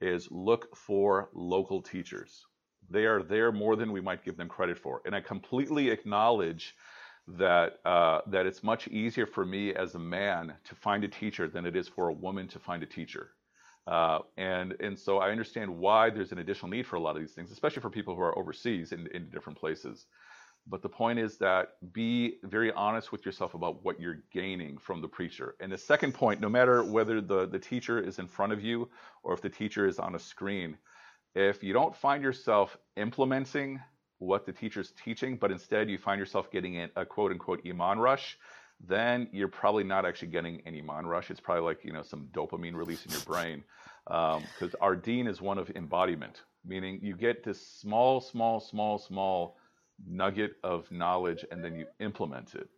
[0.00, 2.46] is look for local teachers.
[2.90, 5.00] They are there more than we might give them credit for.
[5.04, 6.74] And I completely acknowledge
[7.28, 11.48] that uh, that it's much easier for me as a man to find a teacher
[11.48, 13.30] than it is for a woman to find a teacher.
[13.86, 17.22] Uh, and and so I understand why there's an additional need for a lot of
[17.22, 20.06] these things, especially for people who are overseas in, in different places.
[20.66, 25.00] But the point is that be very honest with yourself about what you're gaining from
[25.00, 25.56] the preacher.
[25.58, 28.88] And the second point, no matter whether the, the teacher is in front of you
[29.22, 30.76] or if the teacher is on a screen,
[31.34, 33.80] If you don't find yourself implementing
[34.18, 38.38] what the teacher's teaching, but instead you find yourself getting a quote unquote iman rush,
[38.86, 41.30] then you're probably not actually getting an iman rush.
[41.30, 43.62] It's probably like you know some dopamine release in your brain,
[44.04, 48.98] because um, our deen is one of embodiment, meaning you get this small, small, small,
[48.98, 49.56] small
[50.06, 52.68] nugget of knowledge, and then you implement it,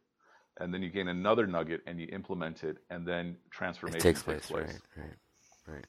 [0.58, 4.22] and then you gain another nugget and you implement it, and then transformation it takes,
[4.22, 4.64] takes place.
[4.64, 4.80] place.
[4.96, 5.86] Right, right, right.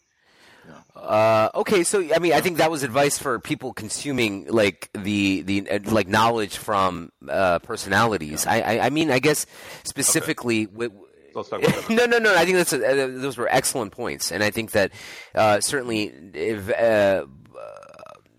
[0.95, 5.41] Uh, okay, so I mean, I think that was advice for people consuming like the
[5.41, 8.47] the uh, like knowledge from uh, personalities.
[8.47, 9.45] I, I, I mean, I guess
[9.83, 10.65] specifically.
[10.65, 10.75] Okay.
[10.75, 10.91] With,
[11.89, 12.35] no, no, no.
[12.35, 14.91] I think that's a, uh, those were excellent points, and I think that
[15.33, 17.25] uh, certainly if, uh,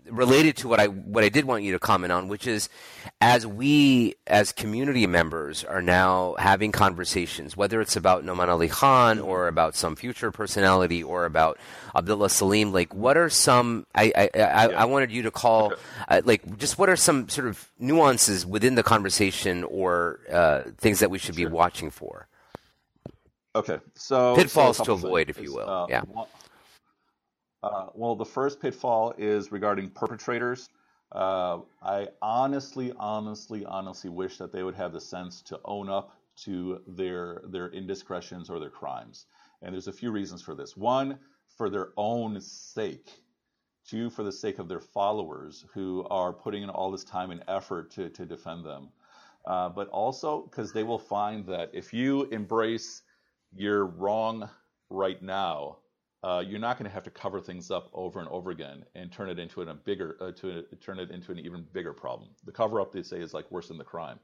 [0.09, 2.69] related to what I what I did want you to comment on, which is
[3.21, 9.19] as we as community members are now having conversations, whether it's about Nouman Ali Khan
[9.19, 11.57] or about some future personality or about
[11.95, 14.81] Abdullah Saleem, like what are some I I, I, yeah.
[14.81, 15.81] I wanted you to call okay.
[16.09, 20.99] uh, like just what are some sort of nuances within the conversation or uh, things
[20.99, 21.49] that we should sure.
[21.49, 22.27] be watching for?
[23.55, 25.69] Okay, so pitfalls so to avoid, if you will.
[25.69, 26.01] Uh, yeah.
[26.01, 26.27] One,
[27.65, 30.69] uh, well, the first pitfall is regarding perpetrators.
[31.11, 36.15] Uh, I honestly, honestly, honestly wish that they would have the sense to own up
[36.43, 39.25] to their their indiscretions or their crimes.
[39.61, 40.77] And there's a few reasons for this.
[40.77, 41.17] One,
[41.57, 43.09] for their own sake.
[43.87, 47.43] Two, for the sake of their followers who are putting in all this time and
[47.47, 48.89] effort to, to defend them.
[49.45, 53.01] Uh, but also because they will find that if you embrace
[53.55, 54.49] your wrong
[54.89, 55.77] right now,
[56.25, 59.11] uh, you're not going to have to cover things up over and over again and
[59.11, 62.31] turn it into a bigger uh, to turn it into an even bigger problem.
[62.45, 64.19] The cover up they say is like worse than the crime.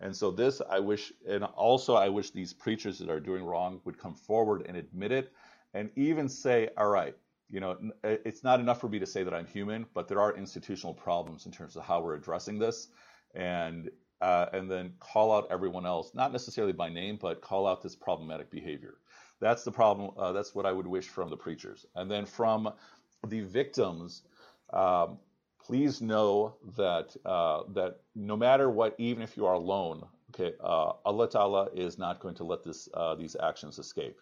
[0.00, 3.80] And so this I wish and also I wish these preachers that are doing wrong
[3.84, 5.32] would come forward and admit it
[5.72, 7.14] and even say, all right,
[7.48, 10.36] you know, it's not enough for me to say that I'm human, but there are
[10.36, 12.88] institutional problems in terms of how we're addressing this
[13.36, 13.88] and
[14.20, 17.94] uh, and then call out everyone else, not necessarily by name, but call out this
[17.94, 18.94] problematic behavior.
[19.40, 20.12] That's the problem.
[20.16, 21.84] Uh, that's what I would wish from the preachers.
[21.94, 22.72] And then from
[23.26, 24.22] the victims,
[24.72, 25.18] um,
[25.60, 30.92] please know that uh, that no matter what, even if you are alone, okay, uh,
[31.04, 34.18] Allah Ta'ala is not going to let this uh, these actions escape.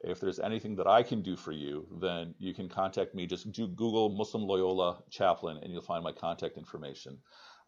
[0.00, 3.26] If there's anything that I can do for you, then you can contact me.
[3.26, 7.18] Just do Google Muslim Loyola Chaplain, and you'll find my contact information.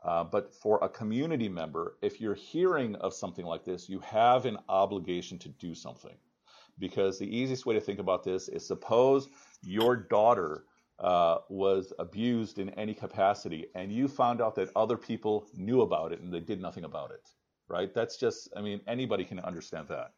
[0.05, 4.47] Uh, but for a community member, if you're hearing of something like this, you have
[4.47, 6.17] an obligation to do something
[6.79, 9.29] because the easiest way to think about this is suppose
[9.63, 10.65] your daughter
[10.99, 16.13] uh, was abused in any capacity and you found out that other people knew about
[16.13, 17.27] it and they did nothing about it,
[17.69, 17.95] right?
[17.95, 20.13] That's just, I mean, anybody can understand that.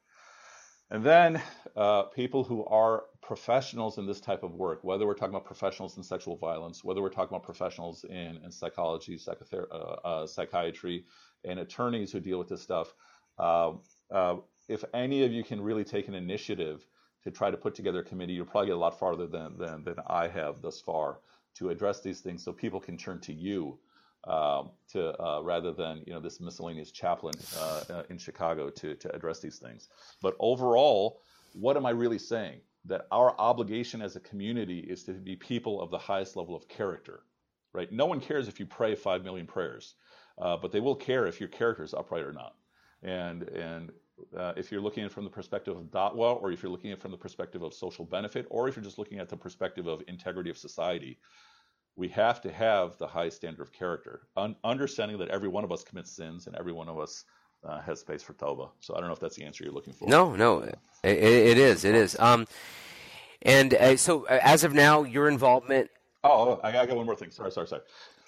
[0.91, 1.41] And then
[1.75, 5.97] uh, people who are professionals in this type of work, whether we're talking about professionals
[5.97, 11.07] in sexual violence, whether we're talking about professionals in, in psychology, uh, uh, psychiatry,
[11.45, 12.93] and attorneys who deal with this stuff,
[13.39, 13.73] uh,
[14.11, 14.37] uh,
[14.73, 16.87] if any of you can really take an initiative
[17.25, 19.85] to try to put together a committee, you'll probably get a lot farther than, than,
[19.85, 21.19] than I have thus far
[21.55, 23.79] to address these things so people can turn to you
[24.25, 28.95] um, to uh, rather than you know this miscellaneous chaplain uh, uh, in Chicago to,
[28.95, 29.89] to address these things.
[30.21, 31.21] But overall,
[31.55, 32.61] what am I really saying?
[32.85, 36.69] That our obligation as a community is to be people of the highest level of
[36.69, 37.21] character,
[37.73, 37.91] right?
[37.93, 39.95] No one cares if you pray five million prayers,
[40.41, 42.55] uh, but they will care if your character is upright or not.
[43.03, 43.91] And and
[44.37, 46.91] uh, if you're looking at it from the perspective of Da'wah, or if you're looking
[46.91, 49.37] at it from the perspective of social benefit, or if you're just looking at the
[49.37, 51.19] perspective of integrity of society,
[51.97, 55.73] we have to have the high standard of character, un- understanding that every one of
[55.73, 57.25] us commits sins and every one of us
[57.65, 58.71] uh, has space for tawbah.
[58.81, 60.09] So I don't know if that's the answer you're looking for.
[60.09, 62.19] No, no, it, it is, it is.
[62.19, 62.47] Um,
[63.43, 65.91] and uh, so uh, as of now, your involvement.
[66.25, 67.31] Oh, I got one more thing.
[67.31, 67.83] Sorry, sorry, sorry.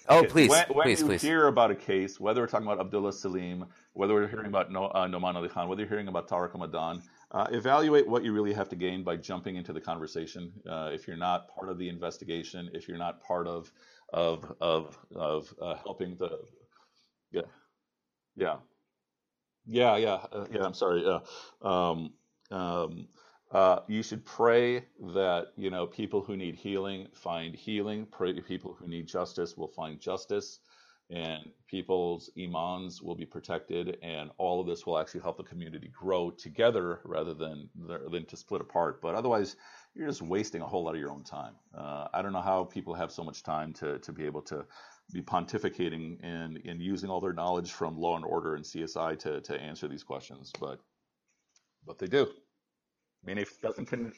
[0.07, 0.27] Oh, okay.
[0.27, 1.21] please, when, when please, you please.
[1.21, 3.65] hear about a case, whether we're talking about Abdullah Saleem,
[3.95, 7.01] whether we're hearing about no, uh, Nouman Ali Khan, whether you're hearing about Tariq Ramadan,
[7.31, 10.51] uh, evaluate what you really have to gain by jumping into the conversation.
[10.69, 13.71] Uh, if you're not part of the investigation, if you're not part of
[14.13, 16.39] of of of uh, helping the
[17.31, 17.41] yeah
[18.35, 18.57] yeah
[19.65, 20.63] yeah yeah uh, yeah.
[20.65, 21.03] I'm sorry.
[21.05, 21.19] Yeah.
[21.61, 22.13] Um,
[22.51, 23.07] um,
[23.51, 28.05] uh, you should pray that you know people who need healing find healing.
[28.11, 30.59] Pray people who need justice will find justice,
[31.09, 35.89] and people's imans will be protected, and all of this will actually help the community
[35.93, 37.69] grow together rather than
[38.11, 39.01] than to split apart.
[39.01, 39.55] But otherwise,
[39.93, 41.55] you're just wasting a whole lot of your own time.
[41.77, 44.65] Uh, I don't know how people have so much time to to be able to
[45.13, 49.41] be pontificating and, and using all their knowledge from Law and Order and CSI to
[49.41, 50.79] to answer these questions, but
[51.85, 52.23] but they do.
[52.25, 54.13] I mean, if it doesn't con-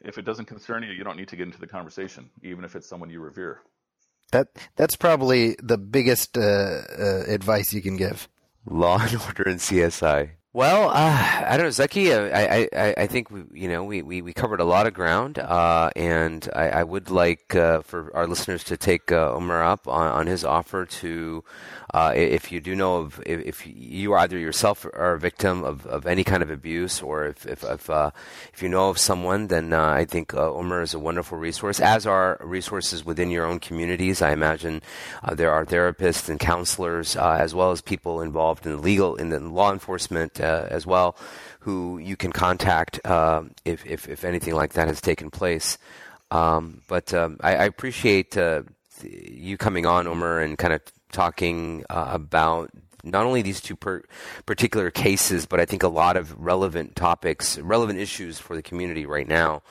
[0.00, 2.76] if it doesn't concern you, you don't need to get into the conversation, even if
[2.76, 3.62] it's someone you revere.
[4.32, 8.28] That that's probably the biggest uh, uh, advice you can give.
[8.68, 10.30] Law and Order and CSI.
[10.56, 12.10] Well, uh, I don't know, Zaki.
[12.10, 14.94] Uh, I, I, I think we, you know, we, we, we covered a lot of
[14.94, 19.62] ground, uh, and I, I would like uh, for our listeners to take uh, Omer
[19.62, 21.44] up on, on his offer to,
[21.92, 25.84] uh, if you do know of, if, if you either yourself are a victim of,
[25.86, 29.74] of any kind of abuse, or if if if, if you know of someone, then
[29.74, 31.80] I think Omer is a wonderful resource.
[31.80, 34.22] As are resources within your own communities.
[34.22, 34.80] I imagine
[35.32, 39.40] there are therapists and counselors, as well as people involved in the legal in the
[39.40, 41.16] law enforcement as well,
[41.60, 45.78] who you can contact uh, if, if, if anything like that has taken place.
[46.30, 48.62] Um, but um, I, I, appreciate uh,
[49.02, 50.80] you coming on, Omer, and kind of
[51.12, 52.70] talking uh, about
[53.04, 54.02] not only these two per-
[54.44, 59.06] particular cases, but I think a lot of relevant topics, relevant issues for the community
[59.06, 59.62] right now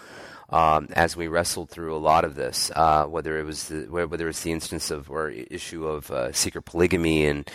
[0.50, 4.28] um, as we wrestled through a lot of this, uh, whether it was the, whether
[4.30, 7.50] it's the instance of or issue of uh, secret polygamy and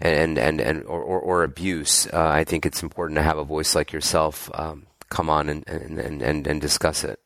[0.00, 2.06] and and and or, or, or abuse.
[2.12, 5.66] Uh, I think it's important to have a voice like yourself um, come on and,
[5.68, 7.20] and, and, and discuss it.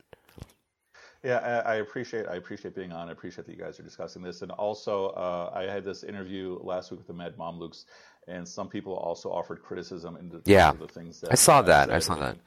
[1.23, 3.11] Yeah, I, appreciate I appreciate being on.
[3.11, 6.59] I appreciate that you guys are discussing this, and also uh, I had this interview
[6.63, 7.85] last week with the Mad Mamluks,
[8.27, 10.73] and some people also offered criticism into yeah.
[10.73, 11.91] the things that I saw that.
[11.91, 12.39] I saw that.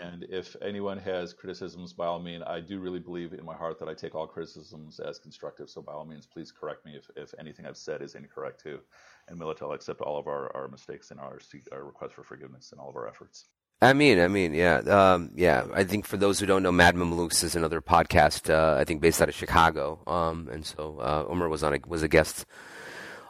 [0.00, 3.78] And if anyone has criticisms, by all means, I do really believe in my heart
[3.80, 5.70] that I take all criticisms as constructive.
[5.70, 8.80] So by all means, please correct me if, if anything I've said is incorrect too.
[9.28, 11.38] And Militel accept all of our, our mistakes and our,
[11.72, 13.46] our request for forgiveness and all of our efforts.
[13.82, 15.66] I mean, I mean, yeah, um, yeah.
[15.74, 18.48] I think for those who don't know, Mad Mamluks is another podcast.
[18.48, 21.78] Uh, I think based out of Chicago, um, and so uh, Omer was on a,
[21.86, 22.46] was a guest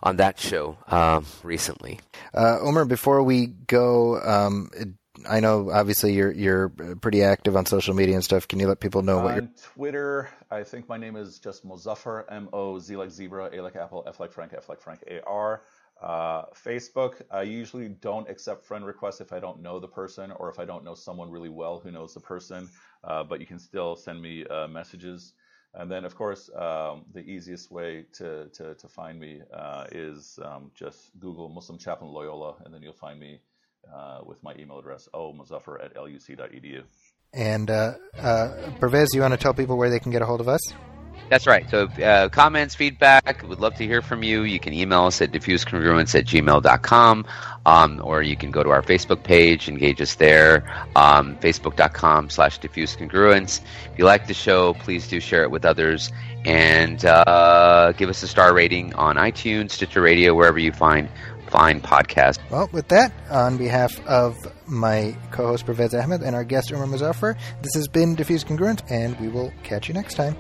[0.03, 1.99] on that show um, recently.
[2.33, 4.71] Uh, Omer, before we go, um,
[5.27, 6.69] I know obviously you're you're
[7.01, 8.47] pretty active on social media and stuff.
[8.49, 9.49] Can you let people know what on you're?
[9.75, 13.77] Twitter, I think my name is just Mozaffar, M O Z like zebra, A like
[13.77, 15.63] apple, F like Frank, F like Frank, A R.
[16.03, 20.51] Uh, Facebook, I usually don't accept friend requests if I don't know the person or
[20.51, 22.69] if I don't know someone really well who knows the person.
[23.03, 25.33] Uh, but you can still send me uh, messages.
[25.73, 30.39] And then, of course, um, the easiest way to, to, to find me uh, is
[30.45, 33.41] um, just Google Muslim Chaplain Loyola, and then you'll find me
[33.93, 36.83] uh, with my email address, omozaffar at luc.edu.
[37.33, 40.41] And uh, uh, Pervez, you want to tell people where they can get a hold
[40.41, 40.61] of us?
[41.31, 41.69] That's right.
[41.71, 44.43] So, uh, comments, feedback, we'd love to hear from you.
[44.43, 47.27] You can email us at diffusecongruence at gmail.com,
[47.65, 52.61] um, or you can go to our Facebook page, engage us there, um, facebook.com slash
[52.61, 53.63] diffusecongruence.
[53.91, 56.13] If you like the show, please do share it with others
[56.45, 61.09] and uh, give us a star rating on iTunes, Stitcher Radio, wherever you find
[61.49, 62.39] fine podcast.
[62.51, 66.87] Well, with that, on behalf of my co host Pervez Ahmed and our guest Omer
[66.87, 70.37] Mozaffar, this has been Diffuse Congruence, and we will catch you next time.